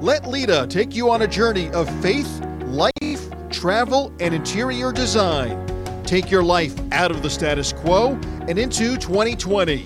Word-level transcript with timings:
Let 0.00 0.26
Lita 0.26 0.66
take 0.66 0.96
you 0.96 1.10
on 1.10 1.20
a 1.20 1.28
journey 1.28 1.68
of 1.72 1.86
faith, 2.00 2.42
life, 2.64 3.50
travel, 3.50 4.10
and 4.18 4.34
interior 4.34 4.92
design. 4.92 5.66
Take 6.04 6.30
your 6.30 6.42
life 6.42 6.74
out 6.90 7.10
of 7.10 7.22
the 7.22 7.28
status 7.28 7.74
quo 7.74 8.18
and 8.48 8.58
into 8.58 8.96
2020. 8.96 9.84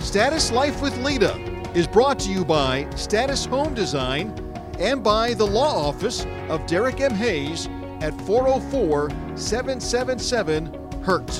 Status 0.00 0.50
Life 0.50 0.80
with 0.80 0.96
Lita 1.04 1.36
is 1.74 1.86
brought 1.86 2.18
to 2.20 2.30
you 2.30 2.42
by 2.42 2.88
Status 2.96 3.44
Home 3.44 3.74
Design 3.74 4.32
and 4.78 5.04
by 5.04 5.34
the 5.34 5.46
law 5.46 5.88
office 5.88 6.24
of 6.48 6.64
Derek 6.64 7.02
M. 7.02 7.12
Hayes 7.12 7.68
at 8.00 8.18
404 8.22 9.10
777 9.36 10.72
HURT. 11.02 11.30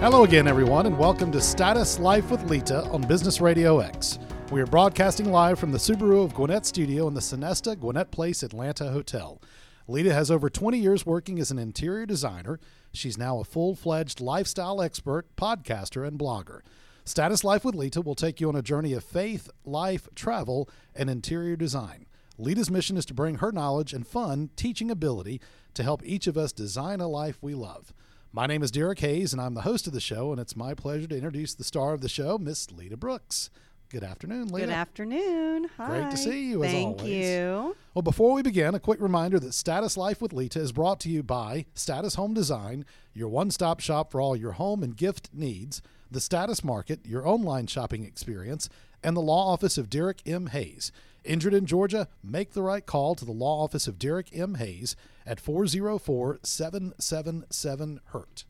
Hello 0.00 0.24
again, 0.24 0.48
everyone, 0.48 0.86
and 0.86 0.96
welcome 0.98 1.30
to 1.32 1.42
Status 1.42 1.98
Life 1.98 2.30
with 2.30 2.42
Lita 2.48 2.84
on 2.84 3.02
Business 3.02 3.42
Radio 3.42 3.80
X. 3.80 4.18
We 4.50 4.60
are 4.60 4.66
broadcasting 4.66 5.30
live 5.30 5.60
from 5.60 5.70
the 5.70 5.78
Subaru 5.78 6.24
of 6.24 6.34
Gwinnett 6.34 6.66
studio 6.66 7.06
in 7.06 7.14
the 7.14 7.20
Sonesta 7.20 7.78
Gwinnett 7.78 8.10
Place 8.10 8.42
Atlanta 8.42 8.90
Hotel. 8.90 9.40
Lita 9.86 10.12
has 10.12 10.28
over 10.28 10.50
20 10.50 10.76
years 10.76 11.06
working 11.06 11.38
as 11.38 11.52
an 11.52 11.58
interior 11.60 12.04
designer. 12.04 12.58
She's 12.92 13.16
now 13.16 13.38
a 13.38 13.44
full 13.44 13.76
fledged 13.76 14.20
lifestyle 14.20 14.82
expert, 14.82 15.36
podcaster, 15.36 16.04
and 16.04 16.18
blogger. 16.18 16.62
Status 17.04 17.44
Life 17.44 17.64
with 17.64 17.76
Lita 17.76 18.00
will 18.00 18.16
take 18.16 18.40
you 18.40 18.48
on 18.48 18.56
a 18.56 18.62
journey 18.62 18.92
of 18.92 19.04
faith, 19.04 19.48
life, 19.64 20.08
travel, 20.16 20.68
and 20.96 21.08
interior 21.08 21.54
design. 21.54 22.06
Lita's 22.36 22.72
mission 22.72 22.96
is 22.96 23.06
to 23.06 23.14
bring 23.14 23.36
her 23.36 23.52
knowledge 23.52 23.92
and 23.92 24.04
fun 24.04 24.50
teaching 24.56 24.90
ability 24.90 25.40
to 25.74 25.84
help 25.84 26.02
each 26.04 26.26
of 26.26 26.36
us 26.36 26.50
design 26.50 27.00
a 27.00 27.06
life 27.06 27.38
we 27.40 27.54
love. 27.54 27.94
My 28.32 28.46
name 28.46 28.64
is 28.64 28.72
Derek 28.72 28.98
Hayes, 28.98 29.32
and 29.32 29.40
I'm 29.40 29.54
the 29.54 29.62
host 29.62 29.86
of 29.86 29.92
the 29.92 30.00
show, 30.00 30.32
and 30.32 30.40
it's 30.40 30.56
my 30.56 30.74
pleasure 30.74 31.06
to 31.06 31.16
introduce 31.16 31.54
the 31.54 31.62
star 31.62 31.94
of 31.94 32.00
the 32.00 32.08
show, 32.08 32.36
Miss 32.36 32.72
Lita 32.72 32.96
Brooks. 32.96 33.48
Good 33.90 34.04
afternoon, 34.04 34.48
Lita. 34.48 34.66
Good 34.66 34.72
afternoon. 34.72 35.68
Hi. 35.76 35.88
Great 35.88 36.12
to 36.12 36.16
see 36.16 36.48
you, 36.50 36.62
as 36.62 36.70
Thank 36.70 37.00
always. 37.00 37.12
you. 37.12 37.76
Well, 37.92 38.02
before 38.02 38.34
we 38.34 38.42
begin, 38.42 38.76
a 38.76 38.78
quick 38.78 39.00
reminder 39.00 39.40
that 39.40 39.52
Status 39.52 39.96
Life 39.96 40.22
with 40.22 40.32
Lita 40.32 40.60
is 40.60 40.70
brought 40.70 41.00
to 41.00 41.08
you 41.08 41.24
by 41.24 41.66
Status 41.74 42.14
Home 42.14 42.32
Design, 42.32 42.84
your 43.14 43.28
one 43.28 43.50
stop 43.50 43.80
shop 43.80 44.12
for 44.12 44.20
all 44.20 44.36
your 44.36 44.52
home 44.52 44.84
and 44.84 44.96
gift 44.96 45.30
needs, 45.32 45.82
the 46.08 46.20
Status 46.20 46.62
Market, 46.62 47.04
your 47.04 47.26
online 47.26 47.66
shopping 47.66 48.04
experience, 48.04 48.68
and 49.02 49.16
the 49.16 49.20
Law 49.20 49.52
Office 49.52 49.76
of 49.76 49.90
Derek 49.90 50.20
M. 50.24 50.46
Hayes. 50.46 50.92
Injured 51.24 51.52
in 51.52 51.66
Georgia? 51.66 52.06
Make 52.22 52.52
the 52.52 52.62
right 52.62 52.86
call 52.86 53.16
to 53.16 53.24
the 53.24 53.32
Law 53.32 53.64
Office 53.64 53.88
of 53.88 53.98
Derek 53.98 54.28
M. 54.32 54.54
Hayes 54.54 54.94
at 55.26 55.40
404 55.40 56.38
777 56.44 58.00
HURT. 58.12 58.44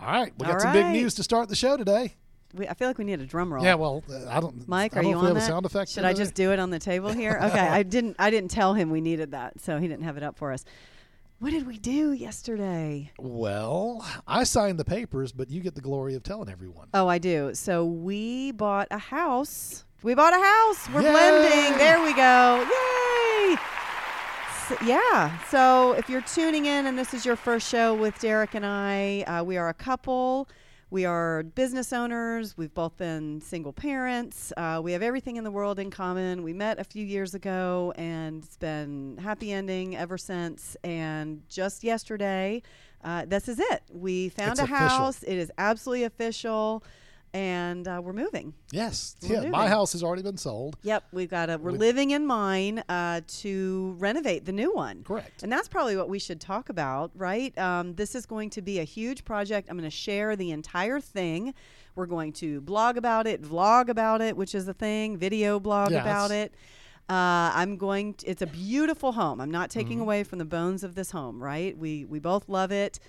All 0.00 0.06
right, 0.06 0.32
we 0.38 0.46
got 0.46 0.54
All 0.54 0.60
some 0.60 0.72
big 0.72 0.86
news 0.86 1.12
to 1.14 1.22
start 1.22 1.50
the 1.50 1.54
show 1.54 1.76
today. 1.76 2.14
We, 2.54 2.68
I 2.68 2.74
feel 2.74 2.86
like 2.88 2.98
we 2.98 3.04
need 3.04 3.20
a 3.20 3.26
drum 3.26 3.52
roll. 3.52 3.64
Yeah, 3.64 3.74
well, 3.74 4.02
uh, 4.10 4.28
I 4.28 4.40
don't. 4.40 4.68
Mike, 4.68 4.94
I 4.96 5.00
are 5.00 5.02
don't 5.02 5.10
you 5.10 5.16
know 5.16 5.20
if 5.20 5.24
we 5.24 5.28
on 5.30 5.34
that? 5.36 5.46
sound 5.46 5.66
effect. 5.66 5.90
Should 5.90 6.04
I 6.04 6.12
just 6.12 6.34
do 6.34 6.52
it 6.52 6.58
on 6.58 6.70
the 6.70 6.78
table 6.78 7.10
here? 7.12 7.38
Okay, 7.42 7.58
I 7.58 7.82
didn't. 7.82 8.16
I 8.18 8.30
didn't 8.30 8.50
tell 8.50 8.74
him 8.74 8.90
we 8.90 9.00
needed 9.00 9.30
that, 9.32 9.60
so 9.60 9.78
he 9.78 9.88
didn't 9.88 10.04
have 10.04 10.16
it 10.16 10.22
up 10.22 10.36
for 10.36 10.52
us. 10.52 10.64
What 11.38 11.50
did 11.50 11.66
we 11.66 11.76
do 11.76 12.12
yesterday? 12.12 13.10
Well, 13.18 14.06
I 14.28 14.44
signed 14.44 14.78
the 14.78 14.84
papers, 14.84 15.32
but 15.32 15.50
you 15.50 15.60
get 15.60 15.74
the 15.74 15.80
glory 15.80 16.14
of 16.14 16.22
telling 16.22 16.48
everyone. 16.48 16.88
Oh, 16.94 17.08
I 17.08 17.18
do. 17.18 17.50
So 17.54 17.84
we 17.84 18.52
bought 18.52 18.86
a 18.92 18.98
house. 18.98 19.84
We 20.04 20.14
bought 20.14 20.32
a 20.34 20.36
house. 20.42 20.88
We're 20.90 21.02
Yay! 21.02 21.10
blending. 21.10 21.78
There 21.78 22.00
we 22.02 22.14
go. 22.14 22.60
Yay! 22.60 23.56
So, 24.68 24.76
yeah. 24.86 25.36
So 25.48 25.92
if 25.94 26.08
you're 26.08 26.22
tuning 26.22 26.66
in 26.66 26.86
and 26.86 26.96
this 26.96 27.12
is 27.12 27.26
your 27.26 27.34
first 27.36 27.68
show 27.68 27.92
with 27.94 28.16
Derek 28.20 28.54
and 28.54 28.64
I, 28.64 29.22
uh, 29.22 29.42
we 29.42 29.56
are 29.56 29.68
a 29.68 29.74
couple. 29.74 30.48
We 30.92 31.06
are 31.06 31.42
business 31.42 31.90
owners. 31.90 32.54
We've 32.58 32.74
both 32.74 32.98
been 32.98 33.40
single 33.40 33.72
parents. 33.72 34.52
Uh, 34.58 34.78
we 34.84 34.92
have 34.92 35.00
everything 35.00 35.36
in 35.36 35.42
the 35.44 35.50
world 35.50 35.78
in 35.78 35.90
common. 35.90 36.42
We 36.42 36.52
met 36.52 36.78
a 36.78 36.84
few 36.84 37.02
years 37.02 37.32
ago, 37.32 37.94
and 37.96 38.44
it's 38.44 38.58
been 38.58 39.16
happy 39.16 39.52
ending 39.52 39.96
ever 39.96 40.18
since. 40.18 40.76
And 40.84 41.48
just 41.48 41.82
yesterday, 41.82 42.60
uh, 43.02 43.24
this 43.24 43.48
is 43.48 43.58
it. 43.58 43.84
We 43.90 44.28
found 44.28 44.50
It's 44.50 44.60
a 44.60 44.64
official. 44.64 44.86
house. 44.86 45.22
It 45.22 45.38
is 45.38 45.50
absolutely 45.56 46.04
official, 46.04 46.84
and 47.34 47.88
uh, 47.88 48.00
we're 48.04 48.12
moving. 48.12 48.54
Yes, 48.72 49.16
We're 49.22 49.42
yeah. 49.44 49.48
My 49.48 49.66
house 49.68 49.92
has 49.92 50.02
already 50.02 50.22
been 50.22 50.36
sold. 50.36 50.76
Yep, 50.82 51.04
we've 51.12 51.30
got 51.30 51.48
a. 51.50 51.58
We're 51.58 51.72
We- 51.72 51.78
living 51.78 52.10
in 52.10 52.26
mine 52.26 52.82
uh, 52.88 53.22
to 53.26 53.94
renovate 53.98 54.44
the 54.44 54.52
new 54.52 54.72
one. 54.74 55.02
Correct. 55.04 55.42
And 55.42 55.50
that's 55.50 55.68
probably 55.68 55.96
what 55.96 56.08
we 56.08 56.18
should 56.18 56.40
talk 56.40 56.68
about, 56.68 57.10
right? 57.14 57.56
Um, 57.58 57.94
this 57.94 58.14
is 58.14 58.26
going 58.26 58.50
to 58.50 58.62
be 58.62 58.80
a 58.80 58.84
huge 58.84 59.24
project. 59.24 59.68
I'm 59.70 59.76
going 59.78 59.88
to 59.90 59.96
share 59.96 60.36
the 60.36 60.50
entire 60.50 61.00
thing. 61.00 61.54
We're 61.94 62.06
going 62.06 62.32
to 62.34 62.60
blog 62.62 62.96
about 62.96 63.26
it, 63.26 63.42
vlog 63.42 63.88
about 63.88 64.20
it, 64.20 64.36
which 64.36 64.54
is 64.54 64.66
a 64.68 64.74
thing, 64.74 65.16
video 65.18 65.58
blog 65.60 65.90
Yes. 65.90 66.02
about 66.02 66.30
it. 66.30 66.54
Uh, 67.08 67.50
I'm 67.54 67.76
going. 67.76 68.14
To, 68.14 68.26
it's 68.26 68.42
a 68.42 68.46
beautiful 68.46 69.12
home. 69.12 69.40
I'm 69.40 69.50
not 69.50 69.70
taking 69.70 69.94
Mm-hmm. 69.94 70.02
away 70.02 70.24
from 70.24 70.38
the 70.38 70.44
bones 70.44 70.84
of 70.84 70.94
this 70.94 71.10
home, 71.10 71.42
right? 71.42 71.76
We 71.76 72.04
we 72.04 72.18
both 72.18 72.48
love 72.48 72.72
it, 72.72 73.00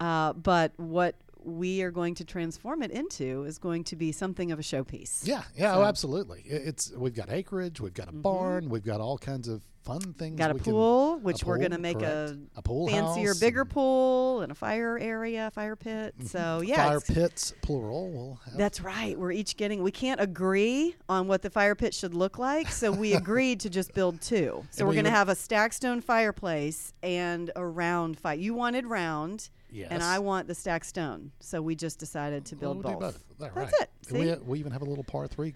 uh, 0.00 0.32
but 0.34 0.72
what 0.78 1.14
we 1.46 1.80
are 1.82 1.90
going 1.92 2.14
to 2.16 2.24
transform 2.24 2.82
it 2.82 2.90
into 2.90 3.44
is 3.44 3.56
going 3.58 3.84
to 3.84 3.94
be 3.96 4.10
something 4.12 4.50
of 4.52 4.58
a 4.58 4.62
showpiece. 4.62 5.26
Yeah, 5.26 5.42
yeah, 5.56 5.70
oh, 5.70 5.74
So- 5.74 5.78
Mm-hmm. 5.80 5.88
absolutely. 5.88 6.42
It's 6.44 6.92
we've 6.96 7.14
got 7.14 7.30
acreage, 7.30 7.80
we've 7.80 7.94
got 7.94 8.08
a 8.08 8.12
barn, 8.12 8.68
we've 8.68 8.84
got 8.84 9.00
all 9.00 9.16
kinds 9.16 9.46
of 9.48 9.62
fun 9.84 10.00
things. 10.14 10.36
Got 10.36 10.50
a 10.50 10.54
we 10.54 10.60
can- 10.60 10.72
pool, 10.72 11.18
which 11.20 11.44
a 11.44 11.46
we're 11.46 11.58
going 11.58 11.70
to 11.70 11.78
make 11.78 12.02
a, 12.02 12.36
a 12.56 12.62
pool 12.62 12.88
fancier, 12.88 13.34
bigger 13.36 13.64
pool 13.64 14.40
and 14.40 14.50
a 14.50 14.54
fire 14.56 14.98
area, 14.98 15.48
fire 15.54 15.76
pit. 15.76 16.14
So 16.24 16.60
yeah, 16.64 16.84
fire 16.88 17.00
pits 17.00 17.52
plural. 17.62 18.10
We'll 18.10 18.40
have. 18.46 18.56
that's 18.58 18.80
right. 18.80 19.16
We're 19.16 19.30
each 19.30 19.56
getting. 19.56 19.84
We 19.84 19.92
can't 19.92 20.20
agree 20.20 20.96
on 21.08 21.28
what 21.28 21.42
the 21.42 21.50
fire 21.50 21.76
pit 21.76 21.94
should 21.94 22.14
look 22.14 22.36
like, 22.38 22.68
so 22.72 22.90
we 22.90 23.12
agreed 23.22 23.60
to 23.60 23.70
just 23.70 23.94
build 23.94 24.20
two. 24.20 24.64
So 24.72 24.80
And 24.80 24.88
we're 24.88 24.90
we 24.90 24.94
going 24.96 25.04
to 25.04 25.10
have 25.12 25.28
a 25.28 25.36
stack 25.36 25.72
stone 25.72 26.00
fireplace 26.00 26.92
and 27.04 27.52
a 27.54 27.64
round 27.64 28.18
fire. 28.18 28.34
You 28.34 28.54
wanted 28.54 28.86
round, 28.86 29.50
yes. 29.76 29.88
and 29.90 30.02
I 30.02 30.18
want 30.18 30.48
the 30.48 30.54
stack 30.54 30.84
stone. 30.84 31.30
So 31.40 31.60
we 31.62 31.74
just 31.74 31.98
decided 31.98 32.44
to 32.46 32.56
build 32.56 32.82
we'll 32.84 32.98
both. 32.98 33.24
That's 33.38 33.54
right. 33.56 33.72
it. 33.80 33.90
And 34.08 34.18
We, 34.18 34.34
we 34.54 34.58
even 34.60 34.72
have 34.72 34.82
a 34.82 34.86
little 34.86 35.04
par 35.04 35.26
three. 35.28 35.54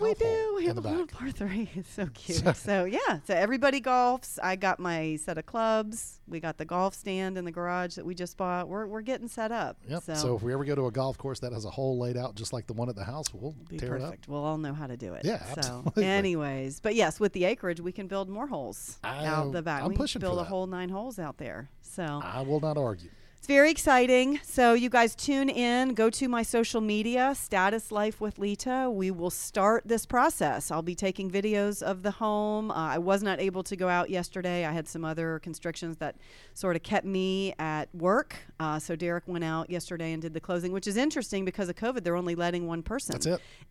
We 0.00 0.14
do. 0.14 0.54
We 0.56 0.66
have 0.66 0.78
a 0.78 0.80
little 0.80 1.06
par 1.06 1.30
three. 1.30 1.68
It's 1.76 1.92
so 1.92 2.06
cute. 2.14 2.56
so 2.56 2.84
yeah. 2.86 3.20
So 3.26 3.34
everybody 3.34 3.80
golfs. 3.80 4.38
I 4.42 4.56
got 4.56 4.80
my 4.80 5.16
set 5.16 5.38
of 5.38 5.46
clubs. 5.46 6.18
We 6.26 6.40
got 6.40 6.56
the 6.56 6.64
golf 6.64 6.94
stand 6.94 7.36
in 7.38 7.44
the 7.44 7.52
garage 7.52 7.94
that 7.96 8.04
we 8.04 8.14
just 8.14 8.36
bought. 8.36 8.68
We're 8.68 8.86
we're 8.86 9.02
getting 9.02 9.28
set 9.28 9.52
up. 9.52 9.76
Yep. 9.88 10.02
So, 10.04 10.14
So, 10.14 10.36
if 10.36 10.42
we 10.42 10.52
ever 10.54 10.64
go 10.64 10.74
to 10.74 10.86
a 10.86 10.90
golf 10.90 11.18
course 11.18 11.38
that 11.40 11.52
has 11.52 11.66
a 11.66 11.70
hole 11.70 11.98
laid 11.98 12.16
out 12.16 12.34
just 12.34 12.52
like 12.52 12.66
the 12.66 12.72
one 12.72 12.88
at 12.88 12.96
the 12.96 13.04
house, 13.04 13.26
we'll 13.32 13.54
be 13.68 13.76
tear 13.76 13.90
perfect. 13.90 14.28
We'll 14.28 14.42
all 14.42 14.58
know 14.58 14.72
how 14.72 14.86
to 14.88 14.96
do 14.96 15.12
it. 15.12 15.24
Yeah, 15.24 15.44
So 15.44 15.58
absolutely. 15.58 16.04
anyways, 16.06 16.80
but 16.80 16.94
yes, 16.94 17.20
with 17.20 17.32
the 17.34 17.44
acreage, 17.44 17.80
we 17.80 17.92
can 17.92 18.06
build 18.08 18.28
more 18.28 18.46
holes 18.48 18.98
I- 19.04 19.26
out 19.26 19.52
the 19.52 19.62
back. 19.62 19.82
I'm 19.82 19.88
we 19.90 19.94
can 19.94 20.02
pushing 20.02 20.20
build 20.20 20.38
a 20.38 20.44
whole 20.44 20.66
nine 20.66 20.88
holes 20.88 21.18
out 21.18 21.36
there. 21.36 21.68
So. 21.82 22.02
I 22.24 22.40
will 22.40 22.60
not 22.60 22.76
argue. 22.78 23.10
It's 23.42 23.48
very 23.48 23.72
exciting. 23.72 24.38
So 24.44 24.74
you 24.74 24.88
guys 24.88 25.16
tune 25.16 25.48
in, 25.48 25.94
go 25.94 26.10
to 26.10 26.28
my 26.28 26.44
social 26.44 26.80
media, 26.80 27.34
Status 27.36 27.90
Life 27.90 28.20
with 28.20 28.38
Lita. 28.38 28.88
We 28.88 29.10
will 29.10 29.30
start 29.30 29.82
this 29.84 30.06
process. 30.06 30.70
I'll 30.70 30.80
be 30.80 30.94
taking 30.94 31.28
videos 31.28 31.82
of 31.82 32.04
the 32.04 32.12
home. 32.12 32.70
Uh, 32.70 32.74
I 32.74 32.98
was 32.98 33.20
not 33.20 33.40
able 33.40 33.64
to 33.64 33.74
go 33.74 33.88
out 33.88 34.10
yesterday. 34.10 34.64
I 34.64 34.70
had 34.70 34.86
some 34.86 35.04
other 35.04 35.40
constrictions 35.40 35.96
that 35.96 36.14
sort 36.54 36.76
of 36.76 36.84
kept 36.84 37.04
me 37.04 37.52
at 37.58 37.92
work. 37.92 38.36
Uh, 38.60 38.78
so 38.78 38.94
Derek 38.94 39.26
went 39.26 39.42
out 39.42 39.68
yesterday 39.68 40.12
and 40.12 40.22
did 40.22 40.34
the 40.34 40.40
closing, 40.40 40.70
which 40.70 40.86
is 40.86 40.96
interesting 40.96 41.44
because 41.44 41.68
of 41.68 41.74
COVID. 41.74 42.04
They're 42.04 42.14
only 42.14 42.36
letting 42.36 42.68
one 42.68 42.84
person 42.84 43.18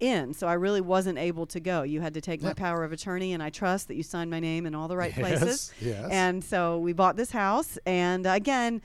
in. 0.02 0.34
So 0.34 0.48
I 0.48 0.54
really 0.56 0.81
wasn't 0.81 1.18
able 1.18 1.46
to 1.46 1.62
go. 1.62 1.84
You 1.84 2.02
had 2.02 2.14
to 2.16 2.20
take 2.20 2.42
my 2.42 2.52
power 2.52 2.84
of 2.84 2.92
attorney, 2.92 3.31
and 3.31 3.42
I 3.42 3.50
trust 3.50 3.88
that 3.88 3.96
you 3.96 4.04
signed 4.04 4.30
my 4.30 4.42
name 4.42 4.66
in 4.66 4.76
all 4.76 4.90
the 4.90 4.98
right 4.98 5.14
Yes, 5.18 5.40
places. 5.40 5.74
yes. 5.80 6.10
And 6.12 6.44
so 6.44 6.78
we 6.80 6.92
bought 6.92 7.16
this 7.16 7.31
house. 7.31 7.80
And 7.86 8.28
again, 8.28 8.81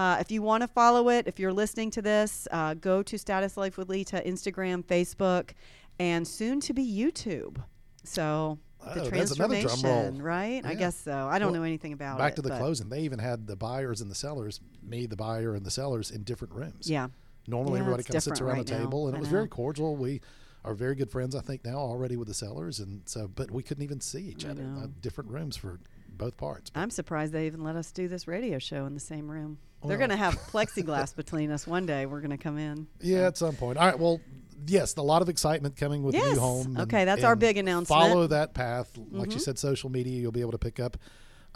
uh, 0.00 0.16
if 0.18 0.30
you 0.30 0.40
want 0.42 0.62
to 0.62 0.68
follow 0.68 1.08
it, 1.10 1.26
if 1.26 1.38
you're 1.38 1.52
listening 1.52 1.90
to 1.90 2.00
this, 2.02 2.48
uh, 2.50 2.72
go 2.74 3.02
to 3.02 3.18
Status 3.18 3.56
Life 3.56 3.76
with 3.76 3.88
Lita, 3.88 4.22
Instagram, 4.26 4.82
Facebook, 4.84 5.50
and 5.98 6.26
soon 6.26 6.60
to 6.60 6.72
be 6.72 6.84
YouTube. 6.84 7.62
So 8.04 8.58
the 8.82 8.90
Oh, 8.90 8.94
that's 8.94 9.08
transformation, 9.36 10.22
right? 10.22 10.64
I 10.64 10.74
guess 10.74 10.96
so. 10.96 11.12
I 11.28 11.38
don't 11.38 11.52
Well, 11.52 11.60
know 11.60 11.66
anything 11.66 11.92
about 11.92 12.16
Back 12.16 12.32
it. 12.32 12.36
Back 12.36 12.36
to 12.36 12.42
the 12.42 12.56
closing. 12.56 12.88
They 12.88 13.00
even 13.00 13.18
had 13.18 13.46
the 13.46 13.56
buyers 13.56 14.00
and 14.00 14.10
the 14.10 14.14
sellers, 14.14 14.60
me, 14.82 15.04
the 15.04 15.16
buyer, 15.16 15.54
and 15.54 15.66
the 15.66 15.70
sellers 15.70 16.10
in 16.10 16.22
different 16.22 16.54
rooms. 16.54 16.88
Yeah. 16.88 17.08
Normally, 17.46 17.74
Yeah, 17.80 17.80
everybody 17.86 18.16
of 18.16 18.22
sits 18.22 18.40
around 18.40 18.56
the 18.56 18.62
right 18.62 18.70
now. 18.70 18.84
table, 18.84 19.06
and 19.06 19.14
I 19.16 19.18
it 19.18 19.20
was 19.20 19.28
know. 19.28 19.36
very 19.36 19.48
cordial. 19.48 19.96
We 19.96 20.22
are 20.64 20.72
very 20.74 20.94
good 20.94 21.10
friends, 21.10 21.34
I 21.34 21.40
think, 21.40 21.62
now 21.64 21.76
already 21.76 22.16
with 22.16 22.28
the 22.28 22.34
sellers, 22.34 22.80
and 22.80 23.02
so, 23.04 23.28
but 23.28 23.50
we 23.50 23.62
couldn't 23.62 23.82
even 23.84 24.00
see 24.00 24.20
each 24.22 24.46
I 24.46 24.50
other. 24.50 24.62
Uh, 24.78 24.86
different 25.02 25.30
rooms 25.30 25.56
for 25.56 25.78
both 26.20 26.36
parts. 26.36 26.70
I'm 26.74 26.90
surprised 26.90 27.32
they 27.32 27.46
even 27.46 27.64
let 27.64 27.74
us 27.76 27.90
do 27.90 28.06
this 28.08 28.28
radio 28.28 28.58
show 28.58 28.86
in 28.86 28.94
the 28.94 29.00
same 29.00 29.30
room. 29.30 29.58
They're 29.84 29.96
going 29.98 30.10
to 30.10 30.16
have 30.16 30.34
plexiglass 30.52 31.16
between 31.16 31.50
us 31.50 31.66
one 31.66 31.86
day. 31.86 32.04
We're 32.06 32.20
going 32.20 32.30
to 32.30 32.36
come 32.38 32.58
in. 32.58 32.86
Yeah, 33.00 33.26
at 33.26 33.38
some 33.38 33.56
point. 33.56 33.78
All 33.78 33.86
right. 33.86 33.98
Well, 33.98 34.20
yes, 34.66 34.94
a 34.96 35.02
lot 35.02 35.22
of 35.22 35.28
excitement 35.30 35.76
coming 35.76 36.02
with 36.02 36.14
the 36.14 36.20
new 36.20 36.38
home. 36.38 36.76
Okay, 36.80 37.04
that's 37.06 37.24
our 37.24 37.34
big 37.34 37.56
announcement. 37.56 37.88
Follow 38.00 38.26
that 38.26 38.52
path, 38.54 38.90
like 39.10 39.30
you 39.30 39.38
Mhm. 39.38 39.40
said, 39.40 39.58
social 39.58 39.88
media. 39.90 40.20
You'll 40.20 40.32
be 40.32 40.42
able 40.42 40.52
to 40.52 40.58
pick 40.58 40.78
up 40.78 40.98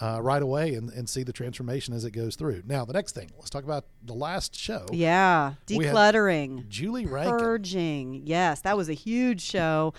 uh, 0.01 0.19
right 0.21 0.43
away 0.43 0.75
and, 0.75 0.91
and 0.91 1.09
see 1.09 1.23
the 1.23 1.33
transformation 1.33 1.95
as 1.95 2.05
it 2.05 2.11
goes 2.11 2.35
through. 2.35 2.63
Now, 2.67 2.85
the 2.85 2.93
next 2.95 3.15
thing, 3.15 3.31
let's 3.37 3.49
talk 3.51 3.63
about 3.63 3.85
the 4.03 4.13
last 4.15 4.57
show. 4.57 4.87
Yeah, 4.91 5.53
decluttering, 5.69 6.67
Julie 6.69 7.07
Rankin. 7.07 7.39
purging. 7.39 8.23
Yes, 8.27 8.61
that 8.63 8.77
was 8.77 8.89
a 8.89 8.93
huge 8.95 9.41
show. 9.41 9.95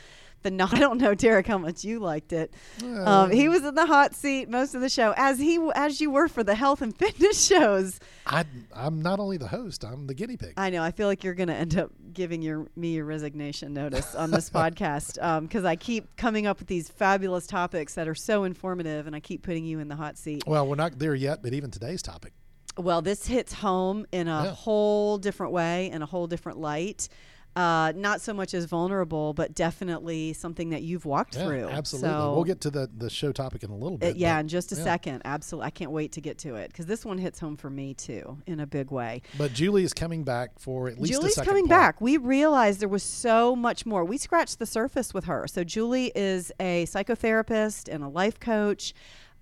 The. 0.45 0.69
I 0.71 0.79
don't 0.79 0.99
know, 0.99 1.13
Derek, 1.13 1.47
how 1.47 1.57
much 1.57 1.83
you 1.83 1.99
liked 1.99 2.31
it. 2.33 2.53
Um, 2.83 3.31
he 3.31 3.47
was 3.49 3.63
in 3.65 3.75
the 3.75 3.85
hot 3.85 4.13
seat 4.15 4.49
most 4.49 4.75
of 4.75 4.81
the 4.81 4.89
show, 4.89 5.13
as 5.17 5.39
he 5.39 5.59
as 5.75 5.99
you 5.99 6.11
were 6.11 6.27
for 6.27 6.43
the 6.43 6.55
health 6.55 6.81
and 6.81 6.95
fitness 6.97 7.45
shows. 7.45 7.99
I, 8.25 8.45
I'm 8.73 9.01
not 9.01 9.19
only 9.19 9.37
the 9.37 9.47
host; 9.47 9.83
I'm 9.83 10.07
the 10.07 10.13
guinea 10.13 10.37
pig. 10.37 10.53
I 10.57 10.69
know. 10.69 10.81
I 10.83 10.91
feel 10.91 11.07
like 11.07 11.23
you're 11.23 11.33
going 11.35 11.49
to 11.49 11.55
end 11.55 11.77
up 11.77 11.91
giving 12.13 12.41
your 12.41 12.67
me 12.75 12.93
your 12.95 13.05
resignation 13.05 13.73
notice 13.73 14.15
on 14.15 14.31
this 14.31 14.49
podcast 14.51 15.41
because 15.41 15.65
I 15.65 15.75
keep 15.75 16.15
coming 16.15 16.47
up 16.47 16.59
with 16.59 16.67
these 16.67 16.89
fabulous 16.89 17.45
topics 17.47 17.95
that 17.95 18.07
are 18.07 18.15
so 18.15 18.43
informative, 18.45 19.07
and 19.07 19.15
I 19.15 19.19
keep 19.19 19.43
putting 19.43 19.65
you 19.65 19.79
in 19.79 19.87
the 19.87 19.95
hot 19.95 20.17
seat. 20.17 20.43
well, 20.47 20.65
we're 20.67 20.75
not 20.75 20.97
there 20.99 21.15
yet, 21.15 21.43
but 21.43 21.53
even 21.53 21.71
today's 21.71 22.01
topic. 22.01 22.33
Well, 22.77 23.01
this 23.01 23.25
hits 23.25 23.53
home 23.53 24.05
in 24.11 24.27
a 24.27 24.43
Yeah. 24.45 24.51
whole 24.51 25.17
different 25.17 25.53
way, 25.53 25.89
in 25.91 26.01
a 26.01 26.05
whole 26.05 26.27
different 26.27 26.57
light. 26.59 27.07
Uh, 27.55 27.93
not 27.95 28.19
so 28.19 28.33
much 28.33 28.53
as 28.53 28.65
vulnerable, 28.65 29.33
but 29.33 29.55
definitely 29.55 30.33
something 30.33 30.71
that 30.71 30.81
you've 30.81 31.05
walked 31.05 31.35
Yeah, 31.37 31.45
through. 31.45 31.69
absolutely. 31.69 32.09
So, 32.09 32.33
we'll 32.33 32.43
get 32.43 32.59
to 32.61 32.69
the 32.69 32.89
the 32.97 33.09
show 33.09 33.31
topic 33.31 33.63
in 33.63 33.69
a 33.69 33.75
little 33.75 33.95
uh, 33.95 34.07
bit. 34.11 34.17
yeah, 34.17 34.37
in 34.39 34.47
just 34.49 34.73
a 34.73 34.75
yeah. 34.75 34.83
second. 34.83 35.21
Absolutely. 35.23 35.67
I 35.67 35.69
can't 35.69 35.91
wait 35.91 36.11
to 36.13 36.21
get 36.21 36.37
to 36.39 36.55
it 36.55 36.67
because 36.67 36.85
this 36.85 37.05
one 37.05 37.17
hits 37.17 37.39
home 37.39 37.55
for 37.55 37.69
me 37.69 37.93
too 37.93 38.37
in 38.45 38.59
a 38.59 38.67
big 38.67 38.91
way. 38.91 39.21
But 39.37 39.53
Julie 39.53 39.83
is 39.85 39.93
coming 39.93 40.23
back 40.25 40.59
for 40.59 40.89
at 40.89 40.99
least 40.99 41.13
a 41.13 41.17
Julie's 41.17 41.35
coming 41.35 41.67
part. 41.67 41.79
back. 41.95 42.01
We 42.01 42.17
realized 42.17 42.81
there 42.81 42.89
was 42.89 43.03
so 43.03 43.55
much 43.55 43.85
more. 43.85 44.03
We 44.03 44.17
scratched 44.17 44.59
the 44.59 44.65
surface 44.65 45.13
with 45.13 45.23
her. 45.25 45.47
So 45.47 45.63
Julie 45.63 46.11
is 46.13 46.51
a 46.59 46.85
psychotherapist 46.87 47.87
and 47.93 48.03
a 48.03 48.09
life 48.09 48.39
coach. 48.39 48.93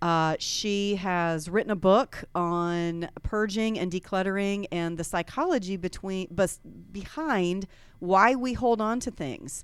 Uh, 0.03 0.35
she 0.37 0.97
has 0.97 1.47
written 1.47 1.71
a 1.71 1.77
book 1.77 2.25
on 2.35 3.09
purging 3.23 3.79
and 3.79 3.89
decluttering 3.89 4.67
and 4.69 4.97
the 4.97 5.03
psychology 5.03 5.77
between 5.77 6.27
bes- 6.29 6.59
behind 6.91 7.65
why 7.99 8.35
we 8.35 8.51
hold 8.51 8.81
on 8.81 8.99
to 8.99 9.09
things. 9.09 9.63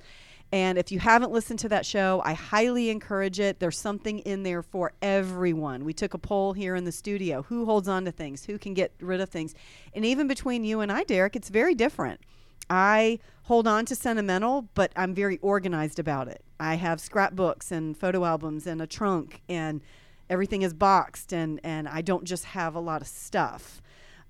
And 0.53 0.77
if 0.77 0.93
you 0.93 0.99
haven't 0.99 1.33
listened 1.33 1.59
to 1.59 1.69
that 1.69 1.85
show, 1.85 2.21
I 2.23 2.35
highly 2.35 2.89
encourage 2.89 3.41
it. 3.41 3.59
There's 3.59 3.77
something 3.77 4.19
in 4.19 4.43
there 4.43 4.63
for 4.63 4.93
everyone. 5.01 5.83
We 5.83 5.91
took 5.91 6.13
a 6.13 6.17
poll 6.17 6.53
here 6.53 6.73
in 6.73 6.85
the 6.85 6.93
studio 6.93 7.41
who 7.41 7.65
holds 7.65 7.89
on 7.89 8.05
to 8.05 8.11
things, 8.13 8.45
who 8.45 8.57
can 8.57 8.73
get 8.73 8.93
rid 9.01 9.19
of 9.19 9.27
things. 9.27 9.53
And 9.93 10.05
even 10.05 10.25
between 10.25 10.63
you 10.63 10.79
and 10.79 10.89
I, 10.89 11.03
Derek, 11.03 11.35
it's 11.35 11.49
very 11.49 11.75
different. 11.75 12.21
I 12.69 13.19
hold 13.43 13.67
on 13.67 13.85
to 13.87 13.95
sentimental, 13.95 14.69
but 14.73 14.93
I'm 14.95 15.13
very 15.13 15.37
organized 15.39 15.99
about 15.99 16.29
it. 16.29 16.45
I 16.61 16.75
have 16.75 17.01
scrapbooks 17.01 17.73
and 17.73 17.97
photo 17.97 18.23
albums 18.23 18.65
and 18.65 18.81
a 18.81 18.87
trunk, 18.87 19.41
and 19.49 19.81
everything 20.29 20.61
is 20.61 20.73
boxed, 20.73 21.33
and, 21.33 21.59
and 21.63 21.87
I 21.87 22.01
don't 22.01 22.23
just 22.23 22.45
have 22.45 22.75
a 22.75 22.79
lot 22.79 23.01
of 23.01 23.07
stuff. 23.07 23.81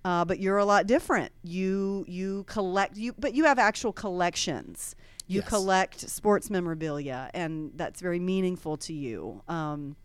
Uh, 0.06 0.24
but 0.24 0.40
you're 0.40 0.57
a 0.57 0.66
lot 0.66 0.88
different. 0.88 1.34
You 1.44 2.06
you 2.07 2.46
collect 2.48 2.96
you, 2.96 3.13
but 3.19 3.34
you 3.34 3.44
have 3.44 3.60
actual 3.60 3.92
collections. 3.92 4.96
You 5.28 5.42
Yes. 5.42 5.50
collect 5.50 6.10
sports 6.10 6.50
memorabilia, 6.50 7.30
and 7.34 7.72
that's 7.75 8.00
very 8.00 8.18
meaningful 8.19 8.78
to 8.78 8.94
you. 8.94 9.44
Um, 9.50 9.98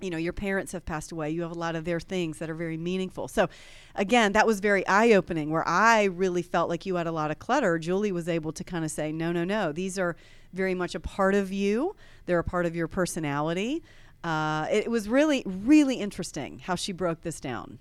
you 0.00 0.10
know, 0.10 0.18
your 0.18 0.34
parents 0.34 0.70
have 0.72 0.84
passed 0.84 1.10
away. 1.12 1.30
You 1.30 1.42
have 1.42 1.50
a 1.50 1.58
lot 1.58 1.74
of 1.74 1.84
their 1.84 1.98
things 1.98 2.38
that 2.38 2.48
are 2.50 2.54
very 2.54 2.76
meaningful. 2.76 3.26
So, 3.26 3.48
again, 3.96 4.32
that 4.34 4.46
was 4.46 4.60
very 4.60 4.86
eye 4.86 5.12
opening. 5.12 5.50
Where 5.50 5.66
I 5.66 6.04
really 6.04 6.42
felt 6.42 6.68
like 6.68 6.86
you 6.86 6.96
had 6.96 7.06
a 7.08 7.12
lot 7.12 7.30
of 7.32 7.38
clutter, 7.40 7.78
Julie 7.78 8.12
was 8.12 8.28
able 8.28 8.52
to 8.52 8.62
kind 8.62 8.84
of 8.84 8.90
say, 8.92 9.10
no, 9.12 9.32
no, 9.32 9.42
no. 9.44 9.72
These 9.72 9.98
are 9.98 10.14
very 10.52 10.74
much 10.74 10.94
a 10.94 11.00
part 11.00 11.34
of 11.34 11.50
you. 11.52 11.96
They're 12.26 12.38
a 12.38 12.44
part 12.44 12.64
of 12.66 12.76
your 12.76 12.86
personality. 12.86 13.82
Uh, 14.24 14.66
it 14.70 14.90
was 14.90 15.08
really, 15.08 15.42
really 15.46 15.96
interesting 15.96 16.58
how 16.60 16.74
she 16.74 16.92
broke 16.92 17.22
this 17.22 17.40
down. 17.40 17.78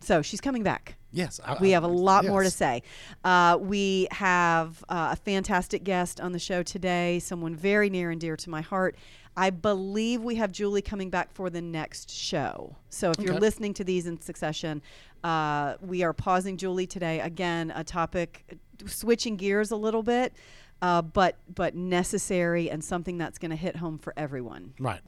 So 0.00 0.22
she's 0.22 0.40
coming 0.40 0.62
back. 0.62 0.96
Yes, 1.12 1.40
I- 1.44 1.60
We 1.60 1.70
have 1.72 1.82
a 1.82 1.88
lot 1.88 2.24
more 2.24 2.42
to 2.42 2.50
say. 2.50 2.82
Uh, 3.24 3.58
we 3.60 4.08
have 4.12 4.82
uh, 4.88 5.10
a 5.12 5.16
fantastic 5.16 5.84
guest 5.84 6.20
on 6.20 6.32
the 6.32 6.38
show 6.38 6.62
today, 6.62 7.18
someone 7.18 7.54
very 7.54 7.90
near 7.90 8.10
and 8.10 8.20
dear 8.20 8.36
to 8.36 8.48
my 8.50 8.60
heart. 8.62 8.96
I 9.36 9.50
believe 9.50 10.22
we 10.22 10.36
have 10.36 10.52
Julie 10.52 10.82
coming 10.82 11.10
back 11.10 11.32
for 11.32 11.50
the 11.50 11.60
next 11.60 12.10
show. 12.10 12.76
So 12.88 13.10
if 13.10 13.20
you're 13.20 13.34
listening 13.40 13.74
to 13.74 13.84
these 13.84 14.06
in 14.06 14.20
succession, 14.20 14.82
uh, 15.22 15.74
we 15.82 16.02
are 16.02 16.12
pausing 16.12 16.56
Julie 16.56 16.86
today. 16.86 17.20
Again, 17.20 17.72
a 17.74 17.84
topic 17.84 18.58
switching 18.86 19.36
gears 19.36 19.70
a 19.70 19.76
little 19.76 20.02
bit, 20.02 20.32
uh, 20.82 21.02
but 21.02 21.36
but 21.54 21.74
necessary 21.74 22.70
and 22.70 22.82
something 22.82 23.18
that's 23.18 23.38
going 23.38 23.50
to 23.50 23.56
hit 23.56 23.76
home 23.76 23.98
for 23.98 24.14
everyone. 24.16 24.72
Right. 24.78 25.00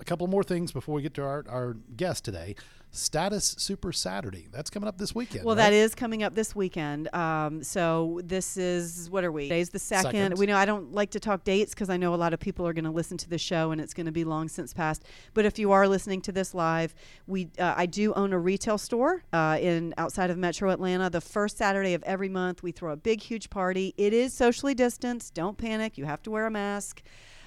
A 0.00 0.04
couple 0.04 0.26
more 0.26 0.42
things 0.42 0.72
before 0.72 0.94
we 0.94 1.02
get 1.02 1.14
to 1.14 1.22
our, 1.22 1.44
our 1.48 1.76
guest 1.96 2.24
today. 2.24 2.56
Status 2.92 3.54
Super 3.58 3.92
Saturday. 3.92 4.48
That's 4.50 4.68
coming 4.68 4.88
up 4.88 4.98
this 4.98 5.14
weekend. 5.14 5.44
Well, 5.44 5.54
right? 5.54 5.70
that 5.70 5.72
is 5.72 5.94
coming 5.94 6.22
up 6.22 6.34
this 6.34 6.56
weekend. 6.56 7.12
Um, 7.14 7.62
so 7.62 8.20
this 8.24 8.56
is 8.56 9.08
what 9.10 9.22
are 9.22 9.30
we? 9.30 9.44
Today's 9.44 9.70
the 9.70 9.78
second. 9.78 10.10
Second. 10.10 10.38
We 10.38 10.46
know 10.46 10.56
I 10.56 10.64
don't 10.64 10.92
like 10.92 11.10
to 11.10 11.20
talk 11.20 11.44
dates 11.44 11.72
because 11.72 11.88
I 11.88 11.96
know 11.96 12.14
a 12.14 12.16
lot 12.16 12.32
of 12.34 12.40
people 12.40 12.66
are 12.66 12.72
going 12.72 12.84
to 12.84 12.90
listen 12.90 13.16
to 13.18 13.28
the 13.28 13.38
show 13.38 13.70
and 13.70 13.80
it's 13.80 13.94
going 13.94 14.06
to 14.06 14.12
be 14.12 14.24
long 14.24 14.48
since 14.48 14.74
past. 14.74 15.04
But 15.34 15.44
if 15.44 15.58
you 15.58 15.70
are 15.70 15.86
listening 15.86 16.20
to 16.22 16.32
this 16.32 16.52
live, 16.52 16.94
we 17.26 17.50
uh, 17.58 17.74
I 17.76 17.86
do 17.86 18.12
own 18.14 18.32
a 18.32 18.38
retail 18.38 18.78
store 18.78 19.22
uh, 19.32 19.58
in 19.60 19.94
outside 19.96 20.30
of 20.30 20.38
Metro 20.38 20.70
Atlanta. 20.70 21.10
The 21.10 21.20
first 21.20 21.58
Saturday 21.58 21.94
of 21.94 22.02
every 22.02 22.28
month, 22.28 22.62
we 22.62 22.72
throw 22.72 22.92
a 22.92 22.96
big, 22.96 23.22
huge 23.22 23.50
party. 23.50 23.94
It 23.98 24.12
is 24.12 24.34
socially 24.34 24.74
distanced. 24.74 25.34
Don't 25.34 25.56
panic. 25.56 25.96
You 25.96 26.06
have 26.06 26.22
to 26.22 26.30
wear 26.30 26.46
a 26.46 26.50
mask. 26.50 27.02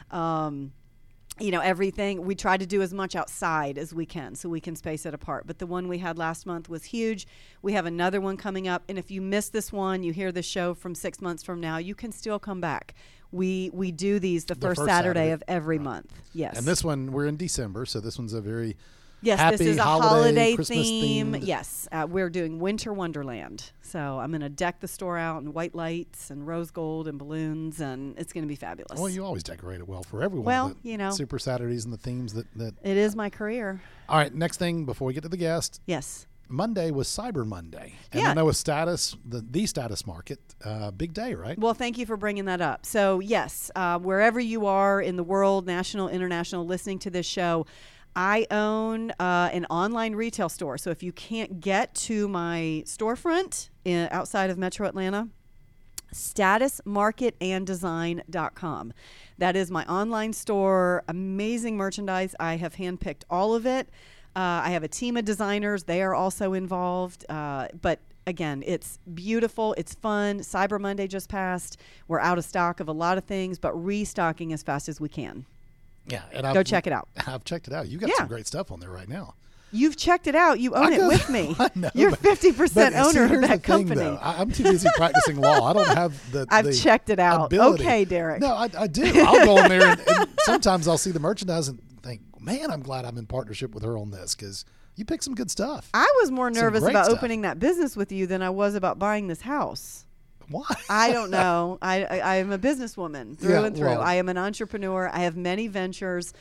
Um, 0.10 0.72
you 1.40 1.50
know 1.50 1.62
everything 1.62 2.26
we 2.26 2.36
try 2.36 2.58
to 2.58 2.66
do 2.66 2.82
as 2.82 2.94
much 2.94 3.16
outside 3.16 3.78
as 3.78 3.94
we 3.94 4.06
can 4.06 4.36
so 4.36 4.48
we 4.50 4.62
can 4.62 4.76
space 4.76 5.06
it 5.06 5.14
apart. 5.14 5.48
But 5.48 5.58
the 5.58 5.66
one 5.66 5.88
we 5.88 5.98
had 5.98 6.18
last 6.18 6.46
month 6.46 6.70
was 6.70 6.84
huge. 6.86 7.26
We 7.62 7.74
have 7.74 7.86
another 7.88 8.22
one 8.22 8.38
coming 8.38 8.68
up 8.68 8.84
and 8.88 9.00
if 9.00 9.10
you 9.10 9.20
miss 9.22 9.50
this 9.50 9.72
one 9.72 10.04
you 10.04 10.14
hear 10.14 10.32
the 10.32 10.44
show 10.44 10.74
from 10.76 10.94
six 10.94 11.22
months 11.22 11.42
from 11.44 11.60
now 11.60 11.78
you 11.78 11.96
can 11.96 12.12
still 12.12 12.38
come 12.40 12.62
back. 12.62 12.94
We 13.32 13.72
we 13.74 13.92
do 13.92 14.20
these 14.20 14.46
the, 14.46 14.54
The 14.54 14.68
first, 14.68 14.82
first 14.82 14.90
saturday, 14.90 15.30
Saturday. 15.30 15.32
of 15.32 15.44
every 15.48 15.80
month. 15.80 16.14
Yes. 16.34 16.56
And 16.56 16.68
this 16.68 16.84
one, 16.84 17.12
we're 17.12 17.26
in 17.26 17.36
December, 17.38 17.88
so 17.88 18.00
this 18.00 18.20
one's 18.20 18.34
a 18.34 18.42
very 18.42 18.78
yes 19.24 19.40
happy 19.40 19.58
this 19.58 19.68
is 19.68 19.78
a 19.78 19.84
holiday, 19.84 20.54
holiday 20.54 20.64
theme 20.64 21.34
themed. 21.34 21.46
yes 21.46 21.88
uh, 21.92 22.06
we're 22.10 22.30
doing 22.30 22.60
winter 22.60 22.94
wonderland 22.94 23.72
so 23.82 24.20
i'm 24.20 24.32
going 24.32 24.42
to 24.42 24.50
deck 24.50 24.80
the 24.80 24.88
store 24.88 25.18
out 25.18 25.42
in 25.42 25.54
white 25.54 25.74
lights 25.74 26.30
and 26.30 26.46
rose 26.46 26.72
gold 26.72 27.08
and 27.08 27.18
balloons 27.18 27.80
and 27.80 28.18
it's 28.18 28.34
going 28.34 28.44
to 28.44 28.48
be 28.48 28.56
fabulous 28.56 29.00
well. 29.00 29.10
You 29.10 29.26
always 29.26 29.44
decorate 29.44 29.80
it 29.80 29.88
well 29.88 30.04
for 30.04 30.24
everyone. 30.24 30.46
Well, 30.46 30.76
you 30.84 30.98
know. 30.98 31.12
Super 31.12 31.40
Saturdays 31.40 31.86
and 31.86 31.94
the 31.94 31.98
themes 31.98 32.34
that 32.34 32.46
that. 32.56 32.74
it 32.84 32.98
is 32.98 33.16
my 33.16 33.30
career 33.30 33.82
All 34.10 34.18
right. 34.18 34.34
Next 34.34 34.58
thing 34.58 34.86
before 34.86 35.08
we 35.08 35.14
get 35.14 35.24
to 35.24 35.30
the 35.30 35.38
guest, 35.38 35.82
yes 35.86 36.28
Monday 36.50 36.92
was 36.92 37.08
Cyber 37.08 37.48
Monday, 37.48 37.96
and 38.12 38.22
Yeah. 38.22 38.30
I 38.30 38.34
know 38.34 38.50
a 38.50 38.54
status 38.54 39.16
the 39.26 39.42
the 39.42 39.66
status 39.66 40.06
market, 40.06 40.40
uh, 40.64 40.92
big 40.92 41.14
day, 41.14 41.34
right? 41.34 41.58
Well, 41.58 41.74
thank 41.74 41.98
you 41.98 42.06
for 42.06 42.18
bringing 42.18 42.46
that 42.46 42.62
up. 42.62 42.86
So, 42.86 43.20
yes, 43.20 43.72
uh, 43.76 43.98
wherever 44.00 44.40
you 44.40 44.66
are 44.66 45.02
in 45.02 45.16
the 45.16 45.24
world, 45.24 45.66
national, 45.66 46.10
international, 46.10 46.66
listening 46.66 47.00
to 47.00 47.10
this 47.10 47.26
show, 47.26 47.66
I 48.16 48.48
own 48.52 49.12
uh, 49.20 49.50
an 49.52 49.66
online 49.66 50.16
retail 50.16 50.50
store. 50.50 50.78
So, 50.78 50.90
if 50.90 51.04
you 51.04 51.12
can't 51.12 51.60
get 51.60 51.94
to 51.96 52.28
my 52.28 52.84
storefront 52.86 53.70
in, 53.86 54.08
outside 54.12 54.50
of 54.50 54.58
Metro 54.58 54.88
Atlanta, 54.88 55.30
statusmarketanddesign.com. 56.14 58.94
That 59.38 59.56
is 59.56 59.72
my 59.72 59.86
online 59.86 60.34
store. 60.34 61.04
Amazing 61.08 61.78
merchandise. 61.78 62.36
I 62.40 62.58
have 62.58 62.76
handpicked 62.76 63.24
all 63.30 63.56
of 63.56 63.66
it. 63.66 63.88
Uh, 64.36 64.60
I 64.64 64.72
have 64.72 64.82
a 64.84 64.88
team 64.88 65.16
of 65.18 65.26
designers. 65.26 65.84
They 65.84 66.02
are 66.02 66.16
also 66.16 66.54
involved. 66.54 67.26
Uh, 67.30 67.68
but 67.82 68.00
again, 68.26 68.64
it's 68.66 69.00
beautiful. 69.14 69.76
It's 69.78 69.94
fun. 69.96 70.40
Cyber 70.40 70.80
Monday 70.80 71.08
just 71.08 71.28
passed. 71.30 71.78
We're 72.08 72.20
out 72.20 72.38
of 72.38 72.46
stock 72.46 72.80
of 72.80 72.88
a 72.88 72.94
lot 72.94 73.18
of 73.18 73.26
things, 73.26 73.60
but 73.60 73.74
restocking 73.74 74.54
as 74.54 74.64
fast 74.64 74.88
as 74.90 75.02
we 75.02 75.10
can. 75.10 75.46
Yeah, 76.08 76.24
and 76.32 76.44
Go 76.54 76.60
I've, 76.60 76.66
check 76.66 76.88
it 76.88 76.94
out. 76.94 77.08
I've 77.28 77.44
checked 77.44 77.68
it 77.68 77.74
out. 77.74 77.88
You 77.88 77.98
got 77.98 78.10
Yeah. 78.10 78.16
some 78.18 78.28
great 78.28 78.48
stuff 78.48 78.72
on 78.72 78.80
there 78.80 78.90
right 78.90 79.08
now. 79.10 79.36
You've 79.76 79.98
checked 79.98 80.28
it 80.28 80.36
out. 80.36 80.60
You 80.60 80.76
own 80.76 80.94
it 80.94 81.00
with 81.08 81.28
me. 81.32 81.56
Know, 81.74 81.90
You're 81.96 82.12
50% 82.12 82.74
but 82.76 82.94
see, 82.94 83.20
owner 83.20 83.24
of 83.36 83.42
that 83.42 83.50
thing, 83.50 83.60
company. 83.62 83.96
though. 84.02 84.20
I, 84.22 84.40
I'm 84.40 84.52
too 84.52 84.62
busy 84.64 84.88
practicing 84.96 85.38
law. 85.38 85.66
I 85.68 85.74
don't 85.74 85.88
have 85.98 86.32
the. 86.32 86.46
I've 86.52 86.66
the 86.66 86.74
checked 86.74 87.10
it 87.10 87.18
out. 87.20 87.48
ability. 87.48 87.84
Okay, 87.84 88.06
Derek. 88.06 88.40
No, 88.40 88.54
I, 88.54 88.70
I 88.78 88.86
do. 88.86 89.04
I'll 89.26 89.46
go 89.46 89.58
in 89.64 89.70
there, 89.70 89.88
and, 89.90 90.00
and 90.08 90.30
sometimes 90.42 90.88
I'll 90.88 91.00
see 91.00 91.10
the 91.10 91.20
merchandise 91.20 91.70
and 91.70 91.80
think, 92.04 92.22
"Man, 92.40 92.70
I'm 92.70 92.84
glad 92.84 93.04
I'm 93.06 93.18
in 93.18 93.26
partnership 93.26 93.74
with 93.74 93.82
her 93.84 93.98
on 93.98 94.12
this 94.12 94.36
because 94.36 94.64
you 94.96 95.06
pick 95.06 95.24
some 95.24 95.34
good 95.34 95.50
stuff." 95.50 95.90
I 95.96 96.08
was 96.22 96.30
more 96.30 96.52
nervous 96.52 96.84
about 96.88 97.06
stuff. 97.06 97.18
opening 97.18 97.42
that 97.42 97.58
business 97.58 97.98
with 97.98 98.12
you 98.12 98.28
than 98.28 98.44
I 98.44 98.52
was 98.52 98.76
about 98.76 99.00
buying 99.00 99.28
this 99.28 99.42
house. 99.42 100.06
Why? 100.50 100.66
I 100.90 101.12
don't 101.12 101.30
know. 101.42 101.78
I, 101.82 102.04
I 102.06 102.18
I 102.20 102.36
am 102.38 102.52
a 102.52 102.58
businesswoman 102.60 103.38
through 103.38 103.54
Yeah, 103.54 103.66
and 103.66 103.76
through. 103.76 103.88
well- 103.88 104.02
I 104.02 104.16
am 104.16 104.30
an 104.30 104.38
entrepreneur. 104.38 105.10
I 105.14 105.20
have 105.20 105.36
many 105.38 105.68
ventures. 105.68 106.34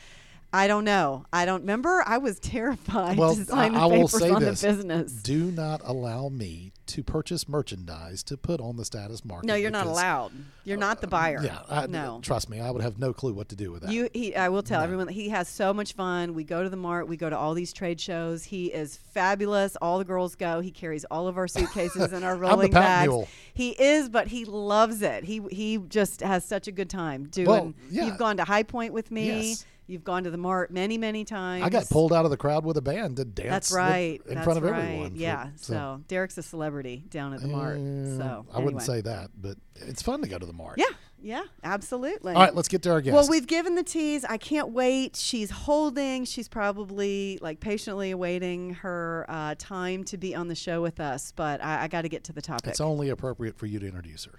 I 0.54 0.66
don't 0.66 0.84
know. 0.84 1.24
I 1.32 1.46
don't 1.46 1.62
remember. 1.62 2.02
I 2.06 2.18
was 2.18 2.38
terrified 2.38 3.16
Well, 3.16 3.34
to 3.36 3.44
sign 3.44 3.72
the 3.72 3.78
I, 3.78 3.86
I 3.86 3.90
papers 3.90 4.22
on 4.22 4.42
this: 4.42 4.60
the 4.60 4.68
business. 4.68 5.12
do 5.12 5.50
not 5.50 5.80
allow 5.84 6.28
me 6.28 6.72
to 6.88 7.02
purchase 7.02 7.48
merchandise 7.48 8.22
to 8.24 8.36
put 8.36 8.60
on 8.60 8.76
the 8.76 8.84
status 8.84 9.24
market. 9.24 9.46
No, 9.46 9.54
you're 9.54 9.70
not 9.70 9.86
allowed. 9.86 10.32
You're 10.64 10.76
not 10.76 11.00
the 11.00 11.06
uh, 11.06 11.10
buyer. 11.10 11.40
Yeah, 11.42 11.60
I, 11.70 11.86
no. 11.86 12.20
Trust 12.22 12.50
me, 12.50 12.60
I 12.60 12.70
would 12.70 12.82
have 12.82 12.98
no 12.98 13.14
clue 13.14 13.32
what 13.32 13.48
to 13.48 13.56
do 13.56 13.72
with 13.72 13.82
that. 13.82 13.90
You, 13.92 14.10
he, 14.12 14.36
I 14.36 14.50
will 14.50 14.62
tell 14.62 14.82
everyone 14.82 15.06
that 15.06 15.14
he 15.14 15.30
has 15.30 15.48
so 15.48 15.72
much 15.72 15.94
fun. 15.94 16.34
We 16.34 16.44
go 16.44 16.62
to 16.62 16.68
the 16.68 16.76
mart, 16.76 17.08
we 17.08 17.16
go 17.16 17.30
to 17.30 17.36
all 17.36 17.54
these 17.54 17.72
trade 17.72 17.98
shows. 18.00 18.44
He 18.44 18.66
is 18.66 18.96
fabulous. 18.96 19.76
All 19.76 19.98
the 19.98 20.04
girls 20.04 20.34
go. 20.34 20.60
He 20.60 20.70
carries 20.70 21.04
all 21.06 21.28
of 21.28 21.38
our 21.38 21.48
suitcases 21.48 22.12
and 22.12 22.24
our 22.24 22.36
rolling 22.36 22.72
bags. 22.72 23.08
mule. 23.08 23.26
He 23.54 23.70
is, 23.70 24.10
but 24.10 24.28
he 24.28 24.44
loves 24.44 25.00
it. 25.02 25.24
He 25.24 25.40
he 25.50 25.78
just 25.78 26.20
has 26.20 26.44
such 26.44 26.68
a 26.68 26.72
good 26.72 26.90
time 26.90 27.24
doing. 27.24 27.46
Well, 27.48 27.74
yeah. 27.90 28.06
You've 28.06 28.18
gone 28.18 28.36
to 28.36 28.44
High 28.44 28.64
Point 28.64 28.92
with 28.92 29.10
me. 29.10 29.48
Yes. 29.50 29.64
You've 29.86 30.04
gone 30.04 30.24
to 30.24 30.30
the 30.30 30.36
mart 30.38 30.70
many 30.70 30.96
many 30.96 31.24
times. 31.24 31.64
I 31.64 31.68
got 31.68 31.88
pulled 31.90 32.12
out 32.12 32.24
of 32.24 32.30
the 32.30 32.36
crowd 32.36 32.64
with 32.64 32.76
a 32.76 32.82
band 32.82 33.16
to 33.16 33.24
dance. 33.24 33.48
That's 33.50 33.72
right. 33.72 34.20
in 34.26 34.34
That's 34.34 34.44
front 34.44 34.58
of 34.58 34.64
right. 34.64 34.82
everyone. 34.84 35.10
for- 35.10 35.16
Yeah. 35.16 35.48
So, 35.56 36.02
Derek's 36.08 36.38
a 36.38 36.42
celebrity 36.42 37.04
down 37.08 37.34
at 37.34 37.40
the 37.40 37.48
mart. 37.48 37.76
Uh, 37.78 38.16
So 38.16 38.46
I 38.52 38.60
wouldn't 38.60 38.82
say 38.82 39.00
that, 39.00 39.30
but 39.36 39.56
it's 39.74 40.02
fun 40.02 40.22
to 40.22 40.28
go 40.28 40.38
to 40.38 40.46
the 40.46 40.52
mart. 40.52 40.78
Yeah. 40.78 40.86
Yeah. 41.24 41.44
Absolutely. 41.62 42.34
All 42.34 42.40
right, 42.42 42.54
let's 42.54 42.66
get 42.68 42.82
to 42.82 42.90
our 42.90 43.00
guest. 43.00 43.14
Well, 43.14 43.28
we've 43.28 43.46
given 43.46 43.74
the 43.76 43.82
tease. 43.84 44.24
I 44.24 44.36
can't 44.38 44.70
wait. 44.70 45.14
She's 45.16 45.50
holding. 45.50 46.24
She's 46.24 46.48
probably 46.48 47.38
like 47.40 47.60
patiently 47.60 48.10
awaiting 48.10 48.74
her 48.74 49.24
uh, 49.28 49.54
time 49.58 50.02
to 50.04 50.16
be 50.16 50.34
on 50.34 50.48
the 50.48 50.54
show 50.56 50.82
with 50.82 50.98
us. 51.00 51.32
But 51.34 51.62
I, 51.62 51.84
I 51.84 51.88
got 51.88 52.02
to 52.02 52.08
get 52.08 52.24
to 52.24 52.32
the 52.32 52.42
topic. 52.42 52.68
it's 52.70 52.80
only 52.80 53.08
appropriate 53.08 53.56
for 53.56 53.66
you 53.66 53.78
to 53.78 53.86
introduce 53.86 54.24
her. 54.24 54.32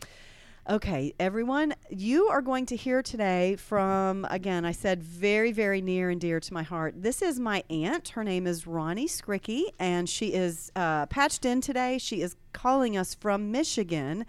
Okay, 0.70 1.14
everyone, 1.20 1.76
you 1.90 2.30
are 2.30 2.42
going 2.42 2.66
to 2.68 2.78
hear 2.78 3.04
today 3.04 3.58
from, 3.58 4.26
again, 4.30 4.64
I 4.64 4.72
said 4.72 5.04
very, 5.04 5.52
very 5.52 5.82
near 5.82 6.10
and 6.10 6.22
dear 6.22 6.40
to 6.40 6.54
my 6.54 6.64
heart. 6.64 6.94
This 6.96 7.22
is 7.22 7.38
my 7.38 7.66
aunt. 7.70 8.08
Her 8.08 8.24
name 8.24 8.48
is 8.48 8.66
Ronnie 8.66 9.10
Scricky, 9.10 9.64
and 9.78 10.08
she 10.08 10.28
is 10.28 10.72
uh, 10.78 11.08
patched 11.08 11.44
in 11.44 11.60
today. 11.60 11.98
She 11.98 12.22
is 12.22 12.38
calling 12.54 12.96
us 12.96 13.14
from 13.14 13.52
Michigan. 13.52 14.26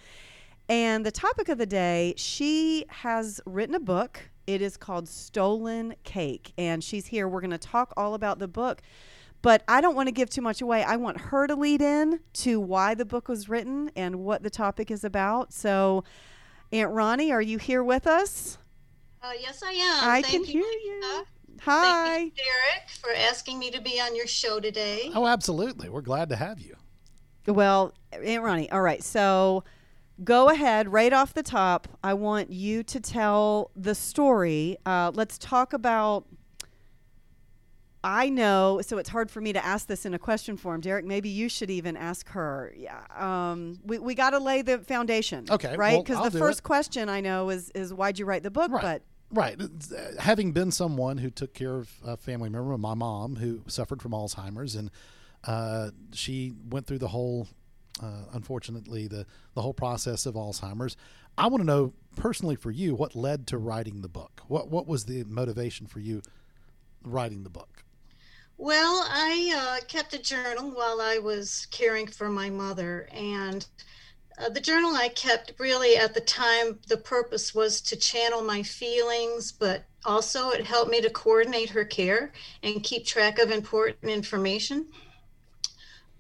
And 0.69 1.07
the 1.07 1.13
topic 1.13 1.49
of 1.49 1.57
the 1.59 1.67
day, 1.67 2.15
she 2.17 2.85
has 2.89 3.41
written 3.47 3.77
a 3.77 3.81
book. 3.81 4.19
It 4.49 4.61
is 4.61 4.77
called 4.77 5.09
Stolen 5.09 5.95
Cake. 6.03 6.53
And 6.59 6.83
she's 6.83 7.07
here. 7.07 7.29
We're 7.29 7.43
going 7.43 7.53
to 7.53 7.59
talk 7.59 7.95
all 7.97 8.15
about 8.15 8.41
the 8.41 8.49
book. 8.49 8.83
But 9.45 9.63
I 9.69 9.83
don't 9.83 9.95
want 9.95 10.07
to 10.07 10.11
give 10.13 10.31
too 10.31 10.41
much 10.41 10.63
away. 10.63 10.83
I 10.83 10.97
want 10.97 11.21
her 11.21 11.47
to 11.47 11.55
lead 11.55 11.83
in 11.83 12.21
to 12.33 12.59
why 12.59 12.95
the 12.95 13.05
book 13.05 13.29
was 13.29 13.47
written 13.47 13.91
and 13.95 14.21
what 14.21 14.43
the 14.43 14.49
topic 14.49 14.91
is 14.91 15.05
about. 15.05 15.53
So, 15.53 16.03
Aunt 16.73 16.91
Ronnie, 16.91 17.31
are 17.31 17.43
you 17.43 17.59
here 17.59 17.85
with 17.85 18.07
us? 18.07 18.57
Uh, 19.23 19.33
yes, 19.39 19.63
I 19.63 19.73
am. 19.73 20.09
I 20.09 20.23
Thank 20.23 20.33
can 20.33 20.45
hear 20.45 20.63
Lisa. 20.63 20.87
you. 20.87 21.27
Thank 21.59 21.61
Hi. 21.61 22.19
you, 22.21 22.31
Derek, 22.31 22.89
for 23.03 23.11
asking 23.13 23.59
me 23.59 23.71
to 23.71 23.83
be 23.83 24.01
on 24.01 24.17
your 24.17 24.27
show 24.27 24.61
today. 24.61 25.11
Oh, 25.15 25.27
absolutely. 25.27 25.91
We're 25.91 26.01
glad 26.01 26.31
to 26.31 26.37
have 26.37 26.59
you. 26.59 26.77
Well, 27.47 27.93
Aunt 28.15 28.43
Ronnie, 28.43 28.71
all 28.71 28.81
right. 28.81 29.05
So, 29.05 29.63
go 30.25 30.49
ahead 30.49 30.91
right 30.91 31.13
off 31.13 31.35
the 31.35 31.43
top. 31.43 31.87
I 32.03 32.15
want 32.15 32.51
you 32.51 32.83
to 32.85 32.99
tell 32.99 33.73
the 33.77 33.95
story. 33.95 34.79
Uh, 34.87 35.13
let's 35.15 35.37
talk 35.37 35.75
about. 35.75 36.25
I 38.05 38.29
know, 38.29 38.81
so 38.83 38.99
it's 38.99 39.09
hard 39.09 39.31
for 39.31 39.41
me 39.41 39.55
to 39.55 39.65
ask 39.65 39.87
this 39.87 40.05
in 40.05 40.13
a 40.13 40.19
question 40.19 40.59
form. 40.59 40.83
Derek, 40.83 41.07
maybe 41.07 41.31
you 41.31 41.49
should 41.49 41.71
even 41.71 41.97
ask 41.97 42.29
her. 42.29 42.73
Yeah, 42.77 43.01
um, 43.17 43.79
we 43.83 43.99
we 43.99 44.15
got 44.15 44.31
to 44.31 44.39
lay 44.39 44.61
the 44.61 44.79
foundation. 44.79 45.47
Okay, 45.51 45.75
right? 45.75 46.05
Because 46.05 46.19
I'll 46.19 46.31
the 46.31 46.39
first 46.39 46.61
it. 46.61 46.65
question 46.65 47.09
I 47.09 47.23
know 47.23 47.49
is 47.49 47.71
is 47.71 47.95
why'd 47.95 48.19
you 48.19 48.27
write 48.27 48.43
the 48.43 48.51
book? 48.51 48.71
Right. 48.71 48.83
But 48.83 49.03
Right. 49.31 49.59
Having 50.21 50.53
been 50.53 50.71
someone 50.71 51.19
who 51.19 51.29
took 51.29 51.55
care 51.55 51.75
of 51.75 51.91
a 52.05 52.17
family 52.17 52.49
member, 52.49 52.77
my 52.79 52.95
mom, 52.95 53.37
who 53.37 53.63
suffered 53.67 54.01
from 54.01 54.13
Alzheimer's, 54.13 54.77
and 54.77 54.91
uh, 55.43 55.91
she 56.13 56.53
went 56.71 56.87
through 56.87 56.99
the 56.99 57.09
whole, 57.09 57.49
uh, 58.01 58.27
unfortunately, 58.33 59.09
the, 59.09 59.27
the 59.55 59.63
whole 59.63 59.75
process 59.75 60.27
of 60.27 60.35
Alzheimer's. 60.35 60.97
I 61.37 61.49
want 61.49 61.63
to 61.63 61.67
know 61.67 61.95
personally 62.15 62.55
for 62.55 62.71
you 62.71 62.95
what 62.95 63.17
led 63.17 63.49
to 63.49 63.59
writing 63.59 64.03
the 64.03 64.09
book. 64.09 64.43
What 64.47 64.69
what 64.69 64.87
was 64.87 65.07
the 65.07 65.25
motivation 65.25 65.87
for 65.87 65.99
you 65.99 66.23
writing 67.03 67.43
the 67.43 67.51
book? 67.51 67.84
Well, 68.57 69.05
I 69.09 69.79
uh, 69.83 69.87
kept 69.87 70.15
a 70.15 70.19
journal 70.19 70.71
while 70.71 71.01
I 71.01 71.19
was 71.19 71.67
caring 71.71 72.07
for 72.07 72.29
my 72.29 72.51
mother, 72.51 73.09
and 73.13 73.67
uh, 74.39 74.49
the 74.49 74.61
journal 74.61 74.95
I 74.95 75.09
kept 75.09 75.55
really 75.59 75.97
at 75.97 76.15
the 76.15 76.21
time, 76.21 76.79
the 76.89 76.97
purpose 76.97 77.55
was 77.55 77.81
to 77.83 77.97
channel 77.97 78.43
my 78.43 78.63
feelings, 78.63 79.53
but 79.53 79.85
also 80.05 80.51
it 80.51 80.67
helped 80.67 80.91
me 80.91 81.01
to 81.01 81.11
coordinate 81.11 81.71
her 81.71 81.85
care 81.85 82.33
and 82.63 82.83
keep 82.83 83.05
track 83.07 83.39
of 83.39 83.51
important 83.51 84.05
information. 84.05 84.87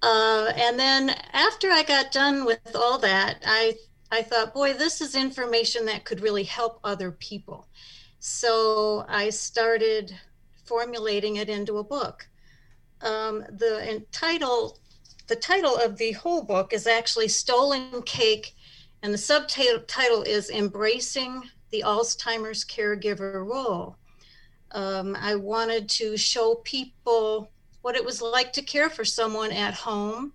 Uh, 0.02 0.52
and 0.56 0.78
then 0.78 1.10
after 1.32 1.70
I 1.70 1.82
got 1.82 2.12
done 2.12 2.44
with 2.44 2.74
all 2.74 2.98
that, 2.98 3.42
I 3.46 3.76
I 4.10 4.22
thought, 4.22 4.54
boy, 4.54 4.74
this 4.74 5.00
is 5.00 5.16
information 5.16 5.86
that 5.86 6.04
could 6.04 6.20
really 6.20 6.44
help 6.44 6.78
other 6.84 7.10
people. 7.10 7.66
So 8.20 9.04
I 9.08 9.30
started 9.30 10.14
formulating 10.64 11.37
it 11.37 11.49
into 11.49 11.78
a 11.78 11.85
book. 11.85 12.28
Um, 13.00 13.40
the 13.50 14.04
title, 14.12 14.78
the 15.26 15.37
title 15.37 15.76
of 15.76 15.97
the 15.97 16.12
whole 16.12 16.42
book 16.42 16.73
is 16.73 16.87
actually 16.87 17.28
"Stolen 17.28 18.02
Cake," 18.02 18.54
and 19.02 19.12
the 19.12 19.18
subtitle 19.18 19.80
title 19.87 20.23
is 20.23 20.50
"Embracing 20.50 21.42
the 21.71 21.83
Alzheimer's 21.87 22.64
Caregiver 22.64 23.47
Role." 23.47 23.97
Um, 24.71 25.16
I 25.21 25.37
wanted 25.37 25.88
to 25.90 26.16
show 26.16 26.56
people 26.56 27.50
what 27.83 27.94
it 27.94 28.04
was 28.04 28.23
like 28.23 28.52
to 28.54 28.62
care 28.62 28.90
for 28.90 29.04
someone 29.04 29.52
at 29.52 29.75
home 29.75 30.33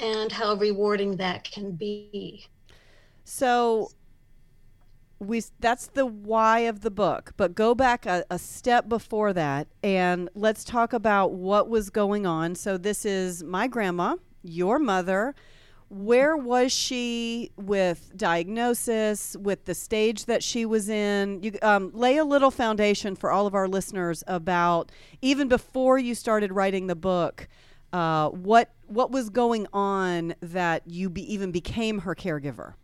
and 0.00 0.30
how 0.30 0.54
rewarding 0.54 1.16
that 1.16 1.44
can 1.44 1.72
be. 1.72 2.46
So 3.24 3.90
we 5.20 5.42
that's 5.58 5.88
the 5.88 6.06
why 6.06 6.60
of 6.60 6.80
the 6.82 6.90
book, 6.90 7.32
but 7.36 7.54
go 7.54 7.74
back 7.74 8.06
a, 8.06 8.24
a 8.30 8.38
step 8.38 8.88
before 8.88 9.32
that 9.32 9.68
and 9.82 10.28
let's 10.34 10.64
talk 10.64 10.92
about 10.92 11.32
what 11.32 11.68
was 11.68 11.90
going 11.90 12.26
on. 12.26 12.54
So 12.54 12.76
this 12.76 13.04
is 13.04 13.42
my 13.42 13.66
grandma, 13.66 14.16
your 14.42 14.78
mother. 14.78 15.34
Where 15.90 16.36
was 16.36 16.70
she 16.70 17.50
with 17.56 18.12
diagnosis, 18.14 19.36
with 19.40 19.64
the 19.64 19.74
stage 19.74 20.26
that 20.26 20.42
she 20.42 20.66
was 20.66 20.88
in? 20.90 21.42
You 21.42 21.58
um, 21.62 21.90
lay 21.94 22.18
a 22.18 22.24
little 22.24 22.50
foundation 22.50 23.16
for 23.16 23.30
all 23.30 23.46
of 23.46 23.54
our 23.54 23.66
listeners 23.66 24.22
about 24.26 24.92
even 25.22 25.48
before 25.48 25.98
you 25.98 26.14
started 26.14 26.52
writing 26.52 26.86
the 26.86 26.96
book. 26.96 27.48
Uh, 27.90 28.28
what 28.28 28.70
what 28.86 29.10
was 29.10 29.30
going 29.30 29.66
on 29.72 30.34
that 30.42 30.82
you 30.86 31.08
be, 31.08 31.32
even 31.32 31.50
became 31.50 32.00
her 32.00 32.14
caregiver? 32.14 32.74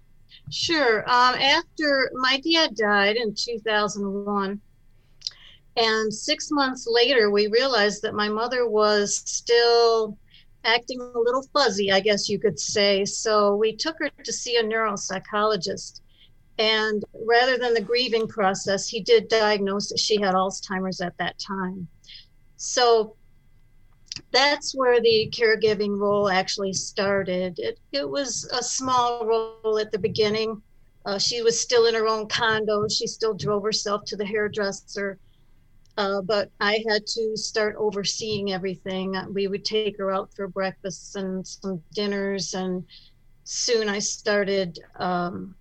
Sure. 0.50 1.00
Um, 1.09 1.35
after 1.35 2.11
my 2.14 2.41
dad 2.41 2.76
died 2.76 3.17
in 3.17 3.35
2001, 3.35 4.61
and 5.76 6.14
six 6.14 6.50
months 6.50 6.87
later, 6.88 7.31
we 7.31 7.49
realized 7.49 8.03
that 8.03 8.14
my 8.14 8.29
mother 8.29 8.69
was 8.69 9.17
still 9.26 10.17
acting 10.64 11.00
a 11.00 11.19
little 11.19 11.43
fuzzy, 11.53 11.91
I 11.91 12.00
guess 12.00 12.29
you 12.29 12.38
could 12.38 12.59
say. 12.59 13.05
So 13.05 13.57
we 13.57 13.75
took 13.75 13.97
her 13.99 14.11
to 14.23 14.33
see 14.33 14.57
a 14.57 14.62
neuropsychologist. 14.62 16.00
And 16.59 17.03
rather 17.26 17.59
than 17.59 17.75
the 17.75 17.81
grieving 17.81 18.29
process, 18.29 18.88
he 18.88 19.00
did 19.00 19.29
diagnose 19.29 19.88
that 19.88 19.99
she 19.99 20.21
had 20.21 20.35
Alzheimer's 20.35 21.00
at 21.00 21.19
that 21.19 21.38
time. 21.38 21.88
So 22.57 23.17
that's 24.33 24.75
where 24.75 25.00
the 25.00 25.30
caregiving 25.33 25.99
role 25.99 26.28
actually 26.28 26.73
started. 26.73 27.59
It, 27.59 27.78
it 27.92 28.09
was 28.09 28.49
a 28.52 28.62
small 28.62 29.26
role 29.26 29.78
at 29.78 29.92
the 29.92 29.99
beginning. 29.99 30.62
Uh, 31.06 31.18
she 31.18 31.42
was 31.42 31.61
still 31.61 31.87
in 31.87 31.94
her 31.94 32.06
own 32.06 32.28
condo. 32.28 32.88
She 32.88 33.06
still 33.06 33.35
drove 33.35 33.62
herself 33.62 34.04
to 34.06 34.16
the 34.16 34.25
hairdresser. 34.25 35.18
Uh, 35.97 36.21
but 36.23 36.50
I 36.61 36.83
had 36.88 37.06
to 37.06 37.37
start 37.37 37.76
overseeing 37.78 38.52
everything. 38.52 39.16
We 39.33 39.47
would 39.47 39.64
take 39.64 39.97
her 39.99 40.11
out 40.11 40.30
for 40.35 40.49
breakfasts 40.49 41.14
and 41.14 41.47
some 41.47 41.83
dinners, 41.94 42.54
and 42.54 42.85
soon 43.44 43.88
I 43.88 44.00
started 44.00 44.78
um, 44.97 45.54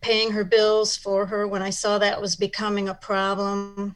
paying 0.00 0.32
her 0.32 0.44
bills 0.44 0.96
for 0.96 1.26
her 1.26 1.46
when 1.46 1.62
I 1.62 1.70
saw 1.70 1.98
that 1.98 2.20
was 2.20 2.34
becoming 2.34 2.88
a 2.88 2.94
problem. 2.94 3.94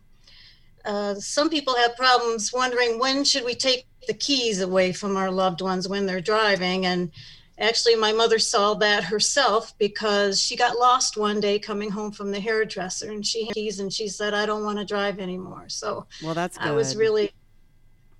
Uh, 0.84 1.14
some 1.16 1.50
people 1.50 1.74
have 1.76 1.96
problems 1.96 2.52
wondering 2.52 2.98
when 2.98 3.24
should 3.24 3.44
we 3.44 3.54
take 3.54 3.86
the 4.06 4.14
keys 4.14 4.60
away 4.60 4.92
from 4.92 5.16
our 5.16 5.30
loved 5.30 5.60
ones 5.60 5.88
when 5.88 6.06
they're 6.06 6.20
driving 6.20 6.86
and 6.86 7.10
actually 7.58 7.94
my 7.94 8.12
mother 8.12 8.38
saw 8.38 8.72
that 8.72 9.04
herself 9.04 9.76
because 9.78 10.40
she 10.40 10.56
got 10.56 10.78
lost 10.78 11.18
one 11.18 11.38
day 11.38 11.58
coming 11.58 11.90
home 11.90 12.10
from 12.10 12.30
the 12.30 12.40
hairdresser 12.40 13.10
and 13.10 13.26
she 13.26 13.44
had 13.44 13.54
keys 13.54 13.78
and 13.78 13.92
she 13.92 14.08
said 14.08 14.32
i 14.32 14.46
don't 14.46 14.64
want 14.64 14.78
to 14.78 14.84
drive 14.84 15.18
anymore 15.20 15.64
so 15.68 16.06
Well, 16.22 16.34
that's 16.34 16.56
good. 16.56 16.68
i 16.68 16.70
was 16.72 16.96
really 16.96 17.30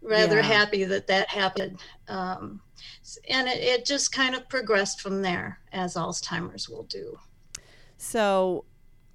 rather 0.03 0.37
Yeah. 0.37 0.43
happy 0.43 0.85
that 0.85 1.07
that 1.07 1.29
happened 1.31 1.81
um, 2.09 2.61
and 3.31 3.49
it, 3.49 3.59
it 3.59 3.87
just 3.87 4.13
kind 4.13 4.35
of 4.35 4.47
progressed 4.51 5.01
from 5.01 5.23
there 5.23 5.61
as 5.73 5.95
alzheimer's 5.95 6.69
will 6.69 6.85
do 6.85 7.19
So, 7.97 8.65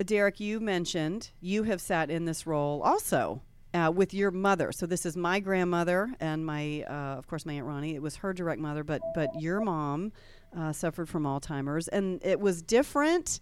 Derek, 0.04 0.40
you 0.40 0.60
mentioned 0.60 1.32
you 1.40 1.64
have 1.64 1.80
sat 1.80 2.10
in 2.10 2.26
this 2.26 2.46
role 2.46 2.82
also 2.84 3.42
uh, 3.74 3.92
with 3.94 4.14
your 4.14 4.32
mother. 4.32 4.72
So 4.72 4.86
this 4.86 5.06
is 5.06 5.16
my 5.16 5.40
grandmother 5.40 6.10
and 6.20 6.46
my, 6.46 6.84
uh, 6.84 7.18
of 7.18 7.28
course, 7.28 7.46
my 7.46 7.54
aunt 7.54 7.66
Ronnie. 7.66 7.96
It 7.96 8.02
was 8.02 8.18
her 8.18 8.34
direct 8.34 8.60
mother, 8.62 8.84
but 8.84 9.02
but 9.14 9.30
your 9.40 9.62
mom 9.62 10.12
uh, 10.58 10.72
suffered 10.72 11.10
from 11.10 11.24
Alzheimer's, 11.24 11.88
and 11.88 12.24
it 12.24 12.40
was 12.40 12.62
different, 12.62 13.40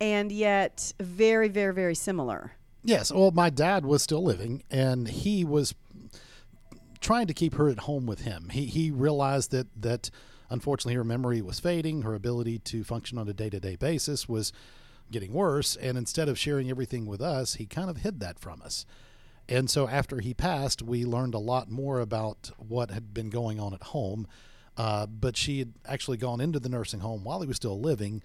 and 0.00 0.32
yet 0.32 0.92
very, 1.00 1.48
very, 1.48 1.72
very 1.72 1.94
similar. 1.94 2.52
Yes. 2.82 3.12
Well, 3.12 3.30
my 3.30 3.50
dad 3.50 3.86
was 3.86 4.02
still 4.02 4.22
living, 4.22 4.62
and 4.70 5.08
he 5.08 5.44
was 5.44 5.74
trying 7.00 7.26
to 7.26 7.34
keep 7.34 7.54
her 7.54 7.68
at 7.68 7.80
home 7.80 8.06
with 8.06 8.22
him. 8.22 8.48
He 8.50 8.66
he 8.66 8.90
realized 8.90 9.50
that 9.52 9.68
that 9.80 10.10
unfortunately 10.50 10.94
her 10.94 11.04
memory 11.04 11.42
was 11.42 11.60
fading, 11.60 12.02
her 12.02 12.14
ability 12.14 12.58
to 12.60 12.84
function 12.84 13.18
on 13.18 13.28
a 13.28 13.32
day 13.32 13.50
to 13.50 13.60
day 13.60 13.76
basis 13.76 14.28
was 14.28 14.52
getting 15.10 15.32
worse, 15.32 15.76
and 15.76 15.98
instead 15.98 16.28
of 16.28 16.38
sharing 16.38 16.70
everything 16.70 17.06
with 17.06 17.20
us, 17.20 17.54
he 17.54 17.66
kind 17.66 17.90
of 17.90 17.98
hid 17.98 18.20
that 18.20 18.38
from 18.38 18.62
us. 18.62 18.86
And 19.48 19.68
so 19.68 19.88
after 19.88 20.20
he 20.20 20.32
passed, 20.32 20.82
we 20.82 21.04
learned 21.04 21.34
a 21.34 21.38
lot 21.38 21.70
more 21.70 22.00
about 22.00 22.50
what 22.56 22.90
had 22.90 23.12
been 23.12 23.30
going 23.30 23.60
on 23.60 23.74
at 23.74 23.82
home. 23.82 24.26
Uh, 24.76 25.06
but 25.06 25.36
she 25.36 25.60
had 25.60 25.74
actually 25.86 26.16
gone 26.16 26.40
into 26.40 26.58
the 26.58 26.68
nursing 26.68 27.00
home 27.00 27.22
while 27.22 27.40
he 27.40 27.46
was 27.46 27.56
still 27.56 27.78
living. 27.78 28.22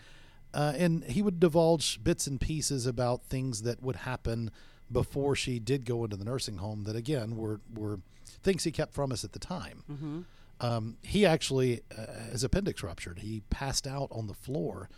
Uh, 0.53 0.73
and 0.77 1.03
he 1.03 1.21
would 1.21 1.39
divulge 1.39 2.03
bits 2.03 2.25
and 2.25 2.41
pieces 2.41 2.87
about 2.87 3.23
things 3.23 3.61
that 3.61 3.83
would 3.83 3.97
happen 3.97 4.49
before 4.91 5.35
she 5.35 5.59
did 5.59 5.85
go 5.85 6.03
into 6.03 6.15
the 6.15 6.25
nursing 6.25 6.57
home 6.57 6.85
that, 6.85 6.95
again, 6.95 7.35
were, 7.35 7.59
were 7.71 7.99
things 8.41 8.63
he 8.63 8.71
kept 8.71 8.93
from 8.93 9.11
us 9.11 9.23
at 9.23 9.33
the 9.33 9.39
time. 9.39 9.83
Mm-hmm. 9.91 10.21
Um, 10.61 10.97
he 11.03 11.25
actually, 11.25 11.81
uh, 11.95 12.31
his 12.31 12.43
appendix 12.43 12.81
ruptured. 12.81 13.19
He 13.19 13.43
passed 13.49 13.85
out 13.85 14.07
on 14.11 14.27
the 14.27 14.33
floor 14.33 14.89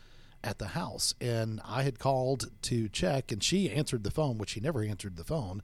at 0.43 0.59
the 0.59 0.69
house. 0.69 1.13
And 1.21 1.61
I 1.65 1.83
had 1.83 1.99
called 1.99 2.51
to 2.63 2.89
check, 2.89 3.31
and 3.31 3.43
she 3.43 3.69
answered 3.69 4.03
the 4.03 4.11
phone, 4.11 4.37
which 4.37 4.51
she 4.51 4.59
never 4.59 4.83
answered 4.83 5.17
the 5.17 5.23
phone. 5.23 5.61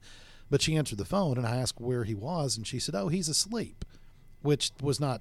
But 0.50 0.62
she 0.62 0.76
answered 0.76 0.98
the 0.98 1.04
phone, 1.04 1.36
and 1.36 1.46
I 1.46 1.56
asked 1.56 1.80
where 1.80 2.04
he 2.04 2.14
was, 2.14 2.56
and 2.56 2.66
she 2.66 2.78
said, 2.78 2.94
"Oh, 2.94 3.08
he's 3.08 3.28
asleep," 3.28 3.84
which 4.42 4.72
was 4.80 4.98
not 4.98 5.20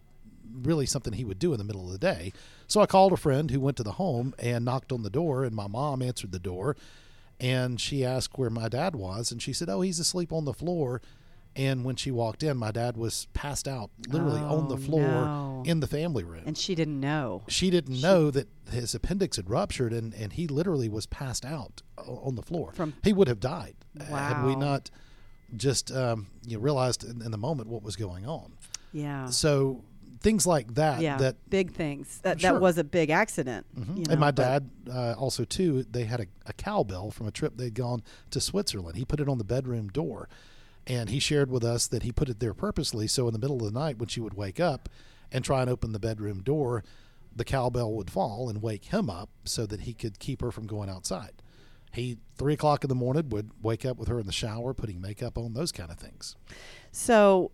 really 0.50 0.86
something 0.86 1.14
he 1.14 1.26
would 1.26 1.40
do 1.40 1.52
in 1.52 1.58
the 1.58 1.66
middle 1.66 1.86
of 1.86 1.92
the 1.92 1.98
day. 1.98 2.32
So 2.68 2.80
I 2.80 2.86
called 2.86 3.12
a 3.12 3.18
friend 3.18 3.52
who 3.52 3.60
went 3.60 3.76
to 3.78 3.84
the 3.84 3.94
home 3.94 4.34
and 4.40 4.64
knocked 4.64 4.92
on 4.92 5.04
the 5.04 5.10
door, 5.10 5.44
and 5.44 5.54
my 5.54 5.68
mom 5.68 6.02
answered 6.02 6.32
the 6.32 6.40
door, 6.40 6.78
and 7.40 7.80
she 7.80 8.06
asked 8.06 8.38
where 8.38 8.50
my 8.50 8.70
dad 8.70 8.96
was, 8.96 9.32
and 9.32 9.42
she 9.42 9.54
said, 9.54 9.70
"Oh, 9.70 9.82
he's 9.82 10.00
asleep 10.00 10.32
on 10.32 10.46
the 10.46 10.54
floor." 10.54 11.02
And 11.58 11.84
when 11.84 11.96
she 11.96 12.12
walked 12.12 12.44
in, 12.44 12.56
my 12.56 12.72
dad 12.72 12.96
was 12.98 13.28
passed 13.34 13.68
out, 13.68 13.90
literally 14.08 14.40
on 14.42 14.68
the 14.70 14.76
Oh, 14.76 14.78
floor 14.78 15.02
no. 15.02 15.64
in 15.66 15.80
the 15.80 15.88
family 15.88 16.24
room. 16.24 16.44
And 16.46 16.56
she 16.58 16.76
didn't 16.76 17.00
know. 17.00 17.42
she 17.48 17.70
didn't 17.72 18.00
know 18.00 18.30
that 18.32 18.48
his 18.72 18.94
appendix 18.94 19.38
had 19.38 19.50
ruptured, 19.50 19.92
and, 19.92 20.14
and 20.14 20.34
he 20.34 20.46
literally 20.48 20.88
was 20.88 21.08
passed 21.08 21.44
out 21.44 21.82
on 21.98 22.36
the 22.36 22.44
floor. 22.44 22.72
From- 22.74 22.94
he 23.04 23.12
would 23.12 23.28
have 23.28 23.40
died 23.40 23.74
wow. 24.10 24.18
had 24.18 24.46
we 24.46 24.56
not 24.56 24.92
just 25.56 25.92
um, 25.92 26.28
you 26.46 26.58
know, 26.58 26.62
realized 26.64 27.04
in, 27.04 27.22
in 27.24 27.32
the 27.32 27.38
moment 27.38 27.70
what 27.70 27.82
was 27.82 27.96
going 27.96 28.28
on. 28.28 28.54
Yeah. 28.94 29.26
So 29.30 29.84
things 30.20 30.46
like 30.48 30.74
that 30.76 31.00
yeah. 31.02 31.18
that 31.18 31.36
big 31.50 31.72
things. 31.74 32.20
That 32.24 32.42
Sure. 32.42 32.54
that 32.54 32.62
was 32.62 32.78
a 32.78 32.84
big 32.84 33.10
accident. 33.10 33.66
Mhm. 33.80 33.98
you 34.00 34.04
and 34.10 34.20
my 34.20 34.32
dad 34.32 34.70
uh, 34.92 35.14
also 35.18 35.44
too. 35.44 35.84
They 35.90 36.04
had 36.06 36.20
a, 36.20 36.26
a 36.46 36.54
cowbell 36.54 37.12
from 37.12 37.28
a 37.28 37.32
trip 37.32 37.54
they'd 37.58 37.74
gone 37.74 38.04
to 38.32 38.40
Switzerland. 38.42 38.98
He 38.98 39.06
put 39.06 39.20
it 39.20 39.30
on 39.30 39.38
the 39.38 39.44
bedroom 39.44 39.88
door, 39.90 40.28
and 40.88 41.10
he 41.10 41.20
shared 41.20 41.51
with 41.51 41.65
us 41.65 41.86
that 41.88 42.03
he 42.03 42.12
put 42.12 42.29
it 42.29 42.39
there 42.39 42.53
purposely. 42.53 43.08
So 43.08 43.27
in 43.27 43.34
the 43.34 43.39
middle 43.39 43.58
of 43.58 43.74
the 43.74 43.77
night, 43.77 44.00
when 44.00 44.08
she 44.08 44.22
would 44.22 44.34
wake 44.34 44.60
up 44.60 44.88
and 45.32 45.44
try 45.44 45.62
and 45.62 45.70
open 45.70 45.91
the 45.91 46.00
bedroom 46.00 46.41
door, 46.41 46.84
the 47.36 47.44
cowbell 47.44 47.94
would 47.94 48.10
fall 48.10 48.50
and 48.50 48.62
wake 48.62 48.86
him 48.86 49.10
up 49.10 49.29
so 49.44 49.65
that 49.65 49.82
he 49.82 49.94
could 49.94 50.17
keep 50.17 50.41
her 50.41 50.50
from 50.50 50.65
going 50.65 50.89
outside. 50.89 51.34
He 51.91 52.17
three 52.38 52.53
o'clock 52.53 52.84
in 52.84 52.89
the 52.89 52.96
morning 52.96 53.29
would 53.29 53.51
wake 53.62 53.86
up 53.86 53.98
with 53.98 54.08
her 54.08 54.20
in 54.20 54.25
the 54.25 54.32
shower, 54.32 54.74
putting 54.74 55.01
makeup 55.01 55.38
on, 55.38 55.53
those 55.53 55.72
kind 55.72 55.91
of 55.91 55.98
things. 55.98 56.36
So, 56.91 57.51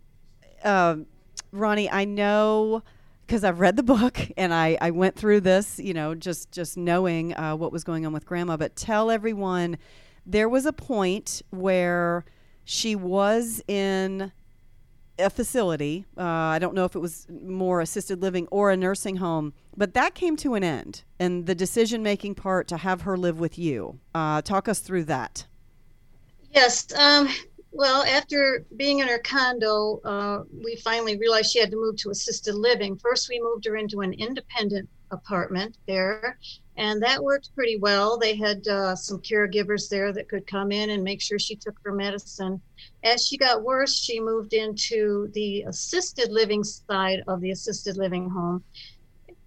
um, 0.64 1.08
Ronnie, 1.52 1.90
I 1.90 2.06
know 2.06 2.84
because 3.26 3.44
I've 3.44 3.60
read 3.60 3.78
the 3.78 3.84
book 3.84 4.20
and 4.38 4.54
I, 4.54 4.78
I 4.80 4.92
went 4.92 5.16
through 5.16 5.42
this, 5.42 5.80
you 5.80 5.94
know, 5.94 6.14
just 6.14 6.52
just 6.52 6.78
knowing 6.78 7.36
uh, 7.36 7.56
what 7.56 7.72
was 7.72 7.84
going 7.84 8.06
on 8.06 8.14
with 8.14 8.26
Grandma. 8.26 8.58
But 8.58 8.76
tell 8.76 9.10
everyone, 9.10 9.78
there 10.26 10.50
was 10.50 10.66
a 10.66 10.74
point 10.74 11.42
where 11.50 12.26
she 12.64 12.96
was 12.96 13.62
in 13.68 14.32
a 15.20 15.30
facility. 15.30 16.06
Uh, 16.18 16.24
I 16.24 16.60
don't 16.60 16.74
know 16.74 16.86
if 16.86 16.96
it 16.96 17.00
was 17.00 17.28
more 17.30 17.82
assisted 17.82 18.22
living 18.22 18.48
or 18.52 18.72
a 18.72 18.78
nursing 18.78 19.18
home, 19.18 19.54
but 19.76 19.94
that 19.94 20.16
came 20.16 20.36
to 20.38 20.56
an 20.56 20.64
end. 20.64 21.04
And 21.20 21.46
the 21.46 21.56
decision 21.56 22.04
making 22.04 22.36
part 22.36 22.68
to 22.70 22.78
have 22.78 23.02
her 23.02 23.18
live 23.18 23.40
with 23.40 23.58
you. 23.58 24.00
Uh, 24.16 24.42
talk 24.42 24.68
us 24.68 24.80
through 24.80 25.06
that. 25.06 25.46
Yes. 26.52 26.88
Um, 26.96 27.30
well, 27.72 28.04
after 28.04 28.66
being 28.78 29.00
in 29.00 29.08
her 29.08 29.20
condo, 29.20 30.00
uh, 30.04 30.44
we 30.64 30.76
finally 30.78 31.18
realized 31.18 31.52
she 31.52 31.60
had 31.60 31.72
to 31.72 31.78
move 31.78 31.98
to 31.98 32.12
assisted 32.12 32.56
living. 32.56 32.96
First, 32.98 33.30
we 33.30 33.42
moved 33.42 33.66
her 33.66 33.76
into 33.76 34.02
an 34.02 34.14
independent 34.14 34.88
apartment 35.14 35.78
there, 35.88 36.38
and 36.76 37.02
that 37.02 37.24
worked 37.24 37.54
pretty 37.56 37.78
well. 37.78 38.18
They 38.18 38.36
had 38.36 38.68
uh, 38.68 38.96
some 38.96 39.20
caregivers 39.20 39.88
there 39.90 40.12
that 40.12 40.28
could 40.28 40.46
come 40.48 40.72
in 40.72 40.90
and 40.90 41.04
make 41.04 41.22
sure 41.22 41.40
she 41.40 41.56
took 41.56 41.76
her 41.84 41.94
medicine. 41.94 42.60
As 43.04 43.26
she 43.26 43.38
got 43.38 43.64
worse, 43.64 43.98
she 43.98 44.20
moved 44.20 44.54
into 44.54 45.30
the 45.34 45.64
assisted 45.64 46.32
living 46.32 46.64
side 46.64 47.22
of 47.28 47.42
the 47.42 47.52
assisted 47.52 47.98
living 47.98 48.30
home. 48.30 48.64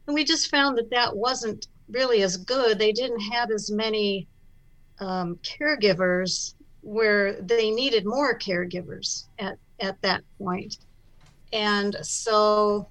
And 0.06 0.14
we 0.14 0.24
just 0.24 0.50
found 0.50 0.78
that 0.78 0.90
that 0.90 1.16
wasn't 1.16 1.66
really 1.90 2.22
as 2.22 2.36
good. 2.36 2.78
They 2.78 2.92
didn't 2.92 3.20
have 3.20 3.50
as 3.50 3.70
many 3.70 4.28
um, 5.00 5.38
caregivers 5.42 6.54
where 6.82 7.40
they 7.42 7.70
needed 7.70 8.06
more 8.06 8.38
caregivers 8.38 9.24
at, 9.40 9.58
at 9.80 10.00
that 10.02 10.22
point. 10.38 10.78
And 11.52 11.96
so 12.02 12.88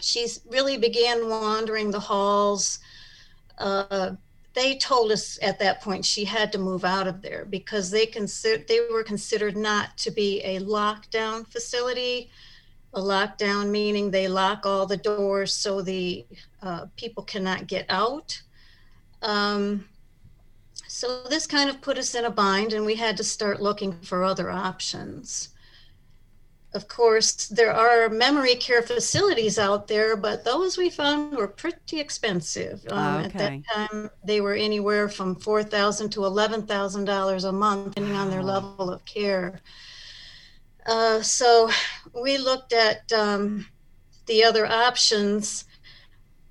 she 0.00 0.26
really 0.48 0.76
began 0.76 1.28
wandering 1.28 1.90
the 1.90 2.00
halls. 2.00 2.78
Uh, 3.58 4.12
they 4.54 4.76
told 4.78 5.12
us 5.12 5.38
at 5.42 5.58
that 5.58 5.82
point 5.82 6.04
she 6.04 6.24
had 6.24 6.50
to 6.52 6.58
move 6.58 6.84
out 6.84 7.06
of 7.06 7.20
there 7.20 7.44
because 7.44 7.90
they 7.90 8.06
consider 8.06 8.64
they 8.66 8.80
were 8.90 9.04
considered 9.04 9.56
not 9.56 9.96
to 9.98 10.10
be 10.10 10.40
a 10.42 10.60
lockdown 10.60 11.46
facility. 11.46 12.30
A 12.94 13.00
lockdown 13.00 13.68
meaning 13.68 14.10
they 14.10 14.28
lock 14.28 14.64
all 14.64 14.86
the 14.86 14.96
doors 14.96 15.52
so 15.52 15.82
the 15.82 16.24
uh, 16.62 16.86
people 16.96 17.22
cannot 17.22 17.66
get 17.66 17.84
out. 17.90 18.40
Um, 19.20 19.86
so 20.88 21.24
this 21.24 21.46
kind 21.46 21.68
of 21.68 21.82
put 21.82 21.98
us 21.98 22.14
in 22.14 22.24
a 22.24 22.30
bind, 22.30 22.72
and 22.72 22.86
we 22.86 22.94
had 22.94 23.16
to 23.18 23.24
start 23.24 23.60
looking 23.60 23.92
for 24.00 24.24
other 24.24 24.50
options. 24.50 25.50
Of 26.76 26.88
course, 26.88 27.48
there 27.48 27.72
are 27.74 28.08
memory 28.08 28.54
care 28.56 28.82
facilities 28.82 29.58
out 29.58 29.88
there, 29.88 30.16
but 30.16 30.44
those 30.44 30.78
we 30.78 30.90
found 30.90 31.36
were 31.36 31.48
pretty 31.48 31.98
expensive. 32.00 32.86
Um, 32.90 33.20
At 33.24 33.36
that 33.38 33.54
time, 33.74 34.10
they 34.24 34.40
were 34.40 34.54
anywhere 34.54 35.08
from 35.08 35.34
four 35.36 35.64
thousand 35.64 36.10
to 36.10 36.24
eleven 36.26 36.66
thousand 36.66 37.06
dollars 37.06 37.44
a 37.44 37.52
month, 37.52 37.94
depending 37.94 38.16
on 38.16 38.30
their 38.30 38.44
level 38.44 38.90
of 38.92 39.04
care. 39.06 39.62
Uh, 40.86 41.20
so 41.22 41.70
we 42.14 42.38
looked 42.38 42.72
at 42.72 43.10
um, 43.12 43.66
the 44.26 44.44
other 44.44 44.66
options 44.66 45.64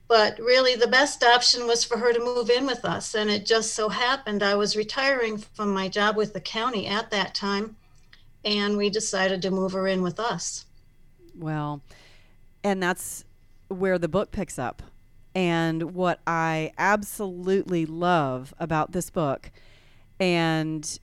but 0.08 0.38
really 0.40 0.76
the 0.76 0.88
best 0.88 1.24
option 1.24 1.68
was 1.68 1.84
for 1.84 1.98
her 1.98 2.14
to 2.14 2.20
move 2.20 2.50
in 2.50 2.66
with 2.68 2.86
us 2.86 3.16
and 3.16 3.30
it 3.30 3.46
just 3.46 3.74
so 3.74 3.90
happened 3.90 4.44
i 4.44 4.56
was 4.56 4.76
retiring 4.76 5.38
from 5.38 5.74
my 5.74 5.88
job 5.90 6.16
with 6.16 6.34
the 6.34 6.42
county 6.42 6.88
at 6.88 7.10
that 7.12 7.34
time 7.36 7.78
and 8.46 8.78
we 8.78 8.90
decided 8.90 9.42
to 9.42 9.52
move 9.52 9.74
her 9.74 9.88
in 9.88 10.02
with 10.02 10.20
us 10.20 10.66
Well, 11.38 11.82
and 12.64 12.82
that's 12.82 13.26
where 13.68 13.98
the 13.98 14.08
book 14.08 14.32
picks 14.32 14.58
up. 14.58 14.82
And 15.34 15.94
what 15.94 16.22
I 16.26 16.72
absolutely 16.78 17.86
love 17.86 18.54
about 18.58 18.94
this 18.94 19.10
book, 19.10 19.52
and 20.18 21.00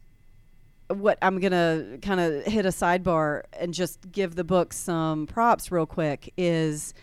what 0.88 1.18
I'm 1.20 1.38
going 1.38 1.52
to 1.52 1.98
kind 2.00 2.18
of 2.18 2.44
hit 2.44 2.64
a 2.64 2.70
sidebar 2.70 3.42
and 3.52 3.74
just 3.74 4.10
give 4.10 4.34
the 4.34 4.44
book 4.44 4.72
some 4.72 5.26
props 5.26 5.70
real 5.70 5.86
quick 5.86 6.32
is 6.36 6.94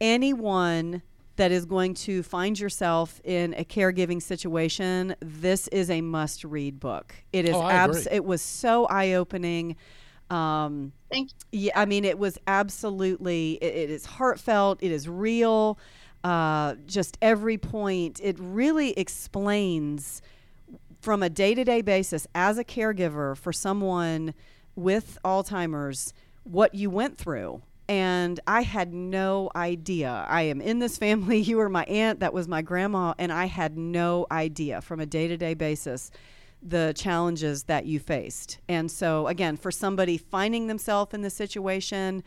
anyone 0.00 1.02
that 1.36 1.50
is 1.50 1.64
going 1.64 1.94
to 1.94 2.22
find 2.22 2.58
yourself 2.58 3.20
in 3.24 3.54
a 3.54 3.64
caregiving 3.64 4.22
situation, 4.22 5.16
this 5.20 5.68
is 5.68 5.90
a 5.90 6.00
must 6.00 6.44
read 6.44 6.78
book. 6.78 7.14
It 7.32 7.44
is 7.44 7.54
Oh, 7.54 7.68
abs- 7.68 8.06
it 8.10 8.24
was 8.24 8.40
so 8.40 8.86
eye 8.86 9.14
opening. 9.14 9.76
Um, 10.30 10.92
thank 11.10 11.30
yeah, 11.52 11.72
I 11.78 11.84
mean, 11.86 12.04
it 12.04 12.18
was 12.18 12.38
absolutely, 12.46 13.58
it, 13.60 13.74
it 13.74 13.90
is 13.90 14.06
heartfelt, 14.06 14.78
it 14.82 14.90
is 14.90 15.08
real. 15.08 15.78
Uh, 16.22 16.76
just 16.86 17.18
every 17.20 17.58
point, 17.58 18.20
it 18.22 18.36
really 18.38 18.92
explains 18.98 20.22
from 21.02 21.22
a 21.22 21.28
day 21.28 21.54
to 21.54 21.64
day 21.64 21.82
basis 21.82 22.26
as 22.34 22.56
a 22.56 22.64
caregiver 22.64 23.36
for 23.36 23.52
someone 23.52 24.32
with 24.74 25.18
Alzheimer's 25.24 26.14
what 26.44 26.74
you 26.74 26.88
went 26.90 27.18
through 27.18 27.60
and 27.88 28.40
I 28.46 28.62
had 28.62 28.92
no 28.92 29.50
idea. 29.54 30.26
I 30.28 30.42
am 30.42 30.60
in 30.60 30.78
this 30.78 30.98
family. 30.98 31.38
You 31.44 31.58
were 31.58 31.68
my 31.68 31.84
aunt, 31.84 32.20
that 32.20 32.32
was 32.32 32.48
my 32.48 32.62
grandma, 32.62 33.14
and 33.18 33.32
I 33.32 33.44
had 33.46 33.76
no 33.76 34.26
idea 34.30 34.80
from 34.80 35.00
a 35.00 35.06
day 35.06 35.28
to 35.28 35.36
day 35.36 35.54
basis 35.54 36.10
the 36.62 36.94
challenges 36.96 37.64
that 37.64 37.84
you 37.84 38.00
faced. 38.00 38.58
And 38.68 38.90
so, 38.90 39.26
again, 39.26 39.56
for 39.56 39.70
somebody 39.70 40.16
finding 40.16 40.66
themselves 40.66 41.12
in 41.12 41.20
this 41.20 41.34
situation, 41.34 42.24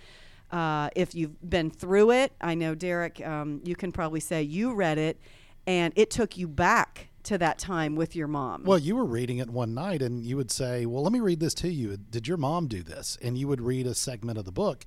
uh, 0.51 0.89
if 0.95 1.15
you've 1.15 1.49
been 1.49 1.71
through 1.71 2.11
it, 2.11 2.33
I 2.39 2.53
know, 2.53 2.75
Derek, 2.75 3.25
um, 3.25 3.61
you 3.63 3.75
can 3.75 3.91
probably 3.91 4.19
say 4.19 4.43
you 4.43 4.73
read 4.73 4.97
it 4.97 5.19
and 5.65 5.91
it 5.95 6.09
took 6.11 6.37
you 6.37 6.47
back 6.47 7.09
to 7.23 7.37
that 7.37 7.57
time 7.57 7.95
with 7.95 8.15
your 8.15 8.27
mom. 8.27 8.63
Well, 8.63 8.77
you 8.77 8.95
were 8.95 9.05
reading 9.05 9.39
it 9.39 9.49
one 9.49 9.73
night 9.73 10.01
and 10.01 10.23
you 10.23 10.37
would 10.37 10.51
say, 10.51 10.85
Well, 10.85 11.03
let 11.03 11.11
me 11.11 11.19
read 11.19 11.41
this 11.41 11.53
to 11.55 11.69
you. 11.69 11.97
Did 11.97 12.27
your 12.27 12.37
mom 12.37 12.67
do 12.67 12.81
this? 12.81 13.17
And 13.21 13.37
you 13.37 13.47
would 13.49 13.59
read 13.59 13.85
a 13.85 13.93
segment 13.93 14.37
of 14.37 14.45
the 14.45 14.51
book. 14.51 14.85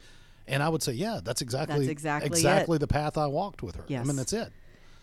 And 0.50 0.62
I 0.62 0.68
would 0.68 0.82
say, 0.82 0.92
Yeah, 0.92 1.20
that's 1.22 1.40
exactly 1.40 1.78
That's 1.78 1.88
exactly 1.90 2.26
exactly 2.26 2.76
it. 2.76 2.78
the 2.80 2.86
path 2.86 3.16
I 3.16 3.26
walked 3.26 3.62
with 3.62 3.76
her. 3.76 3.84
I 3.88 4.02
mean, 4.04 4.16
that's 4.16 4.32
it. 4.32 4.52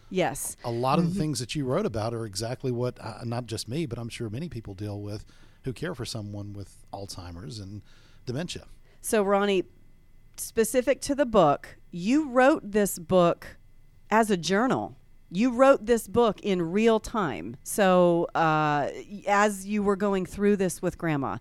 yes. 0.10 0.56
A 0.64 0.72
lot 0.72 1.00
of 1.00 1.14
the 1.14 1.20
things 1.20 1.40
that 1.40 1.56
you 1.56 1.66
wrote 1.66 1.86
about 1.86 2.14
are 2.14 2.26
exactly 2.26 2.72
what 2.72 2.98
uh, 3.02 3.20
not 3.24 3.46
just 3.48 3.68
me, 3.68 3.86
but 3.86 3.98
I'm 3.98 4.10
sure 4.10 4.30
many 4.30 4.50
people 4.50 4.74
deal 4.74 5.02
with 5.02 5.26
who 5.64 5.74
care 5.74 5.96
for 5.96 6.06
someone 6.06 6.54
with 6.54 6.86
Alzheimer's 6.94 7.60
and 7.60 7.82
dementia. 8.26 8.66
So, 9.02 9.24
Ronnie, 9.24 9.64
specific 10.38 11.02
to 11.02 11.16
the 11.16 11.26
book, 11.26 11.78
you 11.92 12.30
wrote 12.30 12.72
this 12.72 13.00
book 13.00 13.58
as 14.10 14.30
a 14.32 14.38
journal. 14.38 14.96
You 15.30 15.52
wrote 15.54 15.86
this 15.86 16.08
book 16.08 16.40
in 16.42 16.62
real 16.62 17.00
time. 17.02 17.58
So, 17.64 18.28
uh, 18.34 18.90
as 19.28 19.66
you 19.66 19.84
were 19.84 19.98
going 19.98 20.26
through 20.26 20.56
this 20.56 20.82
with 20.82 20.98
Grandma, 20.98 21.38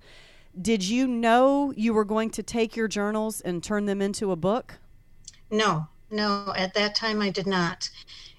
did 0.61 0.83
you 0.83 1.07
know 1.07 1.73
you 1.77 1.93
were 1.93 2.05
going 2.05 2.31
to 2.31 2.43
take 2.43 2.77
your 2.77 2.89
journals 2.89 3.41
and 3.41 3.63
turn 3.63 3.87
them 3.87 4.01
into 4.01 4.33
a 4.33 4.37
book? 4.37 4.79
No, 5.51 5.87
no, 6.11 6.53
at 6.57 6.75
that 6.75 6.95
time 6.95 7.21
I 7.21 7.31
did 7.31 7.47
not. 7.47 7.89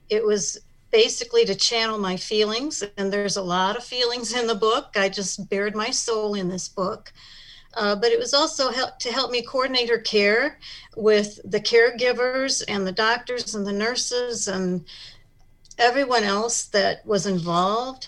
It 0.10 0.26
was 0.26 0.58
basically 0.92 1.46
to 1.46 1.56
channel 1.56 1.98
my 1.98 2.18
feelings, 2.18 2.84
and 2.98 3.12
there's 3.12 3.38
a 3.38 3.42
lot 3.42 3.78
of 3.78 3.84
feelings 3.84 4.34
in 4.34 4.48
the 4.48 4.56
book. 4.56 4.94
I 4.96 5.10
just 5.10 5.50
bared 5.50 5.76
my 5.76 5.90
soul 5.90 6.34
in 6.34 6.48
this 6.48 6.68
book. 6.68 7.12
Uh, 7.74 7.96
but 7.96 8.12
it 8.12 8.18
was 8.18 8.34
also 8.34 8.72
help, 8.72 8.98
to 8.98 9.12
help 9.12 9.30
me 9.30 9.44
coordinate 9.44 9.90
her 9.90 10.00
care 10.00 10.58
with 10.96 11.40
the 11.44 11.60
caregivers 11.60 12.64
and 12.68 12.88
the 12.88 12.92
doctors 12.92 13.54
and 13.54 13.68
the 13.68 13.74
nurses 13.74 14.48
and 14.48 14.84
everyone 15.78 16.24
else 16.24 16.66
that 16.66 17.06
was 17.06 17.28
involved, 17.28 18.08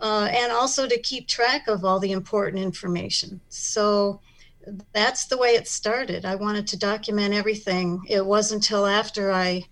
uh, 0.00 0.28
and 0.30 0.52
also 0.52 0.86
to 0.86 0.98
keep 1.00 1.28
track 1.28 1.68
of 1.68 1.84
all 1.84 1.98
the 1.98 2.12
important 2.12 2.62
information. 2.62 3.40
So 3.48 4.20
that's 4.92 5.26
the 5.26 5.38
way 5.38 5.50
it 5.50 5.66
started. 5.66 6.24
I 6.24 6.34
wanted 6.34 6.66
to 6.68 6.78
document 6.78 7.34
everything. 7.34 8.02
It 8.08 8.24
wasn't 8.24 8.64
until 8.64 8.86
after 8.86 9.32
I 9.32 9.64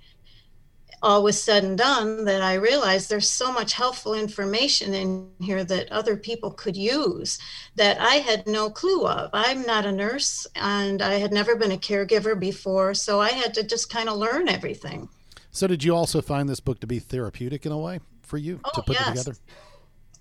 all 1.03 1.23
was 1.23 1.41
said 1.41 1.63
and 1.63 1.77
done 1.77 2.25
that 2.25 2.41
I 2.41 2.55
realized 2.55 3.11
there's 3.11 3.31
so 3.31 3.53
much 3.53 3.75
helpful 3.75 4.15
information 4.15 4.95
in 4.95 5.29
here 5.41 5.63
that 5.65 5.93
other 5.93 6.17
people 6.17 6.51
could 6.51 6.77
use 6.77 7.39
that 7.77 8.01
I 8.01 8.15
had 8.15 8.47
no 8.47 8.71
clue 8.71 9.07
of. 9.07 9.31
I'm 9.33 9.63
not 9.63 9.85
a 9.85 9.93
nurse 9.93 10.47
and 10.57 11.03
I 11.03 11.15
had 11.15 11.33
never 11.33 11.55
been 11.55 11.73
a 11.73 11.77
caregiver 11.77 12.39
before, 12.39 12.95
so 12.95 13.21
I 13.21 13.31
had 13.31 13.53
to 13.55 13.63
just 13.63 13.91
kind 13.91 14.09
of 14.09 14.17
learn 14.17 14.49
everything. 14.49 15.09
So, 15.51 15.67
did 15.67 15.85
you 15.85 15.95
also 15.95 16.21
find 16.21 16.49
this 16.49 16.61
book 16.61 16.81
to 16.81 16.87
be 16.87 16.99
therapeutic 16.99 17.67
in 17.67 17.73
a 17.73 17.79
way 17.79 18.01
for 18.23 18.37
you 18.37 18.57
to 18.57 18.61
Oh, 18.65 18.83
put 18.83 18.97
it 18.97 19.01
yes. 19.01 19.09
together? 19.09 19.39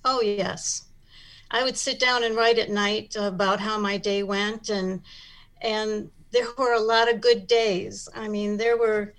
Oh, 0.05 0.21
yes. 0.21 0.83
I 1.51 1.63
would 1.63 1.77
sit 1.77 1.99
down 1.99 2.23
and 2.23 2.35
write 2.35 2.59
at 2.59 2.69
night 2.69 3.15
about 3.17 3.59
how 3.59 3.77
my 3.79 3.97
day 3.97 4.23
went 4.23 4.69
and 4.69 5.01
and 5.61 6.11
there 6.31 6.47
were 6.57 6.73
a 6.73 6.79
lot 6.79 7.11
of 7.11 7.21
good 7.21 7.47
days. 7.47 8.09
I 8.15 8.27
mean, 8.27 8.57
there 8.57 8.77
were 8.77 9.13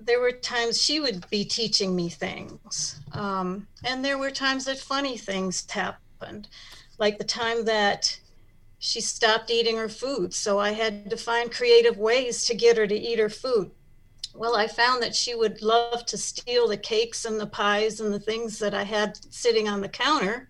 there 0.00 0.20
were 0.20 0.32
times 0.32 0.80
she 0.82 1.00
would 1.00 1.28
be 1.30 1.44
teaching 1.44 1.96
me 1.96 2.08
things. 2.08 3.00
Um, 3.12 3.66
and 3.84 4.04
there 4.04 4.18
were 4.18 4.30
times 4.30 4.66
that 4.66 4.78
funny 4.78 5.16
things 5.16 5.68
happened, 5.70 6.48
like 6.98 7.18
the 7.18 7.24
time 7.24 7.64
that 7.64 8.20
she 8.78 9.00
stopped 9.00 9.50
eating 9.50 9.76
her 9.76 9.88
food. 9.88 10.34
So 10.34 10.58
I 10.58 10.72
had 10.72 11.10
to 11.10 11.16
find 11.16 11.50
creative 11.50 11.96
ways 11.96 12.44
to 12.46 12.54
get 12.54 12.76
her 12.76 12.86
to 12.86 12.94
eat 12.94 13.18
her 13.18 13.30
food. 13.30 13.70
Well, 14.36 14.56
I 14.56 14.66
found 14.66 15.02
that 15.02 15.14
she 15.14 15.34
would 15.34 15.62
love 15.62 16.04
to 16.06 16.18
steal 16.18 16.68
the 16.68 16.76
cakes 16.76 17.24
and 17.24 17.40
the 17.40 17.46
pies 17.46 18.00
and 18.00 18.12
the 18.12 18.20
things 18.20 18.58
that 18.58 18.74
I 18.74 18.82
had 18.82 19.18
sitting 19.32 19.68
on 19.68 19.80
the 19.80 19.88
counter. 19.88 20.48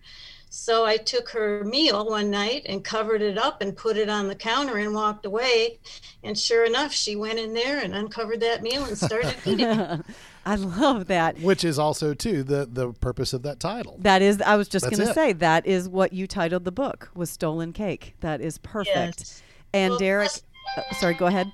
So 0.49 0.85
I 0.85 0.97
took 0.97 1.29
her 1.29 1.63
meal 1.63 2.09
one 2.09 2.31
night 2.31 2.63
and 2.67 2.83
covered 2.83 3.21
it 3.21 3.37
up 3.37 3.61
and 3.61 3.75
put 3.75 3.97
it 3.97 4.09
on 4.09 4.27
the 4.27 4.35
counter 4.35 4.77
and 4.77 4.93
walked 4.93 5.25
away. 5.25 5.79
And 6.23 6.39
sure 6.39 6.65
enough, 6.65 6.93
she 6.93 7.15
went 7.15 7.37
in 7.37 7.53
there 7.53 7.79
and 7.79 7.93
uncovered 7.93 8.39
that 8.39 8.63
meal 8.63 8.85
and 8.85 8.97
started 8.97 9.35
eating. 9.45 10.03
I 10.45 10.55
love 10.55 11.07
that. 11.07 11.37
Which 11.41 11.65
is 11.65 11.77
also 11.77 12.13
too 12.13 12.43
the 12.43 12.65
the 12.65 12.93
purpose 12.93 13.33
of 13.33 13.43
that 13.43 13.59
title. 13.59 13.97
That 13.99 14.21
is, 14.21 14.41
I 14.41 14.55
was 14.55 14.69
just 14.69 14.85
going 14.85 15.05
to 15.05 15.13
say, 15.13 15.33
that 15.33 15.65
is 15.67 15.89
what 15.89 16.13
you 16.13 16.25
titled 16.25 16.63
the 16.63 16.71
book 16.71 17.09
was 17.13 17.29
Stolen 17.29 17.73
Cake. 17.73 18.15
That 18.21 18.39
is 18.39 18.57
perfect. 18.57 19.19
Yes. 19.19 19.43
And 19.73 19.91
Well, 19.91 19.99
Derek, 19.99 20.31
uh, 20.77 20.81
sorry, 20.93 21.15
go 21.15 21.25
ahead. 21.25 21.51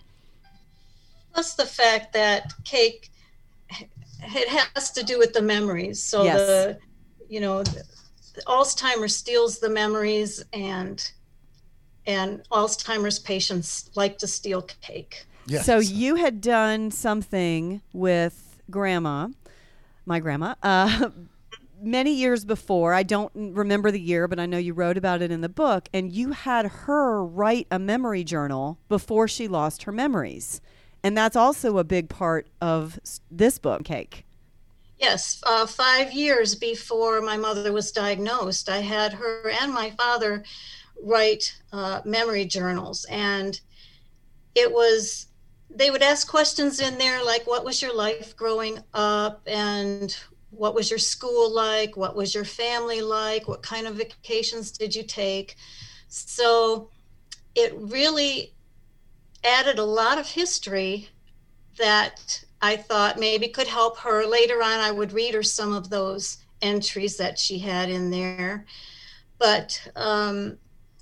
Plus 1.33 1.55
the 1.55 1.65
fact 1.65 2.13
that 2.13 2.53
cake, 2.63 3.09
it 4.21 4.47
has 4.75 4.91
to 4.91 5.03
do 5.03 5.17
with 5.17 5.33
the 5.33 5.41
memories. 5.41 6.01
So 6.01 6.23
Yes. 6.23 6.39
the, 6.39 6.77
you 7.27 7.39
know, 7.39 7.63
the- 7.63 7.83
Alzheimer's 8.47 9.15
steals 9.15 9.59
the 9.59 9.69
memories 9.69 10.43
and 10.53 11.11
and 12.05 12.41
Alzheimer's 12.51 13.17
patients 13.17 13.89
like 13.95 14.17
to 14.17 14.27
steal 14.27 14.61
cake. 14.61 15.25
Yes. 15.45 15.65
So 15.65 15.77
you 15.79 16.15
had 16.15 16.41
done 16.41 16.91
something 16.91 17.81
with 17.93 18.59
grandma, 18.69 19.29
my 20.05 20.19
grandma, 20.19 20.55
uh, 20.63 21.11
many 21.81 22.13
years 22.13 22.43
before. 22.43 22.93
I 22.93 23.03
don't 23.03 23.31
remember 23.35 23.89
the 23.89 24.01
year, 24.01 24.27
but 24.27 24.37
I 24.37 24.45
know 24.45 24.57
you 24.57 24.73
wrote 24.73 24.97
about 24.97 25.21
it 25.21 25.31
in 25.31 25.39
the 25.39 25.47
book. 25.47 25.87
And 25.93 26.11
you 26.11 26.31
had 26.33 26.65
her 26.65 27.23
write 27.23 27.67
a 27.71 27.79
memory 27.79 28.25
journal 28.25 28.79
before 28.89 29.29
she 29.29 29.47
lost 29.47 29.83
her 29.83 29.91
memories. 29.93 30.59
And 31.03 31.17
that's 31.17 31.35
also 31.35 31.77
a 31.77 31.83
big 31.83 32.09
part 32.09 32.47
of 32.61 32.99
this 33.29 33.57
book, 33.57 33.83
Cake. 33.83 34.25
Yes, 34.99 35.43
uh, 35.45 35.65
five 35.65 36.13
years 36.13 36.55
before 36.55 37.19
my 37.19 37.35
mother 37.35 37.73
was 37.73 37.91
diagnosed, 37.91 38.69
I 38.69 38.77
had 38.77 39.11
her 39.13 39.49
and 39.61 39.73
my 39.73 39.89
father 39.91 40.43
write 41.01 41.59
uh, 41.73 42.01
memory 42.05 42.45
journals. 42.45 43.05
And 43.09 43.59
it 44.55 44.71
was, 44.71 45.27
they 45.69 45.91
would 45.91 46.03
ask 46.03 46.25
questions 46.27 46.79
in 46.79 46.97
there 46.97 47.23
like, 47.23 47.45
What 47.45 47.65
was 47.65 47.81
your 47.81 47.93
life 47.93 48.35
growing 48.37 48.79
up? 48.93 49.41
And 49.45 50.15
what 50.51 50.75
was 50.75 50.89
your 50.89 50.99
school 50.99 51.53
like? 51.53 51.97
What 51.97 52.15
was 52.15 52.33
your 52.33 52.45
family 52.45 53.01
like? 53.01 53.47
What 53.47 53.61
kind 53.61 53.87
of 53.87 53.95
vacations 53.95 54.71
did 54.71 54.95
you 54.95 55.03
take? 55.03 55.55
So 56.07 56.89
it 57.55 57.73
really 57.75 58.53
added 59.43 59.79
a 59.79 59.85
lot 59.85 60.17
of 60.17 60.27
history 60.27 61.09
that 61.77 62.43
I 62.61 62.77
thought 62.77 63.19
maybe 63.19 63.47
could 63.47 63.67
help 63.67 63.97
her. 63.99 64.25
Later 64.25 64.61
on, 64.61 64.79
I 64.79 64.91
would 64.91 65.11
read 65.11 65.33
her 65.33 65.43
some 65.43 65.73
of 65.73 65.89
those 65.89 66.37
entries 66.61 67.17
that 67.17 67.37
she 67.37 67.59
had 67.59 67.89
in 67.89 68.09
there. 68.09 68.65
But 69.37 69.85
um, 69.95 70.57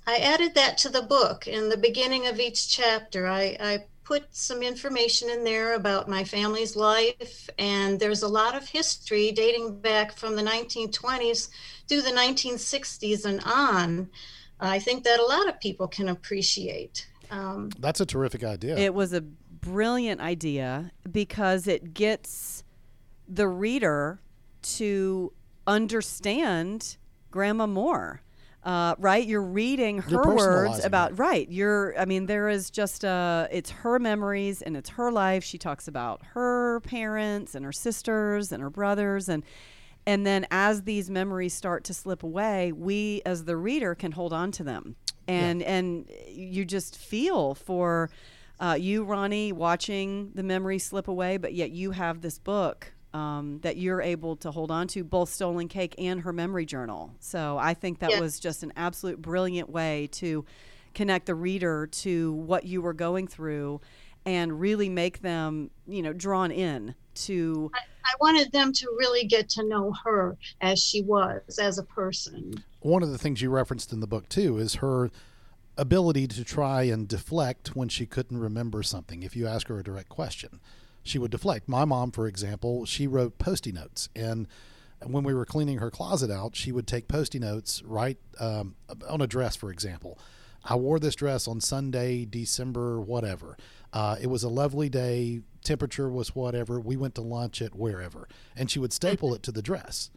I 0.06 0.16
added 0.16 0.54
that 0.54 0.78
to 0.78 0.88
the 0.88 1.02
book. 1.02 1.46
In 1.46 1.68
the 1.68 1.76
beginning 1.76 2.26
of 2.26 2.40
each 2.40 2.68
chapter, 2.68 3.28
I, 3.28 3.56
I 3.60 3.84
put 4.04 4.24
some 4.34 4.62
information 4.62 5.30
in 5.30 5.44
there 5.44 5.74
about 5.74 6.08
my 6.08 6.24
family's 6.24 6.74
life. 6.74 7.48
And 7.58 8.00
there's 8.00 8.22
a 8.22 8.28
lot 8.28 8.56
of 8.56 8.68
history 8.68 9.30
dating 9.30 9.80
back 9.80 10.12
from 10.12 10.34
the 10.34 10.42
1920s 10.42 11.48
through 11.88 12.02
the 12.02 12.10
1960s 12.10 13.24
and 13.24 13.40
on. 13.44 14.10
I 14.58 14.78
think 14.78 15.04
that 15.04 15.20
a 15.20 15.24
lot 15.24 15.48
of 15.48 15.60
people 15.60 15.88
can 15.88 16.08
appreciate. 16.08 17.06
Um, 17.32 17.70
That's 17.78 18.00
a 18.00 18.06
terrific 18.06 18.44
idea. 18.44 18.76
It 18.76 18.94
was 18.94 19.12
a 19.12 19.22
brilliant 19.22 20.20
idea 20.20 20.92
because 21.10 21.66
it 21.66 21.94
gets 21.94 22.62
the 23.26 23.48
reader 23.48 24.20
to 24.62 25.32
understand 25.66 26.98
Grandma 27.30 27.66
more. 27.66 28.22
Uh, 28.62 28.94
right, 28.98 29.26
you're 29.26 29.42
reading 29.42 29.98
her 29.98 30.10
You're 30.10 30.36
words 30.36 30.84
about 30.84 31.12
it. 31.12 31.14
right. 31.18 31.50
You're, 31.50 31.98
I 31.98 32.04
mean, 32.04 32.26
there 32.26 32.48
is 32.48 32.70
just 32.70 33.04
uh 33.04 33.48
it's 33.50 33.70
her 33.70 33.98
memories 33.98 34.62
and 34.62 34.76
it's 34.76 34.90
her 34.90 35.10
life. 35.10 35.42
She 35.42 35.58
talks 35.58 35.88
about 35.88 36.20
her 36.34 36.78
parents 36.80 37.56
and 37.56 37.64
her 37.64 37.72
sisters 37.72 38.52
and 38.52 38.62
her 38.62 38.70
brothers 38.70 39.28
and 39.28 39.42
and 40.06 40.26
then 40.26 40.46
as 40.50 40.82
these 40.82 41.10
memories 41.10 41.54
start 41.54 41.82
to 41.84 41.94
slip 41.94 42.22
away, 42.22 42.72
we 42.72 43.22
as 43.24 43.44
the 43.44 43.56
reader 43.56 43.94
can 43.94 44.12
hold 44.12 44.32
on 44.32 44.52
to 44.52 44.64
them. 44.64 44.96
And 45.28 45.62
and 45.62 46.10
you 46.28 46.64
just 46.64 46.96
feel 46.98 47.54
for 47.54 48.10
uh, 48.60 48.76
you, 48.78 49.04
Ronnie, 49.04 49.52
watching 49.52 50.30
the 50.34 50.42
memory 50.42 50.78
slip 50.78 51.08
away, 51.08 51.36
but 51.36 51.52
yet 51.52 51.70
you 51.70 51.90
have 51.92 52.20
this 52.20 52.38
book 52.38 52.92
um, 53.12 53.58
that 53.62 53.76
you're 53.76 54.00
able 54.00 54.36
to 54.36 54.50
hold 54.50 54.70
on 54.70 54.86
to, 54.88 55.04
both 55.04 55.28
Stolen 55.28 55.68
Cake 55.68 55.94
and 55.98 56.20
her 56.22 56.32
memory 56.32 56.64
journal. 56.64 57.12
So 57.20 57.58
I 57.58 57.74
think 57.74 57.98
that 58.00 58.10
Yeah. 58.10 58.20
was 58.20 58.38
just 58.40 58.62
an 58.62 58.72
absolute 58.76 59.20
brilliant 59.20 59.68
way 59.68 60.08
to 60.12 60.44
connect 60.94 61.26
the 61.26 61.34
reader 61.34 61.86
to 61.86 62.32
what 62.32 62.64
you 62.64 62.80
were 62.82 62.92
going 62.94 63.26
through 63.26 63.80
and 64.24 64.60
really 64.60 64.88
make 64.88 65.20
them, 65.20 65.70
you 65.86 66.02
know, 66.02 66.12
drawn 66.12 66.50
in 66.50 66.94
to 67.14 67.70
I, 67.74 67.78
I 67.78 68.14
wanted 68.20 68.52
them 68.52 68.72
to 68.72 68.86
really 68.98 69.24
get 69.24 69.48
to 69.50 69.64
know 69.64 69.94
her 70.04 70.36
as 70.60 70.82
she 70.82 71.02
was 71.02 71.58
as 71.60 71.78
a 71.78 71.82
person. 71.82 72.62
One 72.80 73.02
of 73.02 73.10
the 73.10 73.18
things 73.18 73.42
you 73.42 73.50
referenced 73.50 73.92
in 73.92 74.00
the 74.00 74.06
book 74.06 74.28
too 74.28 74.58
is 74.58 74.76
her 74.76 75.10
ability 75.76 76.26
to 76.28 76.44
try 76.44 76.82
and 76.82 77.08
deflect 77.08 77.74
when 77.74 77.88
she 77.88 78.06
couldn't 78.06 78.38
remember 78.38 78.82
something. 78.82 79.22
If 79.22 79.36
you 79.36 79.46
ask 79.46 79.68
her 79.68 79.78
a 79.78 79.84
direct 79.84 80.08
question, 80.08 80.60
she 81.02 81.18
would 81.18 81.30
deflect. 81.30 81.68
My 81.68 81.84
mom, 81.84 82.12
for 82.12 82.26
example, 82.26 82.84
she 82.84 83.06
wrote 83.06 83.38
post-it 83.38 83.74
notes, 83.74 84.08
and 84.14 84.46
when 85.04 85.24
we 85.24 85.34
were 85.34 85.44
cleaning 85.44 85.78
her 85.78 85.90
closet 85.90 86.30
out, 86.30 86.54
she 86.54 86.70
would 86.72 86.86
take 86.86 87.08
post-it 87.08 87.40
notes, 87.40 87.82
write 87.84 88.18
um, 88.38 88.76
on 89.08 89.20
a 89.20 89.26
dress, 89.26 89.56
for 89.56 89.70
example. 89.70 90.18
I 90.64 90.76
wore 90.76 90.98
this 91.00 91.14
dress 91.16 91.48
on 91.48 91.60
Sunday, 91.60 92.24
December, 92.24 93.00
whatever. 93.00 93.56
Uh, 93.92 94.16
it 94.20 94.28
was 94.28 94.42
a 94.42 94.48
lovely 94.48 94.88
day. 94.88 95.40
Temperature 95.64 96.08
was 96.08 96.34
whatever. 96.34 96.80
We 96.80 96.96
went 96.96 97.14
to 97.16 97.20
lunch 97.20 97.60
at 97.60 97.74
wherever. 97.74 98.28
And 98.56 98.70
she 98.70 98.78
would 98.78 98.92
staple 98.92 99.34
it 99.34 99.42
to 99.44 99.52
the 99.52 99.62
dress. 99.62 100.10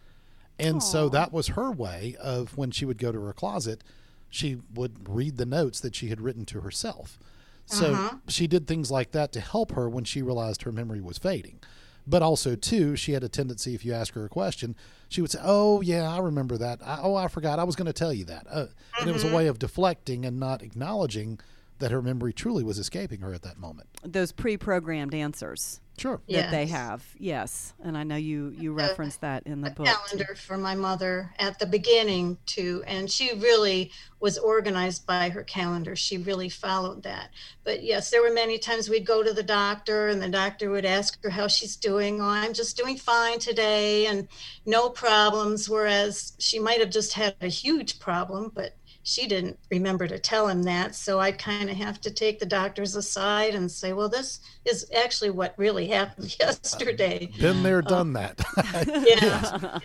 And 0.58 0.82
so 0.82 1.10
that 1.10 1.34
was 1.34 1.48
her 1.50 1.72
way 1.72 2.16
of 2.22 2.58
when 2.58 2.72
she 2.72 2.86
would 2.86 2.98
go 2.98 3.12
to 3.12 3.22
her 3.22 3.34
closet, 3.34 3.84
she 4.30 4.58
would 4.74 5.10
read 5.10 5.38
the 5.38 5.46
notes 5.46 5.80
that 5.82 5.96
she 5.96 6.08
had 6.08 6.22
written 6.22 6.46
to 6.46 6.62
herself. 6.62 7.20
So 7.66 7.94
Uh-huh. 7.94 8.18
she 8.28 8.48
did 8.48 8.66
things 8.68 8.90
like 8.92 9.12
that 9.12 9.32
to 9.34 9.42
help 9.42 9.72
her 9.74 9.90
when 9.90 10.04
she 10.06 10.22
realized 10.22 10.62
her 10.62 10.72
memory 10.72 11.02
was 11.02 11.18
fading. 11.18 11.60
But 12.08 12.22
also, 12.22 12.56
too, 12.56 12.96
she 12.96 13.14
had 13.14 13.24
a 13.24 13.30
tendency, 13.30 13.74
if 13.74 13.84
you 13.84 13.94
ask 13.94 14.14
her 14.14 14.26
a 14.26 14.30
question, 14.30 14.76
she 15.10 15.22
would 15.22 15.32
say, 15.32 15.40
Oh, 15.44 15.82
yeah, 15.82 16.08
I 16.10 16.20
remember 16.20 16.58
that. 16.58 16.80
I, 16.86 17.00
oh, 17.02 17.16
I 17.16 17.28
forgot. 17.28 17.58
I 17.60 17.64
was 17.64 17.76
going 17.76 17.88
to 17.88 17.94
tell 17.94 18.14
you 18.14 18.26
that. 18.26 18.46
Uh, 18.50 18.68
And 19.00 19.10
it 19.10 19.14
was 19.14 19.24
a 19.24 19.36
way 19.36 19.48
of 19.48 19.58
deflecting 19.60 20.26
and 20.26 20.40
not 20.40 20.62
acknowledging 20.62 21.40
that 21.80 21.92
her 21.92 22.02
memory 22.02 22.34
truly 22.34 22.64
was 22.64 22.78
escaping 22.80 23.20
her 23.22 23.34
at 23.34 23.42
that 23.44 23.58
moment. 23.58 23.88
those 24.04 24.32
pre-programmed 24.32 25.14
answers 25.14 25.82
Sure. 25.98 26.20
that 26.28 26.52
they 26.52 26.66
have. 26.66 27.06
Yes, 27.18 27.74
and 27.82 27.98
I 27.98 28.04
know 28.04 28.18
you 28.18 28.50
you 28.50 28.74
referenced 28.74 29.22
that 29.22 29.44
in 29.44 29.62
the 29.62 29.70
a 29.70 29.72
book. 29.72 29.86
too. 29.88 29.94
calendar 29.94 30.36
for 30.36 30.58
my 30.58 30.76
mother 30.76 31.34
at 31.40 31.58
the 31.58 31.66
beginning 31.66 32.38
too 32.46 32.84
and 32.86 33.10
she 33.10 33.34
really 33.36 33.92
was 34.20 34.38
organized 34.38 35.06
by 35.08 35.30
her 35.30 35.44
calendar 35.44 35.96
she 35.96 36.18
really 36.18 36.50
followed 36.50 37.04
that 37.04 37.30
but 37.64 37.82
yes 37.82 38.10
there 38.12 38.22
were 38.22 38.34
many 38.34 38.58
times 38.58 38.90
we'd 38.90 39.06
go 39.06 39.24
to 39.24 39.32
the 39.34 39.42
doctor 39.44 40.08
and 40.10 40.22
the 40.22 40.28
doctor 40.28 40.70
would 40.70 40.84
ask 40.86 41.22
her 41.24 41.30
how 41.30 41.48
she's 41.48 41.76
doing 41.78 42.20
oh 42.20 42.26
i'm 42.26 42.54
just 42.54 42.76
doing 42.76 42.98
fine 42.98 43.40
today 43.40 44.06
and 44.08 44.28
no 44.66 44.90
problems 44.90 45.70
whereas 45.70 46.34
she 46.40 46.60
might 46.60 46.80
have 46.80 46.90
just 46.90 47.14
had 47.14 47.36
a 47.40 47.48
huge 47.48 48.00
problem 48.00 48.52
but 48.54 48.76
she 49.08 49.28
didn't 49.28 49.58
remember 49.72 50.08
to 50.08 50.18
tell 50.20 50.48
him 50.48 50.64
that 50.64 50.94
so 50.96 51.20
i'd 51.20 51.38
kind 51.38 51.70
of 51.70 51.78
have 51.78 52.02
to 52.02 52.10
take 52.12 52.40
the 52.40 52.46
doctors 52.46 52.96
aside 52.96 53.54
and 53.56 53.72
say 53.72 53.94
well 53.94 54.10
this 54.10 54.40
is 54.66 54.90
actually 54.98 55.30
what 55.30 55.54
really 55.58 55.88
happened 55.88 56.36
yesterday 56.40 57.30
Been 57.40 57.62
there, 57.64 57.82
done 57.82 58.14
that. 58.14 58.42
yeah 59.06 59.80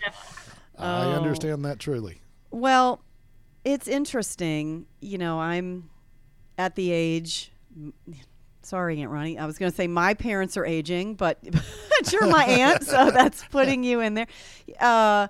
I 0.79 1.05
Oh. 1.05 1.13
understand 1.13 1.65
that 1.67 1.79
truly. 1.79 2.23
Well, 2.51 3.03
it's 3.67 3.87
interesting. 3.87 4.87
You 5.03 5.19
know, 5.19 5.39
I'm 5.39 5.91
at 6.57 6.75
the 6.75 6.91
age. 6.91 7.53
Sorry, 8.63 9.03
Aunt 9.03 9.11
Ronnie. 9.11 9.39
I 9.39 9.45
was 9.45 9.59
going 9.59 9.71
to 9.71 9.77
say 9.77 9.87
my 9.87 10.15
parents 10.15 10.57
are 10.57 10.65
aging, 10.65 11.17
but, 11.17 11.39
but 11.43 12.13
you're 12.13 12.27
my 12.29 12.45
aunt, 12.45 12.85
so 12.85 13.11
that's 13.11 13.45
putting 13.49 13.85
you 13.85 14.01
in 14.01 14.15
there. 14.15 14.27
Uh, 14.79 15.29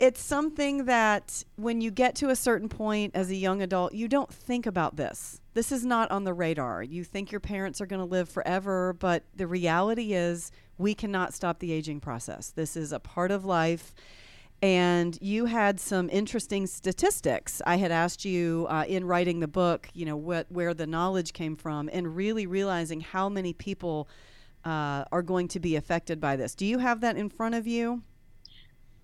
it's 0.00 0.20
something 0.20 0.84
that 0.84 1.44
when 1.56 1.80
you 1.80 1.90
get 1.90 2.14
to 2.16 2.28
a 2.28 2.36
certain 2.36 2.68
point 2.68 3.14
as 3.14 3.30
a 3.30 3.36
young 3.36 3.62
adult, 3.62 3.94
you 3.94 4.08
don't 4.08 4.32
think 4.32 4.66
about 4.66 4.96
this. 4.96 5.40
This 5.54 5.72
is 5.72 5.84
not 5.84 6.10
on 6.10 6.24
the 6.24 6.34
radar. 6.34 6.82
You 6.82 7.02
think 7.04 7.32
your 7.32 7.40
parents 7.40 7.80
are 7.80 7.86
going 7.86 8.00
to 8.00 8.06
live 8.06 8.28
forever, 8.28 8.92
but 8.92 9.24
the 9.34 9.46
reality 9.46 10.12
is 10.12 10.52
we 10.78 10.94
cannot 10.94 11.32
stop 11.32 11.58
the 11.58 11.72
aging 11.72 12.00
process. 12.00 12.50
This 12.50 12.76
is 12.76 12.92
a 12.92 13.00
part 13.00 13.30
of 13.30 13.44
life. 13.44 13.94
And 14.62 15.18
you 15.20 15.46
had 15.46 15.78
some 15.78 16.08
interesting 16.10 16.66
statistics. 16.66 17.60
I 17.66 17.76
had 17.76 17.92
asked 17.92 18.24
you 18.24 18.66
uh, 18.70 18.84
in 18.88 19.04
writing 19.04 19.40
the 19.40 19.48
book, 19.48 19.88
you 19.92 20.06
know, 20.06 20.16
what 20.16 20.46
where 20.50 20.72
the 20.72 20.86
knowledge 20.86 21.34
came 21.34 21.56
from, 21.56 21.90
and 21.92 22.16
really 22.16 22.46
realizing 22.46 23.00
how 23.00 23.28
many 23.28 23.52
people 23.52 24.08
uh, 24.64 25.04
are 25.12 25.22
going 25.22 25.48
to 25.48 25.60
be 25.60 25.76
affected 25.76 26.20
by 26.20 26.36
this. 26.36 26.54
Do 26.54 26.64
you 26.64 26.78
have 26.78 27.02
that 27.02 27.16
in 27.16 27.28
front 27.28 27.54
of 27.54 27.66
you? 27.66 28.02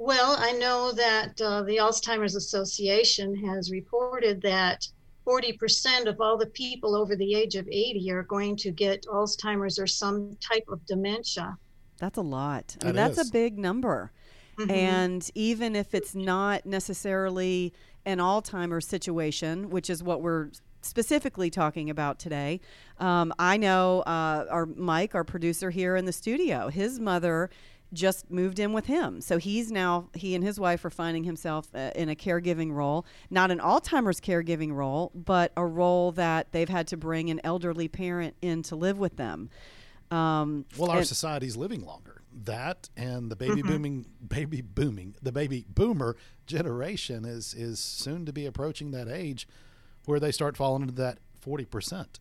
Well, 0.04 0.34
I 0.36 0.50
know 0.54 0.90
that 0.90 1.40
uh, 1.40 1.62
the 1.62 1.76
Alzheimer's 1.76 2.34
Association 2.34 3.36
has 3.46 3.70
reported 3.70 4.42
that 4.42 4.84
40% 5.24 6.06
of 6.06 6.20
all 6.20 6.36
the 6.36 6.46
people 6.48 6.96
over 6.96 7.14
the 7.14 7.36
age 7.36 7.54
of 7.54 7.68
80 7.68 8.10
are 8.10 8.24
going 8.24 8.56
to 8.56 8.72
get 8.72 9.06
Alzheimer's 9.06 9.78
or 9.78 9.86
some 9.86 10.36
type 10.40 10.64
of 10.66 10.84
dementia. 10.86 11.56
That's 11.98 12.18
a 12.18 12.22
lot. 12.22 12.76
I 12.82 12.86
mean, 12.86 12.96
That 12.96 13.14
that's 13.14 13.20
is. 13.20 13.28
a 13.28 13.32
big 13.32 13.60
number. 13.60 14.10
Mhm. 14.58 14.70
And 14.72 15.30
even 15.36 15.76
if 15.76 15.94
it's 15.94 16.16
not 16.16 16.66
necessarily 16.66 17.72
an 18.04 18.18
Alzheimer's 18.18 18.88
situation, 18.88 19.70
which 19.70 19.88
is 19.88 20.02
what 20.02 20.20
we're 20.20 20.50
specifically 20.80 21.48
talking 21.48 21.88
about 21.90 22.18
today, 22.18 22.60
um, 22.98 23.32
I 23.38 23.56
know 23.56 24.00
uh, 24.00 24.46
our 24.50 24.66
Mike, 24.66 25.14
our 25.14 25.22
producer 25.22 25.70
here 25.70 25.94
in 25.94 26.06
the 26.06 26.12
studio, 26.12 26.70
his 26.70 26.98
mother 26.98 27.50
just 27.92 28.30
moved 28.30 28.58
in 28.58 28.72
with 28.72 28.86
him. 28.86 29.20
So 29.20 29.38
he's 29.38 29.70
now, 29.70 30.08
he 30.14 30.34
and 30.34 30.42
his 30.42 30.58
wife 30.58 30.84
are 30.84 30.90
finding 30.90 31.24
himself 31.24 31.68
uh, 31.74 31.90
in 31.94 32.08
a 32.08 32.14
caregiving 32.14 32.72
role, 32.72 33.04
not 33.30 33.50
an 33.50 33.58
Alzheimer's 33.58 34.20
caregiving 34.20 34.72
role, 34.72 35.12
but 35.14 35.52
a 35.56 35.66
role 35.66 36.12
that 36.12 36.52
they've 36.52 36.68
had 36.68 36.86
to 36.88 36.96
bring 36.96 37.30
an 37.30 37.40
elderly 37.44 37.88
parent 37.88 38.34
in 38.40 38.62
to 38.64 38.76
live 38.76 38.98
with 38.98 39.16
them. 39.16 39.50
Um, 40.10 40.66
Well, 40.76 40.90
our 40.90 40.98
and- 40.98 41.06
society's 41.06 41.56
living 41.56 41.84
longer. 41.84 42.22
That 42.44 42.88
and 42.96 43.30
the 43.30 43.36
baby 43.36 43.60
booming, 43.60 44.06
baby 44.26 44.62
booming, 44.62 45.16
the 45.20 45.32
baby 45.32 45.66
boomer 45.68 46.16
generation 46.46 47.26
is 47.26 47.52
is 47.52 47.78
soon 47.78 48.24
to 48.24 48.32
be 48.32 48.46
approaching 48.46 48.90
that 48.92 49.06
age 49.06 49.46
where 50.06 50.18
they 50.18 50.32
start 50.32 50.56
falling 50.56 50.80
into 50.80 50.94
that 50.94 51.18
forty 51.38 51.66
percent. 51.66 52.20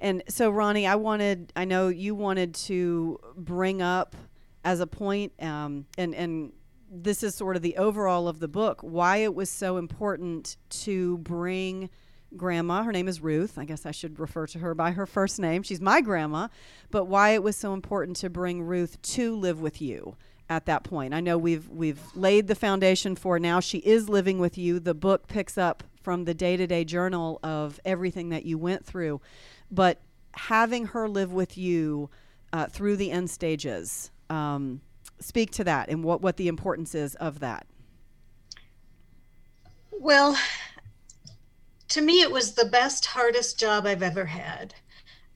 And 0.00 0.24
so, 0.28 0.50
Ronnie, 0.50 0.88
I 0.88 0.96
wanted, 0.96 1.52
I 1.54 1.64
know 1.66 1.86
you 1.86 2.16
wanted 2.16 2.54
to 2.66 3.20
bring 3.36 3.80
up 3.80 4.16
as 4.64 4.80
a 4.80 4.86
point, 4.86 5.32
um, 5.42 5.86
and, 5.98 6.14
and 6.14 6.52
this 6.90 7.22
is 7.22 7.34
sort 7.34 7.56
of 7.56 7.62
the 7.62 7.76
overall 7.76 8.28
of 8.28 8.40
the 8.40 8.48
book, 8.48 8.80
why 8.82 9.18
it 9.18 9.34
was 9.34 9.50
so 9.50 9.76
important 9.76 10.56
to 10.70 11.18
bring 11.18 11.90
grandma, 12.36 12.82
her 12.82 12.92
name 12.92 13.06
is 13.06 13.20
Ruth. 13.20 13.58
I 13.58 13.64
guess 13.64 13.86
I 13.86 13.92
should 13.92 14.18
refer 14.18 14.46
to 14.48 14.58
her 14.58 14.74
by 14.74 14.90
her 14.92 15.06
first 15.06 15.38
name. 15.38 15.62
She's 15.62 15.80
my 15.80 16.00
grandma, 16.00 16.48
but 16.90 17.04
why 17.04 17.30
it 17.30 17.42
was 17.42 17.56
so 17.56 17.72
important 17.74 18.16
to 18.18 18.30
bring 18.30 18.62
Ruth 18.62 19.00
to 19.02 19.36
live 19.36 19.60
with 19.60 19.80
you 19.80 20.16
at 20.48 20.66
that 20.66 20.82
point. 20.82 21.14
I 21.14 21.20
know 21.20 21.38
we've 21.38 21.68
we've 21.68 22.00
laid 22.14 22.48
the 22.48 22.54
foundation 22.54 23.14
for 23.14 23.38
now 23.38 23.60
she 23.60 23.78
is 23.78 24.08
living 24.08 24.40
with 24.40 24.58
you. 24.58 24.80
The 24.80 24.94
book 24.94 25.28
picks 25.28 25.56
up 25.56 25.84
from 26.02 26.24
the 26.24 26.34
day-to-day 26.34 26.84
journal 26.84 27.40
of 27.42 27.80
everything 27.84 28.28
that 28.28 28.44
you 28.44 28.58
went 28.58 28.84
through 28.84 29.20
but 29.70 30.00
having 30.32 30.86
her 30.86 31.08
live 31.08 31.32
with 31.32 31.56
you 31.56 32.10
uh, 32.52 32.66
through 32.66 32.96
the 32.96 33.10
end 33.10 33.30
stages 33.30 34.10
um, 34.34 34.80
speak 35.20 35.50
to 35.52 35.64
that 35.64 35.88
and 35.88 36.02
what, 36.02 36.20
what 36.20 36.36
the 36.36 36.48
importance 36.48 36.94
is 36.94 37.14
of 37.16 37.40
that 37.40 37.66
Well, 40.00 40.36
to 41.88 42.02
me, 42.02 42.20
it 42.20 42.30
was 42.30 42.52
the 42.52 42.66
best, 42.66 43.06
hardest 43.06 43.58
job 43.58 43.86
I've 43.86 44.02
ever 44.02 44.26
had. 44.26 44.74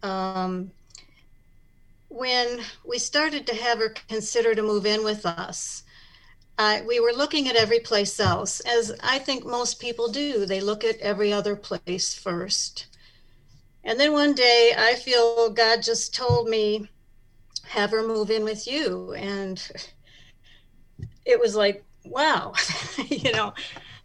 Um, 0.02 0.72
when 2.08 2.60
we 2.84 2.98
started 2.98 3.46
to 3.46 3.54
have 3.54 3.78
her 3.78 3.94
consider 4.08 4.54
to 4.54 4.62
move 4.62 4.84
in 4.84 5.04
with 5.04 5.24
us, 5.24 5.84
uh, 6.58 6.80
we 6.86 6.98
were 7.00 7.12
looking 7.12 7.48
at 7.48 7.56
every 7.56 7.80
place 7.80 8.18
else, 8.18 8.60
as 8.60 8.92
I 9.02 9.18
think 9.20 9.46
most 9.46 9.80
people 9.80 10.08
do. 10.10 10.44
They 10.44 10.60
look 10.60 10.84
at 10.84 10.98
every 10.98 11.32
other 11.32 11.54
place 11.54 12.12
first. 12.12 12.88
And 13.84 13.98
then 13.98 14.12
one 14.12 14.34
day, 14.34 14.74
I 14.76 14.96
feel 14.96 15.50
God 15.50 15.82
just 15.82 16.14
told 16.14 16.48
me, 16.48 16.90
have 17.68 17.90
her 17.90 18.06
move 18.06 18.30
in 18.30 18.44
with 18.44 18.66
you. 18.66 19.12
And 19.12 19.70
it 21.24 21.38
was 21.38 21.54
like, 21.54 21.84
wow, 22.04 22.54
you 23.08 23.32
know, 23.32 23.52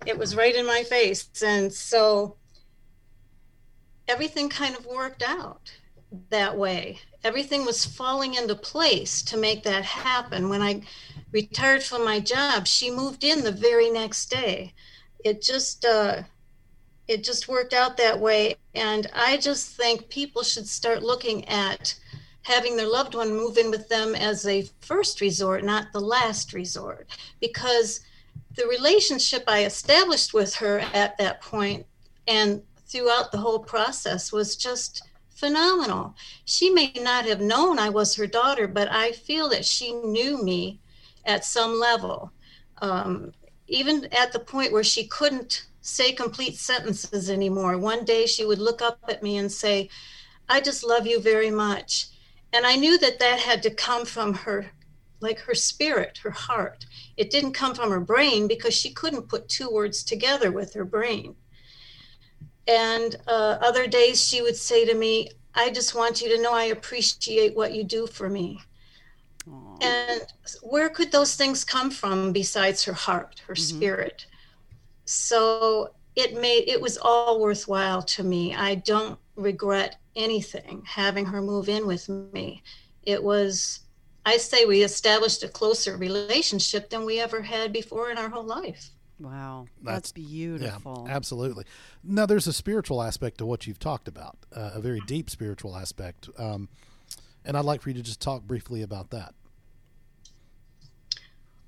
it 0.05 0.17
was 0.17 0.35
right 0.35 0.55
in 0.55 0.65
my 0.65 0.83
face. 0.83 1.29
And 1.43 1.71
so 1.71 2.35
everything 4.07 4.49
kind 4.49 4.75
of 4.75 4.85
worked 4.85 5.23
out 5.23 5.71
that 6.29 6.57
way. 6.57 6.99
Everything 7.23 7.65
was 7.65 7.85
falling 7.85 8.35
into 8.35 8.55
place 8.55 9.21
to 9.23 9.37
make 9.37 9.63
that 9.63 9.83
happen. 9.85 10.49
When 10.49 10.61
I 10.61 10.81
retired 11.31 11.83
from 11.83 12.03
my 12.03 12.19
job, 12.19 12.67
she 12.67 12.91
moved 12.91 13.23
in 13.23 13.43
the 13.43 13.51
very 13.51 13.89
next 13.89 14.29
day. 14.29 14.73
It 15.23 15.41
just, 15.41 15.85
uh, 15.85 16.23
it 17.07 17.23
just 17.23 17.47
worked 17.47 17.73
out 17.73 17.97
that 17.97 18.19
way. 18.19 18.55
And 18.75 19.09
I 19.13 19.37
just 19.37 19.75
think 19.75 20.09
people 20.09 20.43
should 20.43 20.67
start 20.67 21.01
looking 21.01 21.47
at 21.47 21.95
having 22.43 22.75
their 22.75 22.87
loved 22.87 23.15
one 23.15 23.35
move 23.35 23.57
in 23.57 23.71
with 23.71 23.89
them 23.89 24.15
as 24.15 24.45
a 24.45 24.69
first 24.81 25.21
resort, 25.21 25.63
not 25.63 25.91
the 25.91 25.99
last 25.99 26.53
resort, 26.53 27.07
because 27.39 28.01
the 28.55 28.67
relationship 28.67 29.43
I 29.47 29.65
established 29.65 30.33
with 30.33 30.55
her 30.55 30.79
at 30.93 31.17
that 31.17 31.41
point 31.41 31.85
and 32.27 32.61
throughout 32.85 33.31
the 33.31 33.39
whole 33.39 33.59
process 33.59 34.31
was 34.31 34.55
just 34.55 35.01
phenomenal. 35.29 36.15
She 36.45 36.69
may 36.69 36.93
not 36.95 37.25
have 37.25 37.41
known 37.41 37.79
I 37.79 37.89
was 37.89 38.15
her 38.15 38.27
daughter, 38.27 38.67
but 38.67 38.91
I 38.91 39.11
feel 39.11 39.49
that 39.49 39.65
she 39.65 39.93
knew 39.93 40.43
me 40.43 40.79
at 41.25 41.45
some 41.45 41.79
level. 41.79 42.31
Um, 42.81 43.31
even 43.67 44.07
at 44.11 44.31
the 44.31 44.39
point 44.39 44.71
where 44.71 44.83
she 44.83 45.07
couldn't 45.07 45.65
say 45.81 46.13
complete 46.13 46.55
sentences 46.55 47.29
anymore. 47.29 47.77
One 47.77 48.05
day 48.05 48.25
she 48.25 48.45
would 48.45 48.59
look 48.59 48.81
up 48.81 48.99
at 49.09 49.23
me 49.23 49.37
and 49.37 49.51
say, 49.51 49.89
I 50.47 50.61
just 50.61 50.83
love 50.83 51.07
you 51.07 51.19
very 51.19 51.51
much. 51.51 52.07
And 52.53 52.67
I 52.67 52.75
knew 52.75 52.97
that 52.99 53.19
that 53.19 53.39
had 53.39 53.63
to 53.63 53.71
come 53.71 54.05
from 54.05 54.33
her, 54.35 54.71
like 55.19 55.39
her 55.39 55.55
spirit, 55.55 56.19
her 56.19 56.31
heart. 56.31 56.85
It 57.17 57.31
didn't 57.31 57.53
come 57.53 57.73
from 57.73 57.89
her 57.89 57.99
brain 57.99 58.47
because 58.47 58.75
she 58.75 58.93
couldn't 58.93 59.27
put 59.27 59.49
two 59.49 59.69
words 59.69 60.03
together 60.03 60.51
with 60.51 60.73
her 60.75 60.85
brain. 60.85 61.35
And 62.67 63.15
uh, 63.27 63.57
other 63.61 63.87
days 63.87 64.23
she 64.23 64.41
would 64.41 64.55
say 64.55 64.85
to 64.85 64.93
me, 64.93 65.29
I 65.55 65.71
just 65.71 65.95
want 65.95 66.21
you 66.21 66.29
to 66.35 66.41
know 66.41 66.53
I 66.53 66.65
appreciate 66.65 67.55
what 67.55 67.73
you 67.73 67.83
do 67.83 68.07
for 68.07 68.29
me. 68.29 68.61
Aww. 69.49 69.83
And 69.83 70.21
where 70.61 70.89
could 70.89 71.11
those 71.11 71.35
things 71.35 71.63
come 71.63 71.91
from 71.91 72.31
besides 72.31 72.83
her 72.83 72.93
heart, 72.93 73.41
her 73.47 73.53
mm-hmm. 73.53 73.77
spirit? 73.77 74.25
So 75.05 75.91
it 76.15 76.39
made 76.39 76.67
it 76.67 76.79
was 76.79 76.97
all 76.97 77.39
worthwhile 77.39 78.01
to 78.03 78.23
me. 78.23 78.55
I 78.55 78.75
don't 78.75 79.19
regret 79.35 79.97
anything 80.15 80.83
having 80.85 81.25
her 81.25 81.41
move 81.41 81.69
in 81.69 81.87
with 81.87 82.07
me. 82.09 82.63
It 83.03 83.23
was 83.23 83.81
I 84.25 84.37
say 84.37 84.65
we 84.65 84.83
established 84.83 85.43
a 85.43 85.49
closer 85.49 85.97
relationship 85.97 86.89
than 86.89 87.05
we 87.05 87.19
ever 87.19 87.41
had 87.41 87.73
before 87.73 88.09
in 88.09 88.17
our 88.17 88.29
whole 88.29 88.45
life. 88.45 88.89
Wow, 89.19 89.67
that's, 89.81 90.11
that's 90.11 90.11
beautiful. 90.11 91.05
Yeah, 91.07 91.15
absolutely. 91.15 91.65
Now, 92.03 92.25
there's 92.25 92.47
a 92.47 92.53
spiritual 92.53 93.01
aspect 93.01 93.37
to 93.39 93.45
what 93.45 93.67
you've 93.67 93.79
talked 93.79 94.07
about, 94.07 94.37
uh, 94.55 94.71
a 94.73 94.81
very 94.81 95.01
deep 95.07 95.29
spiritual 95.29 95.75
aspect, 95.77 96.29
um, 96.37 96.67
and 97.45 97.55
I'd 97.57 97.65
like 97.65 97.81
for 97.81 97.89
you 97.89 97.95
to 97.95 98.01
just 98.01 98.21
talk 98.21 98.43
briefly 98.43 98.81
about 98.81 99.11
that. 99.11 99.33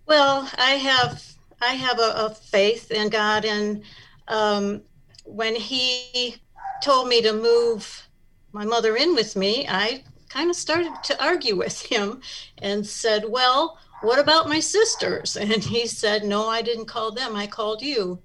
Well, 0.08 0.50
I 0.58 0.72
have 0.72 1.24
I 1.62 1.74
have 1.74 2.00
a, 2.00 2.14
a 2.16 2.30
faith 2.30 2.92
in 2.92 3.10
God, 3.10 3.46
and 3.46 3.84
um, 4.28 4.82
when 5.26 5.56
He 5.56 6.38
told 6.82 7.08
me 7.08 7.22
to 7.22 7.34
move 7.34 8.08
my 8.56 8.66
mother 8.66 8.96
in 8.96 9.14
with 9.14 9.36
me, 9.36 9.68
I 9.68 10.04
kind 10.30 10.50
of 10.50 10.56
started 10.56 10.94
to 11.04 11.24
argue 11.24 11.56
with 11.56 11.82
him 11.82 12.22
and 12.60 12.86
said, 12.86 13.24
"Well." 13.28 13.78
What 14.02 14.20
about 14.20 14.50
my 14.50 14.60
sisters? 14.60 15.36
And 15.42 15.64
he 15.64 15.88
said, 15.88 16.26
No, 16.26 16.48
I 16.48 16.62
didn't 16.62 16.86
call 16.86 17.12
them. 17.12 17.36
I 17.36 17.48
called 17.48 17.82
you. 17.82 18.20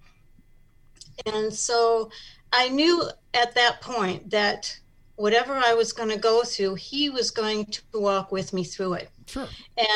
And 1.27 1.55
so 1.55 2.11
I 2.53 2.69
knew 2.69 3.09
at 3.35 3.55
that 3.55 3.81
point 3.81 4.31
that 4.31 4.79
whatever 5.17 5.55
I 5.55 5.75
was 5.75 5.93
going 5.93 6.09
to 6.09 6.19
go 6.19 6.43
through, 6.43 6.75
he 6.77 7.11
was 7.11 7.31
going 7.31 7.67
to 7.67 7.83
walk 7.95 8.33
with 8.33 8.53
me 8.53 8.65
through 8.65 8.95
it. 8.95 9.11
Sure. 9.27 9.49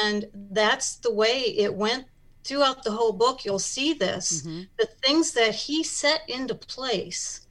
And 0.03 0.27
that's 0.53 0.97
the 0.97 1.13
way 1.13 1.41
it 1.57 1.75
went 1.75 2.05
throughout 2.45 2.85
the 2.85 2.93
whole 2.93 3.13
book. 3.13 3.45
You'll 3.45 3.59
see 3.59 3.95
this 3.95 4.43
mm-hmm. 4.43 4.63
the 4.79 4.89
things 5.03 5.33
that 5.33 5.55
he 5.55 5.83
set 5.83 6.21
into 6.29 6.55
place 6.55 7.47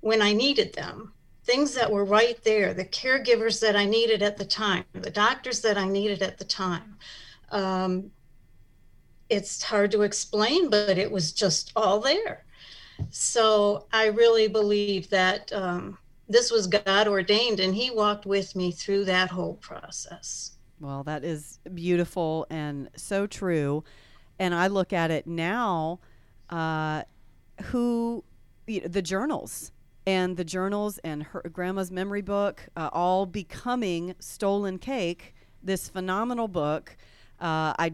when 0.00 0.20
I 0.20 0.32
needed 0.32 0.74
them, 0.74 1.12
things 1.46 1.74
that 1.74 1.90
were 1.90 2.04
right 2.04 2.42
there, 2.44 2.74
the 2.74 2.84
caregivers 2.84 3.60
that 3.60 3.76
I 3.76 3.84
needed 3.84 4.22
at 4.22 4.36
the 4.36 4.44
time, 4.44 4.84
the 4.92 5.10
doctors 5.10 5.60
that 5.62 5.78
I 5.78 5.86
needed 5.86 6.20
at 6.22 6.38
the 6.38 6.44
time 6.44 6.96
um, 7.50 8.10
it's 9.28 9.62
hard 9.62 9.90
to 9.92 10.02
explain, 10.02 10.70
but 10.70 10.98
it 10.98 11.10
was 11.10 11.32
just 11.32 11.72
all 11.74 12.00
there. 12.00 12.44
So 13.10 13.86
I 13.92 14.06
really 14.06 14.48
believe 14.48 15.10
that 15.10 15.52
um, 15.52 15.98
this 16.28 16.50
was 16.50 16.66
God 16.66 17.08
ordained, 17.08 17.60
and 17.60 17.74
He 17.74 17.90
walked 17.90 18.26
with 18.26 18.54
me 18.56 18.72
through 18.72 19.04
that 19.06 19.30
whole 19.30 19.54
process. 19.54 20.52
Well, 20.80 21.02
that 21.04 21.24
is 21.24 21.58
beautiful 21.74 22.46
and 22.50 22.88
so 22.96 23.26
true. 23.26 23.84
And 24.38 24.54
I 24.54 24.66
look 24.66 24.92
at 24.92 25.10
it 25.10 25.26
now, 25.26 26.00
uh, 26.50 27.02
who 27.64 28.22
you 28.66 28.82
know, 28.82 28.88
the 28.88 29.02
journals 29.02 29.72
and 30.06 30.36
the 30.36 30.44
journals 30.44 30.98
and 30.98 31.22
her 31.24 31.42
grandma's 31.52 31.90
memory 31.90 32.22
book 32.22 32.68
uh, 32.76 32.88
all 32.92 33.26
becoming 33.26 34.14
stolen 34.18 34.78
cake 34.78 35.34
this 35.62 35.88
phenomenal 35.88 36.48
book 36.48 36.96
uh, 37.40 37.74
I 37.78 37.92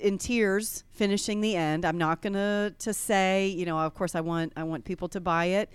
in 0.00 0.18
tears 0.18 0.84
finishing 0.90 1.40
the 1.40 1.54
end. 1.56 1.84
I'm 1.84 1.98
not 1.98 2.20
gonna 2.20 2.74
to 2.78 2.92
say, 2.92 3.46
you 3.46 3.64
know, 3.64 3.78
of 3.78 3.94
course 3.94 4.14
I 4.14 4.20
want 4.20 4.52
I 4.56 4.64
want 4.64 4.84
people 4.84 5.08
to 5.08 5.20
buy 5.20 5.46
it 5.46 5.70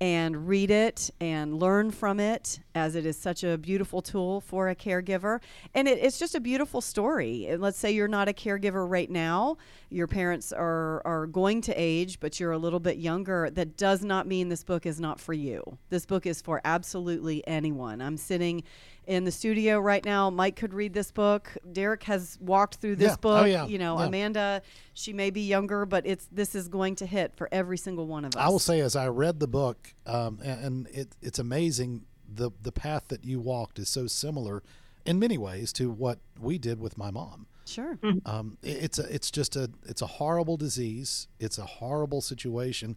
and 0.00 0.48
read 0.48 0.70
it 0.70 1.10
and 1.20 1.60
learn 1.60 1.90
from 1.90 2.18
it 2.18 2.60
as 2.74 2.94
it 2.94 3.04
is 3.04 3.18
such 3.18 3.44
a 3.44 3.58
beautiful 3.58 4.00
tool 4.00 4.40
for 4.40 4.70
a 4.70 4.74
caregiver. 4.74 5.40
And 5.74 5.86
it, 5.86 5.98
it's 5.98 6.18
just 6.18 6.34
a 6.34 6.40
beautiful 6.40 6.80
story. 6.80 7.46
And 7.46 7.60
let's 7.60 7.78
say 7.78 7.90
you're 7.90 8.08
not 8.08 8.28
a 8.28 8.32
caregiver 8.32 8.88
right 8.88 9.10
now. 9.10 9.58
Your 9.90 10.06
parents 10.06 10.52
are 10.52 11.02
are 11.04 11.26
going 11.26 11.60
to 11.62 11.74
age 11.74 12.18
but 12.20 12.40
you're 12.40 12.52
a 12.52 12.58
little 12.58 12.80
bit 12.80 12.96
younger. 12.96 13.50
That 13.50 13.76
does 13.76 14.02
not 14.02 14.26
mean 14.26 14.48
this 14.48 14.64
book 14.64 14.86
is 14.86 15.00
not 15.00 15.20
for 15.20 15.34
you. 15.34 15.78
This 15.90 16.06
book 16.06 16.24
is 16.26 16.40
for 16.40 16.62
absolutely 16.64 17.46
anyone. 17.46 18.00
I'm 18.00 18.16
sitting 18.16 18.62
in 19.06 19.24
the 19.24 19.30
studio 19.30 19.78
right 19.80 20.04
now. 20.04 20.30
Mike 20.30 20.56
could 20.56 20.74
read 20.74 20.94
this 20.94 21.10
book. 21.10 21.56
Derek 21.72 22.04
has 22.04 22.38
walked 22.40 22.76
through 22.76 22.96
this 22.96 23.08
yeah. 23.08 23.14
Oh, 23.14 23.20
book. 23.20 23.42
Oh, 23.42 23.44
yeah. 23.44 23.66
You 23.66 23.78
know, 23.78 23.98
yeah. 23.98 24.06
Amanda, 24.06 24.62
she 24.94 25.12
may 25.12 25.30
be 25.30 25.42
younger, 25.42 25.86
but 25.86 26.06
it's 26.06 26.28
this 26.30 26.54
is 26.54 26.68
going 26.68 26.96
to 26.96 27.06
hit 27.06 27.34
for 27.36 27.48
every 27.52 27.78
single 27.78 28.06
one 28.06 28.24
of 28.24 28.36
us. 28.36 28.42
I 28.42 28.48
will 28.48 28.58
say, 28.58 28.80
as 28.80 28.96
I 28.96 29.08
read 29.08 29.40
the 29.40 29.48
book, 29.48 29.94
um, 30.06 30.38
and, 30.42 30.64
and 30.64 30.88
it, 30.88 31.16
it's 31.22 31.38
amazing 31.38 32.04
the 32.32 32.50
the 32.62 32.72
path 32.72 33.08
that 33.08 33.24
you 33.24 33.40
walked 33.40 33.78
is 33.78 33.88
so 33.88 34.06
similar 34.06 34.62
in 35.04 35.18
many 35.18 35.38
ways 35.38 35.72
to 35.74 35.90
what 35.90 36.18
we 36.38 36.58
did 36.58 36.80
with 36.80 36.96
my 36.96 37.10
mom. 37.10 37.46
Sure. 37.66 37.96
Mm-hmm. 38.02 38.28
Um, 38.28 38.58
it, 38.62 38.84
it's 38.84 38.98
a 38.98 39.14
it's 39.14 39.30
just 39.30 39.56
a 39.56 39.70
it's 39.86 40.02
a 40.02 40.06
horrible 40.06 40.56
disease. 40.56 41.28
It's 41.38 41.58
a 41.58 41.66
horrible 41.66 42.20
situation 42.20 42.96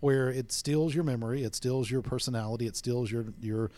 where 0.00 0.28
it 0.28 0.50
steals 0.50 0.94
your 0.94 1.04
memory, 1.04 1.44
it 1.44 1.54
steals 1.54 1.90
your 1.90 2.02
personality, 2.02 2.66
it 2.66 2.76
steals 2.76 3.10
your 3.10 3.26
your 3.40 3.70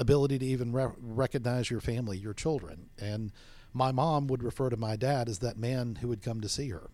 ability 0.00 0.38
to 0.38 0.46
even 0.46 0.72
re- 0.72 0.88
recognize 0.98 1.70
your 1.70 1.80
family, 1.80 2.18
your 2.18 2.34
children. 2.34 2.88
And 2.98 3.30
my 3.72 3.92
mom 3.92 4.26
would 4.26 4.42
refer 4.42 4.70
to 4.70 4.76
my 4.76 4.96
dad 4.96 5.28
as 5.28 5.38
that 5.40 5.56
man 5.56 5.98
who 6.00 6.08
would 6.08 6.22
come 6.22 6.40
to 6.40 6.48
see 6.48 6.70
her. 6.70 6.90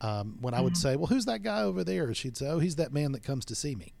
Um, 0.00 0.38
when 0.40 0.54
I 0.54 0.60
would 0.60 0.74
mm. 0.74 0.76
say, 0.76 0.94
"Well, 0.94 1.06
who's 1.06 1.24
that 1.24 1.42
guy 1.42 1.62
over 1.62 1.82
there?" 1.82 2.14
she'd 2.14 2.36
say, 2.36 2.46
"Oh, 2.46 2.60
he's 2.60 2.76
that 2.76 2.92
man 2.92 3.10
that 3.12 3.24
comes 3.24 3.44
to 3.46 3.56
see 3.56 3.74
me." 3.74 3.92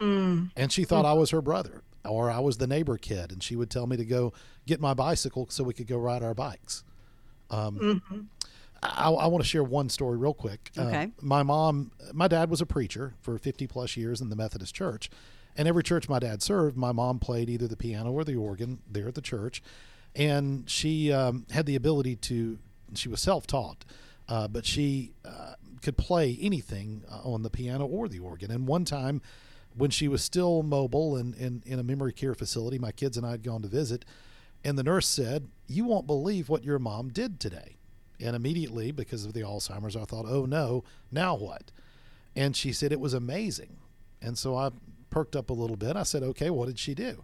Mm. 0.00 0.50
And 0.56 0.72
she 0.72 0.82
thought 0.82 1.04
mm. 1.04 1.10
I 1.10 1.12
was 1.12 1.30
her 1.30 1.40
brother, 1.40 1.82
or 2.04 2.28
I 2.28 2.40
was 2.40 2.56
the 2.56 2.66
neighbor 2.66 2.98
kid, 2.98 3.30
and 3.30 3.40
she 3.40 3.54
would 3.54 3.70
tell 3.70 3.86
me 3.86 3.96
to 3.96 4.04
go 4.04 4.32
get 4.66 4.80
my 4.80 4.94
bicycle 4.94 5.46
so 5.50 5.62
we 5.62 5.72
could 5.72 5.86
go 5.86 5.96
ride 5.96 6.24
our 6.24 6.34
bikes. 6.34 6.82
Um, 7.50 7.78
mm-hmm. 7.78 8.20
I, 8.84 9.10
I 9.10 9.26
want 9.26 9.42
to 9.42 9.48
share 9.48 9.64
one 9.64 9.88
story 9.88 10.16
real 10.16 10.34
quick. 10.34 10.70
Uh, 10.76 10.82
okay. 10.82 11.02
Uh, 11.04 11.08
my 11.20 11.42
mom, 11.42 11.90
my 12.12 12.28
dad 12.28 12.50
was 12.50 12.60
a 12.60 12.66
preacher 12.66 13.14
for 13.20 13.38
50 13.38 13.66
plus 13.66 13.96
years 13.96 14.20
in 14.20 14.28
the 14.28 14.36
Methodist 14.36 14.74
Church, 14.74 15.10
and 15.56 15.66
every 15.68 15.82
church 15.82 16.08
my 16.08 16.18
dad 16.18 16.42
served, 16.42 16.76
my 16.76 16.92
mom 16.92 17.18
played 17.18 17.48
either 17.48 17.66
the 17.66 17.76
piano 17.76 18.12
or 18.12 18.24
the 18.24 18.36
organ 18.36 18.80
there 18.90 19.08
at 19.08 19.14
the 19.14 19.22
church. 19.22 19.62
And 20.14 20.68
she 20.70 21.12
um, 21.12 21.46
had 21.50 21.66
the 21.66 21.76
ability 21.76 22.16
to, 22.16 22.58
she 22.94 23.08
was 23.08 23.20
self 23.20 23.46
taught, 23.46 23.84
uh, 24.28 24.48
but 24.48 24.64
she 24.64 25.12
uh, 25.24 25.54
could 25.82 25.96
play 25.96 26.38
anything 26.40 27.02
uh, 27.10 27.28
on 27.28 27.42
the 27.42 27.50
piano 27.50 27.86
or 27.86 28.08
the 28.08 28.20
organ. 28.20 28.50
And 28.50 28.66
one 28.66 28.84
time, 28.84 29.20
when 29.76 29.90
she 29.90 30.06
was 30.06 30.22
still 30.22 30.62
mobile 30.62 31.16
and, 31.16 31.34
and 31.34 31.64
in 31.66 31.80
a 31.80 31.82
memory 31.82 32.12
care 32.12 32.34
facility, 32.34 32.78
my 32.78 32.92
kids 32.92 33.16
and 33.16 33.26
I 33.26 33.32
had 33.32 33.42
gone 33.42 33.62
to 33.62 33.68
visit, 33.68 34.04
and 34.62 34.78
the 34.78 34.84
nurse 34.84 35.06
said, 35.06 35.48
You 35.66 35.84
won't 35.84 36.06
believe 36.06 36.48
what 36.48 36.64
your 36.64 36.78
mom 36.78 37.08
did 37.08 37.40
today. 37.40 37.76
And 38.24 38.34
immediately, 38.34 38.90
because 38.90 39.24
of 39.24 39.34
the 39.34 39.42
Alzheimer's, 39.42 39.96
I 39.96 40.04
thought, 40.04 40.26
Oh 40.26 40.46
no, 40.46 40.82
now 41.12 41.36
what? 41.36 41.70
And 42.34 42.56
she 42.56 42.72
said, 42.72 42.90
It 42.90 42.98
was 43.00 43.14
amazing. 43.14 43.76
And 44.20 44.36
so 44.38 44.56
I 44.56 44.70
perked 45.14 45.36
up 45.36 45.48
a 45.48 45.54
little 45.54 45.76
bit. 45.76 45.96
I 45.96 46.02
said, 46.02 46.24
okay, 46.24 46.50
what 46.50 46.66
did 46.66 46.78
she 46.78 46.92
do? 46.92 47.22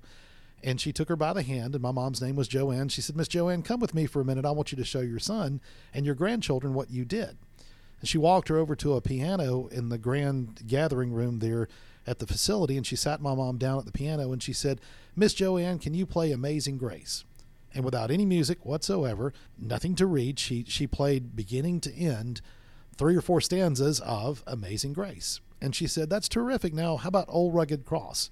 And 0.63 0.81
she 0.81 0.93
took 0.93 1.09
her 1.09 1.17
by 1.17 1.33
the 1.33 1.43
hand, 1.43 1.75
and 1.75 1.83
my 1.83 1.91
mom's 1.91 2.23
name 2.23 2.37
was 2.37 2.47
Joanne. 2.47 2.89
She 2.89 3.01
said, 3.01 3.17
Miss 3.17 3.29
Joanne, 3.29 3.63
come 3.63 3.81
with 3.81 3.95
me 3.95 4.07
for 4.07 4.21
a 4.21 4.25
minute. 4.25 4.45
I 4.45 4.53
want 4.53 4.71
you 4.71 4.77
to 4.77 4.85
show 4.85 5.01
your 5.01 5.19
son 5.19 5.61
and 5.93 6.07
your 6.07 6.15
grandchildren 6.15 6.73
what 6.73 6.91
you 6.91 7.05
did. 7.05 7.37
And 7.99 8.09
she 8.09 8.19
walked 8.19 8.49
her 8.49 8.59
over 8.59 8.77
to 8.77 8.95
a 8.95 9.01
piano 9.01 9.67
in 9.69 9.89
the 9.89 9.99
grand 9.99 10.61
gathering 10.67 11.13
room 11.13 11.41
there 11.41 11.67
at 12.07 12.19
the 12.19 12.27
facility, 12.27 12.77
and 12.77 12.87
she 12.87 12.95
sat 12.95 13.21
my 13.21 13.35
mom 13.35 13.59
down 13.59 13.79
at 13.79 13.87
the 13.87 13.93
piano 13.93 14.33
and 14.33 14.43
she 14.43 14.53
said, 14.53 14.81
Miss 15.17 15.35
Joanne, 15.35 15.79
can 15.79 15.95
you 15.95 16.07
play 16.07 16.31
Amazing 16.31 16.79
Grace? 16.79 17.25
And 17.75 17.85
without 17.85 18.11
any 18.11 18.25
music 18.25 18.67
whatsoever, 18.67 19.33
nothing 19.59 19.95
to 19.97 20.07
read, 20.07 20.39
she, 20.39 20.65
she 20.65 20.87
played 20.87 21.37
beginning 21.37 21.81
to 21.81 21.95
end 21.95 22.41
three 22.97 23.17
or 23.17 23.21
four 23.21 23.41
stanzas 23.41 24.01
of 24.01 24.43
Amazing 24.47 24.93
Grace. 24.93 25.41
And 25.61 25.75
she 25.75 25.87
said, 25.87 26.11
That's 26.11 26.29
terrific. 26.29 26.75
Now, 26.75 26.97
how 26.97 27.09
about 27.09 27.27
Old 27.29 27.55
Rugged 27.55 27.85
Cross? 27.85 28.31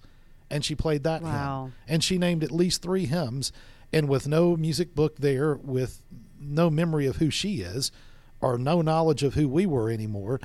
And 0.51 0.65
she 0.65 0.75
played 0.75 1.05
that 1.05 1.23
wow. 1.23 1.65
hymn. 1.65 1.75
And 1.87 2.05
she 2.05 2.19
named 2.19 2.43
at 2.43 2.51
least 2.51 2.83
three 2.83 3.07
hymns. 3.07 3.53
And 3.93 4.09
with 4.09 4.27
no 4.27 4.57
music 4.57 4.95
book 4.95 5.19
there, 5.19 5.55
with 5.55 6.03
no 6.41 6.71
memory 6.71 7.07
of 7.07 7.17
who 7.17 7.31
she 7.31 7.61
is, 7.61 7.93
or 8.41 8.59
no 8.59 8.83
knowledge 8.83 9.23
of 9.23 9.35
who 9.35 9.49
we 9.49 9.67
were 9.67 9.91
anymore, 9.91 10.41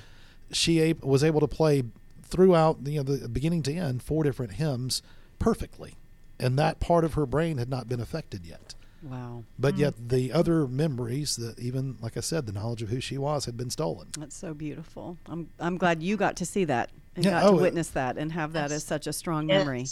she 0.52 0.94
was 1.02 1.24
able 1.24 1.40
to 1.40 1.48
play 1.48 1.84
throughout 2.24 2.80
you 2.86 2.98
know 2.98 3.04
the 3.04 3.30
beginning 3.30 3.62
to 3.64 3.74
end 3.74 4.02
four 4.02 4.24
different 4.24 4.54
hymns 4.54 5.02
perfectly, 5.40 5.96
and 6.40 6.58
that 6.58 6.80
part 6.80 7.04
of 7.04 7.14
her 7.14 7.26
brain 7.26 7.58
had 7.58 7.70
not 7.70 7.88
been 7.88 8.00
affected 8.00 8.46
yet. 8.46 8.76
Wow. 9.04 9.44
But 9.60 9.78
yet 9.78 9.96
hmm. 9.96 10.08
the 10.08 10.32
other 10.32 10.68
memories 10.68 11.36
that 11.36 11.60
even 11.60 11.98
like 12.02 12.16
I 12.18 12.22
said, 12.22 12.46
the 12.46 12.54
knowledge 12.54 12.82
of 12.82 12.90
who 12.90 13.00
she 13.02 13.18
was 13.18 13.46
had 13.46 13.58
been 13.58 13.70
stolen. 13.70 14.08
That's 14.18 14.36
so 14.36 14.54
beautiful. 14.54 15.18
I'm 15.28 15.50
I'm 15.60 15.78
glad 15.78 16.02
you 16.02 16.16
got 16.18 16.38
to 16.38 16.46
see 16.46 16.64
that 16.66 16.90
and 17.16 17.26
Yeah, 17.26 17.32
got 17.32 17.44
oh, 17.46 17.52
to 17.54 17.58
it- 17.60 17.62
witness 17.62 17.90
that 17.90 18.18
and 18.18 18.32
have 18.32 18.54
that 18.54 18.72
as 18.72 18.84
such 18.84 19.06
a 19.08 19.14
strong 19.14 19.48
memory. 19.48 19.86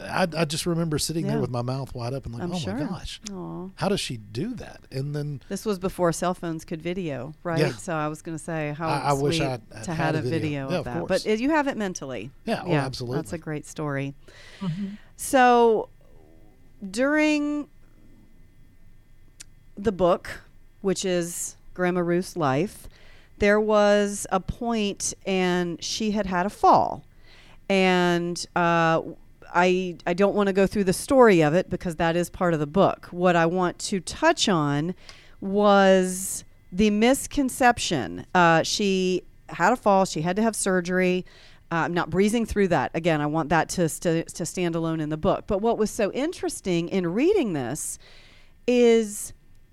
I, 0.00 0.26
I 0.36 0.44
just 0.46 0.66
remember 0.66 0.98
sitting 0.98 1.26
Yeah. 1.26 1.32
there 1.32 1.40
with 1.40 1.50
my 1.50 1.62
mouth 1.62 1.94
wide 1.94 2.12
open, 2.12 2.32
like, 2.32 2.42
I'm 2.42 2.52
oh 2.52 2.58
sure. 2.58 2.74
my 2.74 2.80
gosh, 2.86 3.20
Aw. 3.32 3.68
how 3.76 3.88
does 3.88 4.00
she 4.00 4.16
do 4.16 4.52
that? 4.54 4.80
And 4.90 5.14
then 5.14 5.40
This 5.48 5.64
was 5.64 5.78
before 5.78 6.10
cell 6.12 6.34
phones 6.34 6.64
could 6.64 6.82
video, 6.82 7.34
right? 7.44 7.60
Yeah. 7.60 7.72
So 7.76 7.94
I 7.94 8.08
was 8.08 8.20
going 8.20 8.36
to 8.36 8.42
say 8.42 8.74
how 8.76 8.88
I- 8.88 9.10
I 9.10 9.12
wish 9.12 9.36
sweet 9.36 9.46
I'd- 9.46 9.62
I'd 9.72 9.84
to 9.84 9.94
had 9.94 10.16
have 10.16 10.24
a 10.24 10.26
a 10.26 10.30
video. 10.30 10.40
video, 10.40 10.60
Yeah, 10.70 10.74
of 10.74 10.78
of 10.80 10.84
that. 10.86 10.98
course. 11.06 11.24
But 11.24 11.38
you 11.38 11.50
have 11.50 11.68
it 11.68 11.76
mentally. 11.76 12.32
Yeah, 12.44 12.64
oh, 12.66 12.72
absolutely. 12.72 13.18
That's 13.18 13.32
a 13.32 13.38
great 13.38 13.64
story. 13.64 14.14
Mm-hmm. 14.60 14.86
So 15.16 15.88
during 16.90 17.68
the 19.84 19.92
book, 19.92 20.42
which 20.80 21.04
is 21.04 21.56
Grandma 21.74 22.00
Ruth's 22.00 22.36
life, 22.36 22.88
there 23.38 23.60
was 23.60 24.26
a 24.30 24.40
point 24.40 25.14
and 25.26 25.82
she 25.82 26.12
had 26.12 26.26
had 26.26 26.46
a 26.46 26.50
fall. 26.50 27.04
And 27.68 28.44
uh, 28.54 29.02
I, 29.54 29.96
I 30.06 30.14
don't 30.14 30.34
want 30.34 30.48
to 30.48 30.52
go 30.52 30.66
through 30.66 30.84
the 30.84 30.92
story 30.92 31.42
of 31.42 31.54
it 31.54 31.68
because 31.70 31.96
that 31.96 32.16
is 32.16 32.30
part 32.30 32.54
of 32.54 32.60
the 32.60 32.66
book. 32.66 33.06
What 33.10 33.36
I 33.36 33.46
want 33.46 33.78
to 33.80 34.00
touch 34.00 34.48
on 34.48 34.94
was 35.40 36.44
the 36.70 36.90
misconception. 36.90 38.26
Uh, 38.34 38.62
she 38.62 39.22
had 39.48 39.72
a 39.72 39.76
fall, 39.76 40.04
she 40.04 40.22
had 40.22 40.36
to 40.36 40.42
have 40.42 40.56
surgery. 40.56 41.26
Uh, 41.70 41.76
I'm 41.76 41.94
not 41.94 42.10
breezing 42.10 42.46
through 42.46 42.68
that. 42.68 42.90
Again, 42.94 43.20
I 43.20 43.26
want 43.26 43.48
that 43.48 43.68
to, 43.70 43.88
st- 43.88 44.28
to 44.28 44.46
stand 44.46 44.74
alone 44.74 45.00
in 45.00 45.08
the 45.08 45.16
book. 45.16 45.44
But 45.46 45.62
what 45.62 45.78
was 45.78 45.90
so 45.90 46.12
interesting 46.12 46.88
in 46.88 47.06
reading 47.12 47.54
this 47.54 47.98
is 48.66 49.32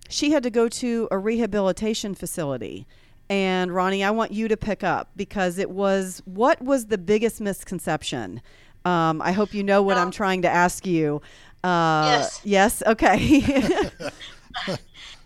she 0.09 0.31
had 0.31 0.43
to 0.43 0.51
go 0.51 0.69
to 0.69 1.07
a 1.11 1.17
rehabilitation 1.19 2.15
facility. 2.15 2.87
And 3.29 3.73
Ronnie, 3.73 4.03
I 4.03 4.11
want 4.11 4.31
you 4.33 4.47
to 4.49 4.57
pick 4.57 4.83
up 4.83 5.11
because 5.15 5.57
it 5.59 5.69
was 5.71 6.21
what 6.25 6.61
was 6.61 6.87
the 6.87 6.97
biggest 6.97 7.41
misconception? 7.41 8.41
Um, 8.85 9.21
I 9.21 9.33
hope 9.33 9.53
you 9.53 9.63
know 9.63 9.83
what 9.83 9.97
I'm 9.97 10.07
Um, 10.07 10.11
trying 10.11 10.41
to 10.43 10.49
ask 10.49 10.85
you. 10.87 11.21
Uh, 11.63 12.29
Yes. 12.29 12.41
Yes. 12.43 12.83
Okay. 12.87 13.91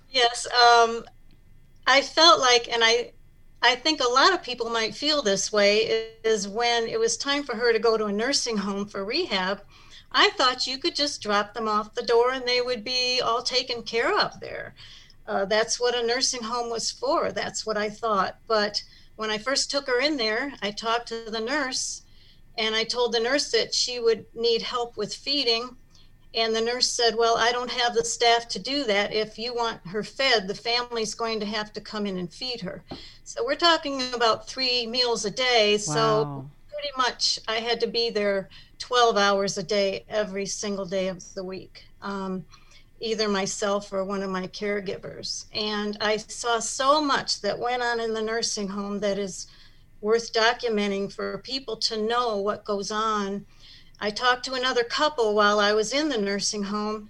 Yes, 0.09 0.45
um, 0.47 1.03
I 1.87 2.01
felt 2.01 2.39
like, 2.39 2.69
and 2.71 2.83
I, 2.83 3.13
I 3.61 3.75
think 3.75 4.01
a 4.01 4.09
lot 4.09 4.33
of 4.33 4.43
people 4.43 4.69
might 4.69 4.95
feel 4.95 5.21
this 5.21 5.51
way, 5.51 6.11
is 6.23 6.47
when 6.47 6.87
it 6.87 6.99
was 6.99 7.17
time 7.17 7.43
for 7.43 7.55
her 7.55 7.73
to 7.73 7.79
go 7.79 7.97
to 7.97 8.05
a 8.05 8.13
nursing 8.13 8.57
home 8.57 8.87
for 8.87 9.05
rehab. 9.05 9.63
I 10.13 10.29
thought 10.31 10.67
you 10.67 10.77
could 10.77 10.95
just 10.95 11.21
drop 11.21 11.53
them 11.53 11.67
off 11.67 11.95
the 11.95 12.03
door 12.03 12.31
and 12.31 12.45
they 12.47 12.61
would 12.61 12.83
be 12.83 13.21
all 13.21 13.43
taken 13.43 13.83
care 13.83 14.17
of 14.17 14.39
there. 14.39 14.75
Uh, 15.25 15.45
that's 15.45 15.79
what 15.79 15.95
a 15.95 16.05
nursing 16.05 16.43
home 16.43 16.69
was 16.69 16.91
for. 16.91 17.31
That's 17.31 17.65
what 17.65 17.77
I 17.77 17.89
thought. 17.89 18.37
But 18.47 18.83
when 19.15 19.29
I 19.29 19.37
first 19.37 19.71
took 19.71 19.87
her 19.87 19.99
in 19.99 20.17
there, 20.17 20.53
I 20.61 20.71
talked 20.71 21.07
to 21.09 21.29
the 21.29 21.39
nurse 21.39 22.01
and 22.57 22.75
I 22.75 22.83
told 22.83 23.13
the 23.13 23.19
nurse 23.19 23.51
that 23.51 23.73
she 23.73 23.99
would 23.99 24.25
need 24.35 24.61
help 24.61 24.97
with 24.97 25.13
feeding. 25.15 25.77
And 26.35 26.55
the 26.55 26.61
nurse 26.61 26.89
said, 26.89 27.15
Well, 27.15 27.37
I 27.37 27.51
don't 27.51 27.71
have 27.71 27.93
the 27.93 28.03
staff 28.03 28.47
to 28.49 28.59
do 28.59 28.83
that. 28.85 29.13
If 29.13 29.37
you 29.37 29.53
want 29.53 29.85
her 29.87 30.03
fed, 30.03 30.47
the 30.47 30.55
family's 30.55 31.13
going 31.13 31.39
to 31.39 31.45
have 31.45 31.71
to 31.73 31.81
come 31.81 32.05
in 32.07 32.17
and 32.17 32.31
feed 32.33 32.61
her. 32.61 32.83
So 33.23 33.45
we're 33.45 33.55
talking 33.55 34.01
about 34.13 34.47
three 34.49 34.87
meals 34.87 35.25
a 35.25 35.31
day. 35.31 35.77
So 35.77 35.93
Wow. 35.93 36.49
Pretty 36.73 36.91
much 36.97 37.39
I 37.47 37.57
had 37.57 37.79
to 37.81 37.87
be 37.87 38.09
there 38.09 38.49
12 38.79 39.17
hours 39.17 39.57
a 39.57 39.63
day 39.63 40.05
every 40.09 40.45
single 40.45 40.85
day 40.85 41.07
of 41.07 41.21
the 41.35 41.43
week, 41.43 41.85
um, 42.01 42.45
either 42.99 43.29
myself 43.29 43.93
or 43.93 44.03
one 44.03 44.23
of 44.23 44.29
my 44.29 44.47
caregivers. 44.47 45.45
And 45.53 45.97
I 46.01 46.17
saw 46.17 46.59
so 46.59 47.01
much 47.01 47.41
that 47.41 47.59
went 47.59 47.83
on 47.83 47.99
in 47.99 48.13
the 48.13 48.21
nursing 48.21 48.67
home 48.67 48.99
that 48.99 49.19
is 49.19 49.47
worth 50.01 50.33
documenting 50.33 51.11
for 51.11 51.37
people 51.39 51.77
to 51.77 52.01
know 52.01 52.37
what 52.37 52.65
goes 52.65 52.91
on. 52.91 53.45
I 53.99 54.09
talked 54.09 54.43
to 54.45 54.53
another 54.53 54.83
couple 54.83 55.33
while 55.33 55.59
I 55.59 55.73
was 55.73 55.93
in 55.93 56.09
the 56.09 56.17
nursing 56.17 56.63
home. 56.63 57.09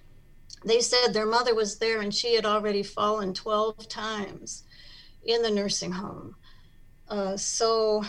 They 0.64 0.80
said 0.80 1.12
their 1.12 1.26
mother 1.26 1.54
was 1.54 1.78
there 1.78 2.00
and 2.00 2.14
she 2.14 2.34
had 2.34 2.46
already 2.46 2.82
fallen 2.82 3.34
12 3.34 3.88
times 3.88 4.62
in 5.24 5.42
the 5.42 5.50
nursing 5.50 5.92
home. 5.92 6.36
Uh, 7.08 7.36
so 7.36 8.04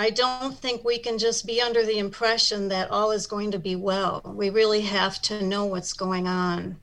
I 0.00 0.08
don't 0.08 0.56
think 0.56 0.82
we 0.82 0.98
can 0.98 1.18
just 1.18 1.46
be 1.46 1.60
under 1.60 1.84
the 1.84 1.98
impression 1.98 2.68
that 2.68 2.90
all 2.90 3.10
is 3.10 3.26
going 3.26 3.50
to 3.50 3.58
be 3.58 3.76
well. 3.76 4.22
We 4.24 4.48
really 4.48 4.80
have 4.80 5.20
to 5.22 5.44
know 5.44 5.66
what's 5.66 5.92
going 5.92 6.26
on 6.26 6.78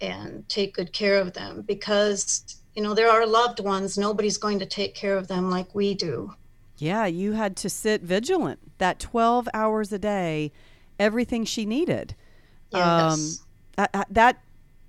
and 0.00 0.48
take 0.48 0.74
good 0.74 0.92
care 0.92 1.18
of 1.20 1.32
them 1.32 1.62
because, 1.62 2.60
you 2.76 2.84
know, 2.84 2.94
there 2.94 3.10
are 3.10 3.26
loved 3.26 3.58
ones. 3.58 3.98
Nobody's 3.98 4.38
going 4.38 4.60
to 4.60 4.66
take 4.66 4.94
care 4.94 5.16
of 5.16 5.26
them 5.26 5.50
like 5.50 5.74
we 5.74 5.94
do. 5.94 6.34
yeah, 6.78 7.06
you 7.06 7.32
had 7.32 7.56
to 7.56 7.68
sit 7.68 8.02
vigilant 8.02 8.60
that 8.78 9.00
12 9.00 9.48
hours 9.52 9.92
a 9.92 9.98
day, 9.98 10.52
everything 10.98 11.44
she 11.44 11.66
needed. 11.66 12.14
Um, 12.72 12.80
yes. 12.80 13.44
I, 13.78 13.88
I, 13.92 14.04
that 14.10 14.42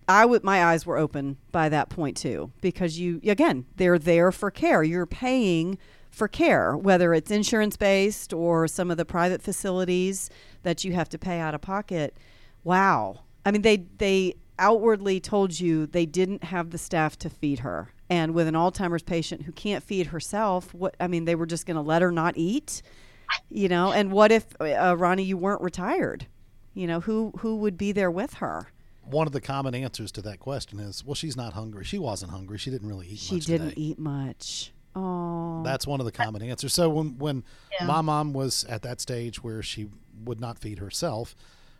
I 0.08 0.26
would 0.26 0.43
my 0.43 0.64
eyes 0.64 0.86
were 0.86 0.97
open 0.97 1.38
by 1.51 1.70
that 1.70 1.89
point 1.89 2.18
too 2.18 2.51
because 2.62 2.99
you 2.99 3.20
again 3.26 3.66
they're 3.76 3.99
there 3.99 4.32
for 4.32 4.51
care. 4.51 4.84
You're 4.84 5.05
paying 5.05 5.78
for 6.18 6.28
care, 6.28 6.76
whether 6.76 7.13
it's 7.13 7.32
insurance 7.32 7.78
based 7.78 8.34
or 8.34 8.68
some 8.68 8.91
of 8.91 8.97
the 8.97 9.05
private 9.05 9.41
facilities 9.41 10.30
that 10.63 10.84
you 10.84 10.93
have 10.93 11.07
to 11.09 11.18
pay 11.18 11.39
out 11.39 11.53
of 11.53 11.61
pocket. 11.61 12.18
Wow. 12.63 13.22
I 13.45 13.51
mean 13.51 13.61
they 13.61 13.78
they 13.97 14.34
outwardly 14.59 15.20
told 15.20 15.59
you 15.59 15.86
they 15.86 16.05
didn't 16.05 16.43
have 16.45 16.72
the 16.72 16.78
staff 16.78 17.18
to 17.20 17.30
feed 17.30 17.59
her. 17.59 17.93
And 18.09 18.34
with 18.34 18.47
an 18.47 18.55
Alzheimer's 18.55 19.03
patient 19.03 19.43
who 19.43 19.51
can't 19.51 19.84
feed 19.84 20.07
herself, 20.07 20.74
what 20.74 20.95
I 20.99 21.07
mean 21.07 21.26
they 21.26 21.36
were 21.36 21.45
just 21.45 21.65
going 21.65 21.76
to 21.76 21.82
let 21.82 22.01
her 22.01 22.11
not 22.11 22.34
eat, 22.38 22.82
you 23.49 23.68
know? 23.70 23.91
And 23.91 24.11
what 24.11 24.32
if 24.32 24.45
uh, 24.59 24.95
Ronnie 24.97 25.24
you 25.24 25.38
weren't 25.38 25.61
retired? 25.61 26.26
You 26.74 26.88
know, 26.88 26.99
who 27.01 27.34
who 27.39 27.57
would 27.57 27.78
be 27.78 27.91
there 27.91 28.11
with 28.11 28.36
her? 28.36 28.68
one 29.09 29.26
of 29.26 29.32
the 29.32 29.39
common 29.39 29.74
answers 29.74 30.11
to 30.11 30.22
that 30.22 30.38
question 30.38 30.80
is, 30.82 31.01
well, 31.05 31.15
she's 31.15 31.38
not 31.38 31.53
hungry. 31.53 31.86
She 31.86 31.97
wasn't 31.97 32.30
hungry. 32.30 32.57
She 32.57 32.70
didn't 32.70 32.89
really 32.89 33.07
eat 33.07 33.20
She 33.20 33.39
didn't 33.39 33.70
today. 33.70 33.82
eat 33.82 33.99
much. 33.99 34.74
Oh. 34.98 35.64
That's 35.64 35.86
one 35.86 36.00
of 36.00 36.06
the 36.06 36.12
common 36.12 36.41
answers. 36.41 36.74
So 36.74 36.89
when 36.89 37.18
when 37.18 37.43
Yeah. 37.80 37.86
my 37.86 38.02
mom 38.02 38.34
was 38.34 38.64
at 38.66 38.82
that 38.84 39.00
stage 39.02 39.43
where 39.43 39.62
she 39.62 39.89
would 40.24 40.39
not 40.39 40.58
feed 40.60 40.80
herself, 40.80 41.36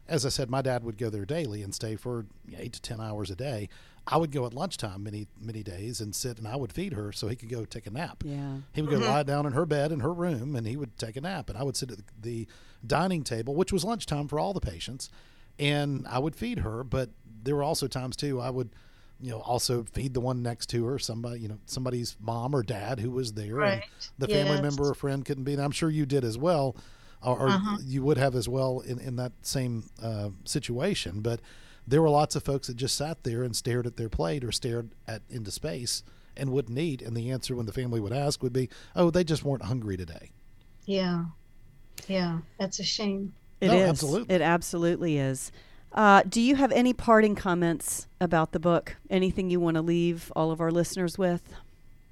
as 0.07 0.26
I 0.26 0.30
said, 0.30 0.49
my 0.49 0.61
dad 0.61 0.84
would 0.84 0.97
go 0.97 1.09
there 1.09 1.26
daily 1.26 1.61
and 1.63 1.74
stay 1.74 1.95
for 1.95 2.26
eight 2.55 2.74
to 2.74 2.82
ten 2.82 3.01
hours 3.01 3.30
a 3.30 3.36
day. 3.36 3.70
I 4.09 4.15
would 4.15 4.32
go 4.32 4.45
at 4.45 4.53
lunchtime 4.53 5.03
many 5.03 5.28
many 5.39 5.63
days 5.63 5.99
and 5.99 6.15
sit 6.15 6.38
and 6.38 6.47
I 6.47 6.55
would 6.55 6.72
feed 6.72 6.93
her 6.93 7.11
so 7.11 7.28
he 7.28 7.36
could 7.36 7.49
go 7.49 7.65
take 7.65 7.88
a 7.88 7.91
nap. 7.91 8.24
yeah. 8.26 8.57
He 8.74 8.82
would 8.82 8.89
go 8.89 8.97
mm-hmm. 8.99 9.09
lie 9.09 9.24
down 9.24 9.45
in 9.45 9.51
her 9.53 9.65
bed 9.65 9.91
in 9.91 9.99
her 9.99 10.13
room 10.13 10.55
and 10.55 10.65
he 10.65 10.78
would 10.78 10.97
take 10.97 11.18
a 11.18 11.22
nap. 11.22 11.49
And 11.49 11.57
I 11.57 11.63
would 11.63 11.76
sit 11.76 11.91
at 11.91 11.99
the 12.22 12.47
dining 12.86 13.24
table, 13.24 13.53
which 13.53 13.74
was 13.74 13.84
lunchtime 13.84 14.28
for 14.28 14.39
all 14.39 14.53
the 14.53 14.61
patients, 14.61 15.09
and 15.59 16.05
I 16.07 16.20
would 16.20 16.36
feed 16.36 16.59
her. 16.59 16.84
But 16.86 17.09
there 17.43 17.55
were 17.55 17.63
also 17.63 17.88
times 17.88 18.15
too 18.15 18.39
I 18.39 18.49
would, 18.49 18.70
you 19.20 19.32
know, 19.32 19.39
also 19.41 19.84
feed 19.84 20.13
the 20.13 20.20
one 20.22 20.43
next 20.43 20.68
to 20.68 20.86
her, 20.86 20.99
somebody, 20.99 21.39
you 21.41 21.47
know, 21.47 21.57
somebody's 21.65 22.15
mom 22.20 22.55
or 22.55 22.63
dad 22.63 22.99
who 22.99 23.11
was 23.11 23.34
there. 23.34 23.61
And 23.61 23.80
Right. 23.82 23.84
the 24.18 24.28
family 24.28 24.61
member 24.61 24.89
or 24.89 24.93
friend 24.93 25.26
couldn't 25.26 25.43
be. 25.43 25.53
And 25.53 25.61
I'm 25.61 25.72
sure 25.72 25.89
you 25.89 26.05
did 26.05 26.24
as 26.24 26.38
well, 26.38 26.76
or, 27.24 27.49
or 27.49 27.61
you 27.84 28.03
would 28.03 28.18
have 28.18 28.36
as 28.36 28.47
well 28.47 28.80
in, 28.82 28.99
in 28.99 29.15
that 29.15 29.32
same 29.41 29.89
uh, 30.01 30.30
situation. 30.45 31.22
But 31.22 31.41
there 31.88 32.01
were 32.01 32.09
lots 32.09 32.36
of 32.36 32.43
folks 32.43 32.68
that 32.68 32.76
just 32.78 32.95
sat 32.95 33.24
there 33.24 33.43
and 33.43 33.55
stared 33.55 33.88
at 33.88 33.97
their 33.97 34.09
plate 34.09 34.43
or 34.43 34.51
stared 34.51 34.91
at 35.07 35.22
into 35.30 35.51
space 35.51 36.03
and 36.36 36.51
wouldn't 36.51 36.78
eat. 36.78 37.01
And 37.01 37.15
the 37.18 37.32
answer 37.32 37.55
when 37.55 37.65
the 37.65 37.74
family 37.74 37.99
would 37.99 38.13
ask 38.13 38.43
would 38.43 38.53
be, 38.53 38.70
"Oh, 38.95 39.09
they 39.09 39.24
just 39.24 39.43
weren't 39.43 39.63
hungry 39.63 39.97
today." 39.97 40.32
Yeah. 40.86 41.26
Yeah. 42.07 42.39
That's 42.59 42.80
a 42.80 42.84
shame. 42.84 43.34
It 43.61 43.70
No, 43.70 43.78
is. 43.78 43.89
absolutely. 43.89 44.36
It 44.36 44.41
absolutely 44.41 45.18
is. 45.18 45.51
Uh, 45.98 46.22
do 46.30 46.39
you 46.39 46.56
have 46.56 46.72
any 46.74 46.93
parting 46.93 47.34
comments 47.34 48.06
about 48.22 48.52
the 48.52 48.60
book? 48.60 48.98
Anything 49.10 49.50
you 49.50 49.60
want 49.60 49.76
to 49.78 49.82
leave 49.82 50.32
all 50.36 50.52
of 50.52 50.62
our 50.62 50.70
listeners 50.70 51.18
with? 51.18 51.56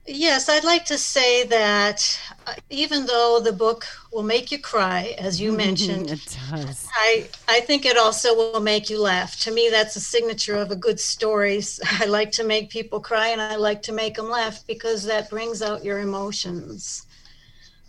Yes, 0.08 0.50
I'd 0.50 0.64
like 0.64 0.86
to 0.86 0.98
say 0.98 1.44
that 1.46 2.20
uh, 2.48 2.54
even 2.72 3.06
though 3.06 3.40
the 3.40 3.54
book 3.54 3.86
will 4.12 4.24
make 4.24 4.52
you 4.52 4.58
cry, 4.58 5.14
as 5.20 5.40
you 5.40 5.52
mentioned, 5.66 6.10
it 6.10 6.38
does. 6.50 6.88
I, 6.96 7.28
I 7.48 7.60
think 7.60 7.86
it 7.86 7.96
also 7.96 8.36
will 8.36 8.60
make 8.60 8.90
you 8.90 9.00
laugh. 9.00 9.40
To 9.42 9.52
me, 9.52 9.70
that's 9.70 9.96
a 9.96 10.02
signature 10.02 10.56
of 10.56 10.72
a 10.72 10.76
good 10.76 11.00
story. 11.00 11.62
I 12.00 12.06
like 12.06 12.32
to 12.34 12.44
make 12.44 12.72
people 12.72 13.00
cry 13.00 13.28
and 13.28 13.42
I 13.42 13.56
like 13.56 13.84
to 13.84 13.92
make 13.92 14.16
them 14.16 14.32
laugh 14.32 14.66
because 14.66 15.04
that 15.04 15.30
brings 15.30 15.62
out 15.62 15.86
your 15.86 16.00
emotions. 16.00 17.06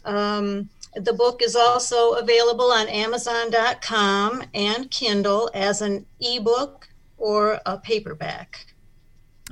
Um, 0.05 0.69
the 0.97 1.13
book 1.13 1.43
is 1.43 1.55
also 1.55 2.13
available 2.13 2.73
on 2.73 2.89
Amazon.com 2.89 4.43
and 4.55 4.91
Kindle 4.91 5.51
as 5.55 5.83
an 5.83 6.07
ebook 6.21 6.89
or 7.19 7.61
a 7.67 7.79
paperback. 7.79 8.67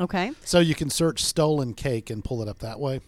Okay. 0.01 0.33
So 0.45 0.59
you 0.59 0.75
can 0.75 0.91
search 0.91 1.25
"stolen 1.25 1.75
cake" 1.75 2.11
and 2.11 2.25
pull 2.25 2.43
it 2.43 2.49
up 2.49 2.59
that 2.61 2.81
way. 2.81 3.01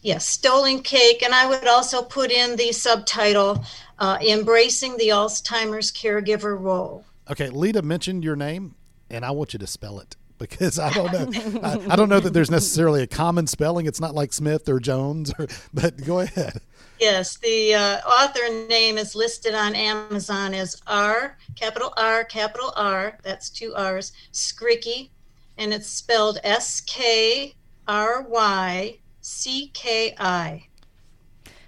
Yes, 0.00 0.26
stolen 0.26 0.82
cake. 0.82 1.22
And 1.22 1.34
I 1.34 1.46
would 1.46 1.66
also 1.66 2.02
put 2.02 2.30
in 2.30 2.56
the 2.56 2.72
subtitle 2.72 3.64
uh, 3.98 4.18
Embracing 4.20 4.96
the 4.96 5.08
Alzheimer's 5.08 5.92
Caregiver 5.92 6.58
Role. 6.60 7.04
Okay, 7.30 7.48
Lita 7.48 7.82
mentioned 7.82 8.24
your 8.24 8.34
name, 8.34 8.74
and 9.10 9.24
I 9.24 9.30
want 9.30 9.52
you 9.52 9.60
to 9.60 9.66
spell 9.66 10.00
it 10.00 10.16
because 10.38 10.78
I 10.78 10.92
don't 10.92 11.12
know. 11.12 11.60
I, 11.62 11.92
I, 11.92 11.96
don't 11.96 12.08
know 12.08 12.18
that 12.18 12.32
there's 12.32 12.50
necessarily 12.50 13.02
a 13.02 13.06
common 13.06 13.46
spelling. 13.46 13.86
It's 13.86 14.00
not 14.00 14.14
like 14.14 14.32
Smith 14.32 14.68
or 14.68 14.80
Jones, 14.80 15.32
or, 15.38 15.46
but 15.72 16.04
go 16.04 16.18
ahead. 16.20 16.60
Yes, 17.02 17.36
the 17.36 17.74
uh, 17.74 17.98
author 18.02 18.48
name 18.68 18.96
is 18.96 19.16
listed 19.16 19.56
on 19.56 19.74
Amazon 19.74 20.54
as 20.54 20.80
R, 20.86 21.36
capital 21.56 21.92
R, 21.96 22.22
capital 22.22 22.72
R, 22.76 23.18
that's 23.24 23.50
two 23.50 23.74
R's, 23.74 24.12
Skrycki, 24.32 25.10
and 25.58 25.74
it's 25.74 25.88
spelled 25.88 26.38
S 26.44 26.80
K 26.82 27.56
R 27.88 28.22
Y 28.22 28.98
C 29.20 29.72
K 29.74 30.14
I. 30.16 30.68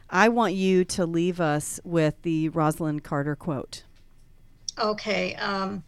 I 0.08 0.28
want 0.28 0.54
you 0.54 0.84
to 0.84 1.04
leave 1.04 1.40
us 1.40 1.80
with 1.82 2.22
the 2.22 2.50
Rosalynn 2.50 3.02
Carter 3.02 3.34
quote. 3.34 3.82
Okay. 4.78 5.34
Um, 5.34 5.82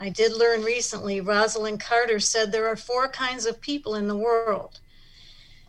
I 0.00 0.08
did 0.08 0.32
learn 0.32 0.62
recently, 0.62 1.20
Rosalynn 1.20 1.78
Carter 1.78 2.18
said 2.18 2.50
there 2.50 2.66
are 2.66 2.76
four 2.76 3.08
kinds 3.08 3.44
of 3.44 3.60
people 3.60 3.96
in 3.96 4.08
the 4.08 4.16
world 4.16 4.80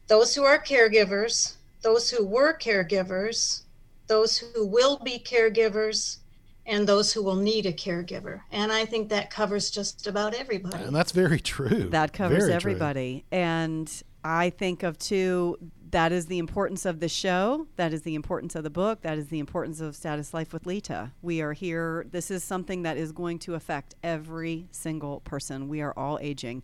those 0.08 0.34
who 0.34 0.46
are 0.46 0.58
caregivers, 0.58 1.57
those 1.82 2.10
who 2.10 2.26
were 2.26 2.58
caregivers, 2.58 3.64
those 4.08 4.38
who 4.38 4.66
will 4.66 5.00
be 5.00 5.20
caregivers, 5.20 6.18
and 6.66 6.86
those 6.86 7.14
who 7.14 7.24
will 7.24 7.36
need 7.36 7.66
a 7.66 7.74
caregiver. 7.74 8.42
And 8.52 8.72
I 8.72 8.86
think 8.86 9.10
that 9.10 9.30
covers 9.30 9.72
just 9.72 10.06
about 10.06 10.34
everybody. 10.34 10.84
And 10.84 10.96
that's 10.96 11.14
very 11.14 11.40
true. 11.40 11.90
That 11.90 12.12
covers 12.12 12.44
very 12.44 12.54
everybody. 12.54 13.26
True. 13.32 13.40
And 13.40 14.04
I 14.24 14.50
think 14.50 14.84
of 14.84 15.00
too 15.00 15.58
that 15.92 16.12
is 16.12 16.26
the 16.26 16.38
importance 16.38 16.86
of 16.86 17.00
the 17.00 17.08
show. 17.08 17.68
That 17.78 17.94
is 17.94 18.02
the 18.02 18.16
importance 18.16 18.56
of 18.56 18.64
the 18.64 18.70
book. 18.70 19.02
That 19.02 19.18
is 19.18 19.28
the 19.28 19.40
importance 19.40 19.80
of 19.80 19.96
Status 19.96 20.34
Life 20.34 20.52
with 20.52 20.66
Lita. 20.66 21.12
We 21.22 21.42
are 21.42 21.54
here. 21.54 22.06
This 22.12 22.30
is 22.30 22.44
something 22.44 22.82
that 22.82 22.98
is 22.98 23.14
going 23.14 23.40
to 23.40 23.56
affect 23.56 23.96
every 24.04 24.68
single 24.72 25.22
person. 25.22 25.70
We 25.70 25.82
are 25.82 25.94
all 25.96 26.20
aging. 26.22 26.64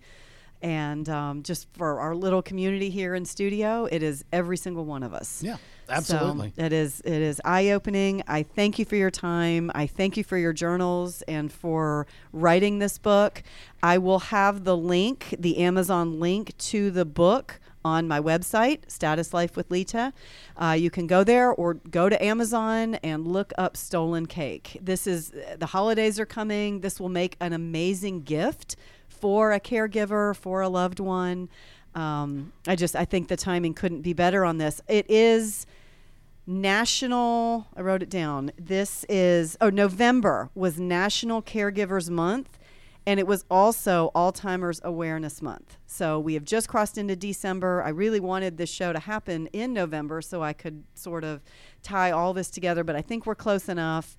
And 0.63 1.09
um, 1.09 1.43
just 1.43 1.67
for 1.73 1.99
our 1.99 2.15
little 2.15 2.41
community 2.41 2.89
here 2.89 3.13
in 3.13 3.25
studio, 3.25 3.85
it 3.91 4.01
is 4.01 4.23
every 4.31 4.55
single 4.55 4.85
one 4.85 5.03
of 5.03 5.13
us. 5.13 5.43
Yeah, 5.43 5.57
absolutely. 5.89 6.53
So 6.55 6.63
it 6.63 6.71
is 6.71 7.01
it 7.01 7.21
is 7.21 7.41
eye 7.43 7.71
opening. 7.71 8.23
I 8.29 8.43
thank 8.43 8.79
you 8.79 8.85
for 8.85 8.95
your 8.95 9.11
time. 9.11 9.71
I 9.75 9.87
thank 9.87 10.15
you 10.15 10.23
for 10.23 10.37
your 10.37 10.53
journals 10.53 11.21
and 11.23 11.51
for 11.51 12.07
writing 12.31 12.79
this 12.79 12.97
book. 12.97 13.43
I 13.83 13.97
will 13.97 14.19
have 14.19 14.63
the 14.63 14.77
link, 14.77 15.35
the 15.37 15.57
Amazon 15.57 16.21
link 16.21 16.57
to 16.57 16.89
the 16.91 17.03
book 17.03 17.59
on 17.85 18.07
my 18.07 18.21
website, 18.21 18.89
Status 18.89 19.33
Life 19.33 19.57
with 19.57 19.69
Lita. 19.69 20.13
Uh, 20.55 20.77
you 20.79 20.89
can 20.89 21.07
go 21.07 21.25
there 21.25 21.51
or 21.51 21.73
go 21.73 22.07
to 22.07 22.23
Amazon 22.23 22.95
and 23.03 23.27
look 23.27 23.51
up 23.57 23.75
Stolen 23.75 24.25
Cake. 24.27 24.77
This 24.81 25.05
is 25.05 25.33
the 25.57 25.65
holidays 25.65 26.21
are 26.21 26.25
coming. 26.25 26.79
This 26.79 27.01
will 27.01 27.09
make 27.09 27.35
an 27.41 27.51
amazing 27.51 28.21
gift 28.21 28.77
for 29.23 29.53
a 29.53 29.59
caregiver, 29.59 30.35
for 30.35 30.59
a 30.59 30.67
loved 30.67 30.99
one. 30.99 31.47
Um, 31.95 32.51
I 32.67 32.75
just 32.75 32.93
I 32.93 33.05
think 33.05 33.29
the 33.29 33.37
timing 33.37 33.73
couldn't 33.73 34.01
be 34.01 34.11
better 34.11 34.43
on 34.43 34.57
this. 34.57 34.81
It 34.89 35.09
is 35.09 35.65
national. 36.45 37.65
I 37.73 37.83
wrote 37.83 38.03
it 38.03 38.09
down. 38.09 38.51
This 38.59 39.05
is 39.07 39.57
oh 39.61 39.69
November 39.69 40.49
was 40.55 40.77
National 40.77 41.41
Caregivers 41.41 42.09
Month. 42.09 42.59
And 43.05 43.17
it 43.17 43.25
was 43.25 43.45
also 43.49 44.11
Alzheimer's 44.13 44.81
Awareness 44.83 45.41
Month. 45.41 45.77
So 45.87 46.19
we 46.19 46.33
have 46.33 46.43
just 46.43 46.67
crossed 46.67 46.97
into 46.97 47.15
December. 47.15 47.81
I 47.81 47.89
really 47.89 48.19
wanted 48.19 48.57
this 48.57 48.69
show 48.69 48.91
to 48.91 48.99
happen 48.99 49.47
in 49.47 49.71
November 49.71 50.21
so 50.21 50.43
I 50.43 50.51
could 50.51 50.83
sort 50.95 51.23
of 51.23 51.41
tie 51.81 52.11
all 52.11 52.33
this 52.33 52.49
together, 52.49 52.83
but 52.83 52.97
I 52.97 53.01
think 53.01 53.25
we're 53.25 53.35
close 53.35 53.69
enough. 53.69 54.17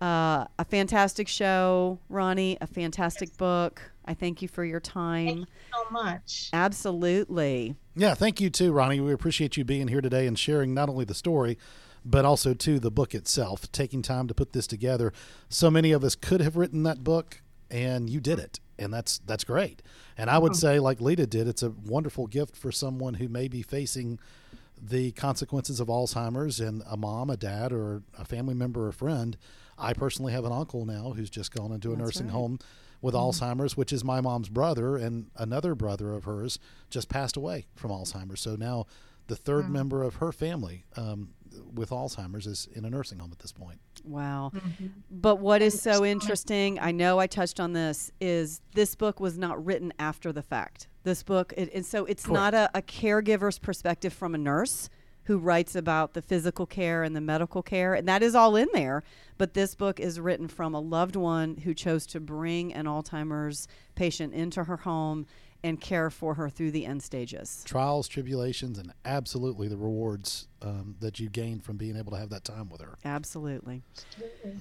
Uh, 0.00 0.44
a 0.58 0.64
fantastic 0.64 1.28
show, 1.28 1.98
Ronnie, 2.10 2.58
a 2.60 2.66
fantastic 2.66 3.34
book. 3.38 3.80
I 4.06 4.14
thank 4.14 4.42
you 4.42 4.48
for 4.48 4.64
your 4.64 4.80
time. 4.80 5.26
Thank 5.26 5.38
you 5.38 5.46
so 5.72 5.90
much. 5.90 6.50
Absolutely. 6.52 7.74
Yeah, 7.94 8.14
thank 8.14 8.40
you 8.40 8.50
too, 8.50 8.72
Ronnie. 8.72 9.00
We 9.00 9.12
appreciate 9.12 9.56
you 9.56 9.64
being 9.64 9.88
here 9.88 10.00
today 10.00 10.26
and 10.26 10.38
sharing 10.38 10.74
not 10.74 10.88
only 10.88 11.04
the 11.04 11.14
story, 11.14 11.58
but 12.04 12.24
also 12.24 12.54
to 12.54 12.78
the 12.78 12.90
book 12.90 13.14
itself, 13.14 13.70
taking 13.72 14.02
time 14.02 14.28
to 14.28 14.34
put 14.34 14.52
this 14.52 14.66
together. 14.66 15.12
So 15.48 15.70
many 15.70 15.92
of 15.92 16.04
us 16.04 16.14
could 16.14 16.40
have 16.40 16.56
written 16.56 16.84
that 16.84 17.02
book, 17.02 17.42
and 17.68 18.08
you 18.08 18.20
did 18.20 18.38
it, 18.38 18.60
and 18.78 18.94
that's 18.94 19.18
that's 19.18 19.42
great. 19.42 19.82
And 20.16 20.30
I 20.30 20.38
would 20.38 20.52
mm-hmm. 20.52 20.58
say, 20.58 20.78
like 20.78 21.00
Lita 21.00 21.26
did, 21.26 21.48
it's 21.48 21.64
a 21.64 21.70
wonderful 21.70 22.28
gift 22.28 22.56
for 22.56 22.70
someone 22.70 23.14
who 23.14 23.28
may 23.28 23.48
be 23.48 23.62
facing 23.62 24.20
the 24.80 25.10
consequences 25.12 25.80
of 25.80 25.88
Alzheimer's 25.88 26.60
and 26.60 26.82
a 26.88 26.96
mom, 26.96 27.28
a 27.30 27.36
dad, 27.36 27.72
or 27.72 28.02
a 28.16 28.24
family 28.24 28.54
member 28.54 28.86
or 28.86 28.92
friend. 28.92 29.36
I 29.78 29.92
personally 29.92 30.32
have 30.32 30.44
an 30.44 30.52
uncle 30.52 30.84
now 30.84 31.12
who's 31.16 31.28
just 31.28 31.52
gone 31.52 31.72
into 31.72 31.88
a 31.88 31.96
That's 31.96 32.06
nursing 32.06 32.26
right. 32.26 32.32
home 32.32 32.58
with 33.06 33.14
mm-hmm. 33.14 33.44
Alzheimer's, 33.44 33.76
which 33.76 33.92
is 33.92 34.02
my 34.02 34.20
mom's 34.20 34.48
brother, 34.48 34.96
and 34.96 35.30
another 35.36 35.76
brother 35.76 36.12
of 36.12 36.24
hers 36.24 36.58
just 36.90 37.08
passed 37.08 37.36
away 37.36 37.66
from 37.76 37.92
Alzheimer's. 37.92 38.40
So 38.40 38.56
now 38.56 38.86
the 39.28 39.36
3rd 39.36 39.62
mm-hmm. 39.62 39.72
member 39.72 40.02
of 40.02 40.16
her 40.16 40.32
family 40.32 40.84
um, 40.96 41.28
with 41.72 41.90
Alzheimer's 41.90 42.48
is 42.48 42.68
in 42.74 42.84
a 42.84 42.90
nursing 42.90 43.20
home 43.20 43.30
at 43.30 43.38
this 43.38 43.52
point. 43.52 43.78
Wow. 44.02 44.50
Mm-hmm. 44.52 44.86
But 45.08 45.36
what 45.36 45.62
is 45.62 45.80
so 45.80 46.04
interesting, 46.04 46.80
I 46.80 46.90
know 46.90 47.20
I 47.20 47.28
touched 47.28 47.60
on 47.60 47.74
this, 47.74 48.10
is 48.20 48.60
this 48.74 48.96
book 48.96 49.20
was 49.20 49.38
not 49.38 49.64
written 49.64 49.92
after 50.00 50.32
the 50.32 50.42
fact. 50.42 50.88
This 51.04 51.22
book, 51.22 51.54
it, 51.56 51.72
and 51.72 51.86
so 51.86 52.06
it's 52.06 52.26
Correct. 52.26 52.34
not 52.34 52.54
a, 52.54 52.70
a 52.74 52.82
caregiver's 52.82 53.60
perspective 53.60 54.12
from 54.12 54.34
a 54.34 54.38
nurse 54.38 54.90
who 55.26 55.38
writes 55.38 55.74
about 55.74 56.14
the 56.14 56.22
physical 56.22 56.66
care 56.66 57.02
and 57.02 57.14
the 57.14 57.20
medical 57.20 57.62
care, 57.62 57.94
and 57.94 58.08
that 58.08 58.22
is 58.22 58.34
all 58.34 58.54
in 58.54 58.68
there. 58.72 59.02
But 59.38 59.54
this 59.54 59.74
book 59.74 59.98
is 59.98 60.20
written 60.20 60.48
from 60.48 60.74
a 60.74 60.80
loved 60.80 61.16
one 61.16 61.56
who 61.58 61.74
chose 61.74 62.06
to 62.08 62.20
bring 62.20 62.72
an 62.72 62.86
Alzheimer's 62.86 63.66
patient 63.96 64.34
into 64.34 64.64
her 64.64 64.78
home 64.78 65.26
and 65.66 65.80
care 65.80 66.10
for 66.10 66.34
her 66.34 66.48
through 66.48 66.70
the 66.70 66.86
end 66.86 67.02
stages. 67.02 67.62
Trials, 67.66 68.08
tribulations, 68.08 68.78
and 68.78 68.92
absolutely 69.04 69.68
the 69.68 69.76
rewards 69.76 70.48
um, 70.62 70.96
that 71.00 71.20
you 71.20 71.28
gain 71.28 71.60
from 71.60 71.76
being 71.76 71.96
able 71.96 72.12
to 72.12 72.18
have 72.18 72.30
that 72.30 72.44
time 72.44 72.68
with 72.68 72.80
her. 72.80 72.96
Absolutely. 73.04 73.82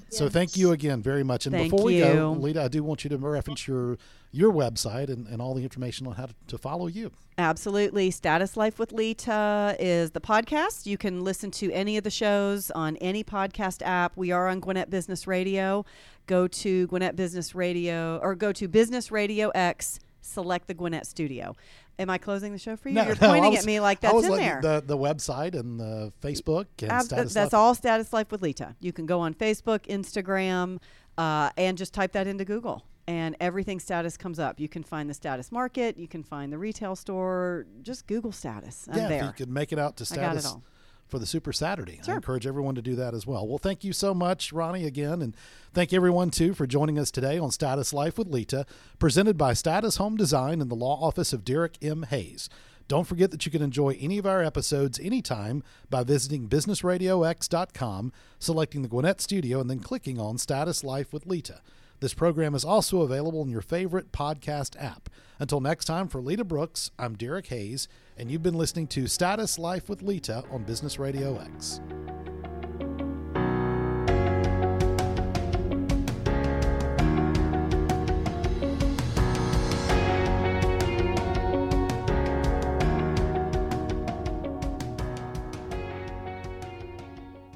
So 0.09 0.27
thank 0.29 0.57
you 0.57 0.71
again 0.71 1.01
very 1.01 1.23
much. 1.23 1.45
And 1.45 1.53
thank 1.53 1.71
before 1.71 1.85
we 1.85 1.99
go, 1.99 2.35
Lita, 2.37 2.63
I 2.63 2.67
do 2.67 2.83
want 2.83 3.03
you 3.03 3.09
to 3.11 3.17
reference 3.17 3.67
your 3.67 3.97
your 4.31 4.51
website 4.51 5.07
and, 5.07 5.27
and 5.27 5.41
all 5.41 5.53
the 5.53 5.63
information 5.63 6.05
on 6.07 6.13
how 6.13 6.25
to, 6.25 6.33
to 6.47 6.57
follow 6.57 6.87
you. 6.87 7.11
Absolutely. 7.37 8.11
Status 8.11 8.57
Life 8.57 8.79
with 8.79 8.91
Lita 8.91 9.77
is 9.79 10.11
the 10.11 10.19
podcast. 10.19 10.85
You 10.85 10.97
can 10.97 11.23
listen 11.23 11.51
to 11.51 11.71
any 11.71 11.95
of 11.95 12.03
the 12.03 12.09
shows 12.09 12.69
on 12.71 12.97
any 12.97 13.23
podcast 13.23 13.81
app. 13.85 14.17
We 14.17 14.31
are 14.31 14.49
on 14.49 14.59
Gwinnett 14.59 14.89
Business 14.89 15.25
Radio. 15.25 15.85
Go 16.27 16.47
to 16.47 16.87
Gwinnett 16.87 17.15
Business 17.15 17.55
Radio 17.55 18.19
or 18.21 18.35
go 18.35 18.51
to 18.51 18.67
Business 18.67 19.11
Radio 19.11 19.49
X 19.49 19.99
select 20.25 20.67
the 20.67 20.73
Gwinnett 20.73 21.05
Studio. 21.05 21.55
Am 21.97 22.09
I 22.09 22.17
closing 22.17 22.51
the 22.51 22.57
show 22.59 22.75
for 22.75 22.89
you? 22.89 22.95
No, 22.95 23.05
You're 23.05 23.15
no, 23.15 23.27
pointing 23.29 23.51
was, 23.51 23.59
at 23.61 23.65
me 23.65 23.79
like 23.79 24.01
that's 24.01 24.25
in 24.25 24.35
there. 24.35 24.59
The, 24.61 24.83
the 24.85 24.97
website 24.97 25.55
and 25.55 25.79
the 25.79 26.11
Facebook 26.21 26.65
and 26.81 26.91
Ab- 26.91 27.03
Status 27.03 27.33
That's 27.33 27.53
Life. 27.53 27.59
all 27.59 27.75
Status 27.75 28.11
Life 28.11 28.31
with 28.31 28.41
Lita. 28.41 28.75
You 28.79 28.91
can 28.91 29.05
go 29.05 29.21
on 29.21 29.33
Facebook, 29.33 29.87
Instagram, 29.87 30.79
uh, 31.17 31.51
and 31.57 31.77
just 31.77 31.93
type 31.93 32.11
that 32.13 32.27
into 32.27 32.43
Google. 32.43 32.85
And 33.07 33.37
everything 33.39 33.79
status 33.79 34.17
comes 34.17 34.39
up. 34.39 34.59
You 34.59 34.67
can 34.67 34.83
find 34.83 35.09
the 35.09 35.13
status 35.13 35.51
market. 35.51 35.97
You 35.97 36.07
can 36.07 36.23
find 36.23 36.51
the 36.51 36.57
retail 36.57 36.95
store. 36.95 37.67
Just 37.83 38.07
Google 38.07 38.31
status. 38.31 38.87
I'm 38.91 38.97
yeah, 38.97 39.07
there. 39.07 39.23
you 39.25 39.31
could 39.31 39.49
make 39.49 39.71
it 39.71 39.79
out 39.79 39.95
to 39.97 40.05
status 40.05 40.55
for 41.07 41.19
the 41.19 41.25
Super 41.25 41.53
Saturday. 41.53 41.99
Sure. 42.03 42.13
I 42.13 42.17
encourage 42.17 42.47
everyone 42.47 42.75
to 42.75 42.81
do 42.81 42.95
that 42.95 43.13
as 43.13 43.27
well. 43.27 43.47
Well, 43.47 43.57
thank 43.57 43.83
you 43.83 43.93
so 43.93 44.13
much, 44.13 44.51
Ronnie, 44.51 44.85
again. 44.85 45.21
And 45.21 45.35
thank 45.73 45.93
everyone, 45.93 46.31
too, 46.31 46.53
for 46.53 46.65
joining 46.67 46.97
us 46.97 47.11
today 47.11 47.37
on 47.37 47.51
Status 47.51 47.93
Life 47.93 48.17
with 48.17 48.27
Lita, 48.27 48.65
presented 48.99 49.37
by 49.37 49.53
Status 49.53 49.97
Home 49.97 50.17
Design 50.17 50.61
and 50.61 50.69
the 50.69 50.75
law 50.75 50.99
office 51.01 51.33
of 51.33 51.45
Derek 51.45 51.77
M. 51.81 52.03
Hayes. 52.03 52.49
Don't 52.87 53.07
forget 53.07 53.31
that 53.31 53.45
you 53.45 53.51
can 53.51 53.63
enjoy 53.63 53.97
any 53.99 54.19
of 54.19 54.27
our 54.27 54.43
episodes 54.43 54.99
anytime 54.99 55.63
by 55.89 56.03
visiting 56.03 56.47
businessradiox.com, 56.47 58.13
selecting 58.37 58.81
the 58.83 58.87
Gwinnett 58.87 59.21
Studio, 59.21 59.59
and 59.59 59.69
then 59.69 59.79
clicking 59.79 60.19
on 60.19 60.37
Status 60.37 60.83
Life 60.83 61.11
with 61.11 61.25
Lita. 61.25 61.61
This 61.99 62.13
program 62.13 62.53
is 62.53 62.65
also 62.65 63.01
available 63.01 63.41
in 63.41 63.49
your 63.49 63.61
favorite 63.61 64.11
podcast 64.11 64.79
app. 64.79 65.09
Until 65.39 65.61
next 65.61 65.85
time, 65.85 66.07
for 66.07 66.21
Lita 66.21 66.43
Brooks, 66.43 66.91
I'm 66.99 67.15
Derek 67.15 67.47
Hayes, 67.47 67.87
and 68.17 68.31
you've 68.31 68.43
been 68.43 68.57
listening 68.57 68.87
to 68.87 69.07
Status 69.07 69.59
Life 69.59 69.89
with 69.89 70.01
Lita 70.01 70.43
on 70.51 70.63
Business 70.63 70.97
Radio 70.99 71.37
X. 71.37 71.81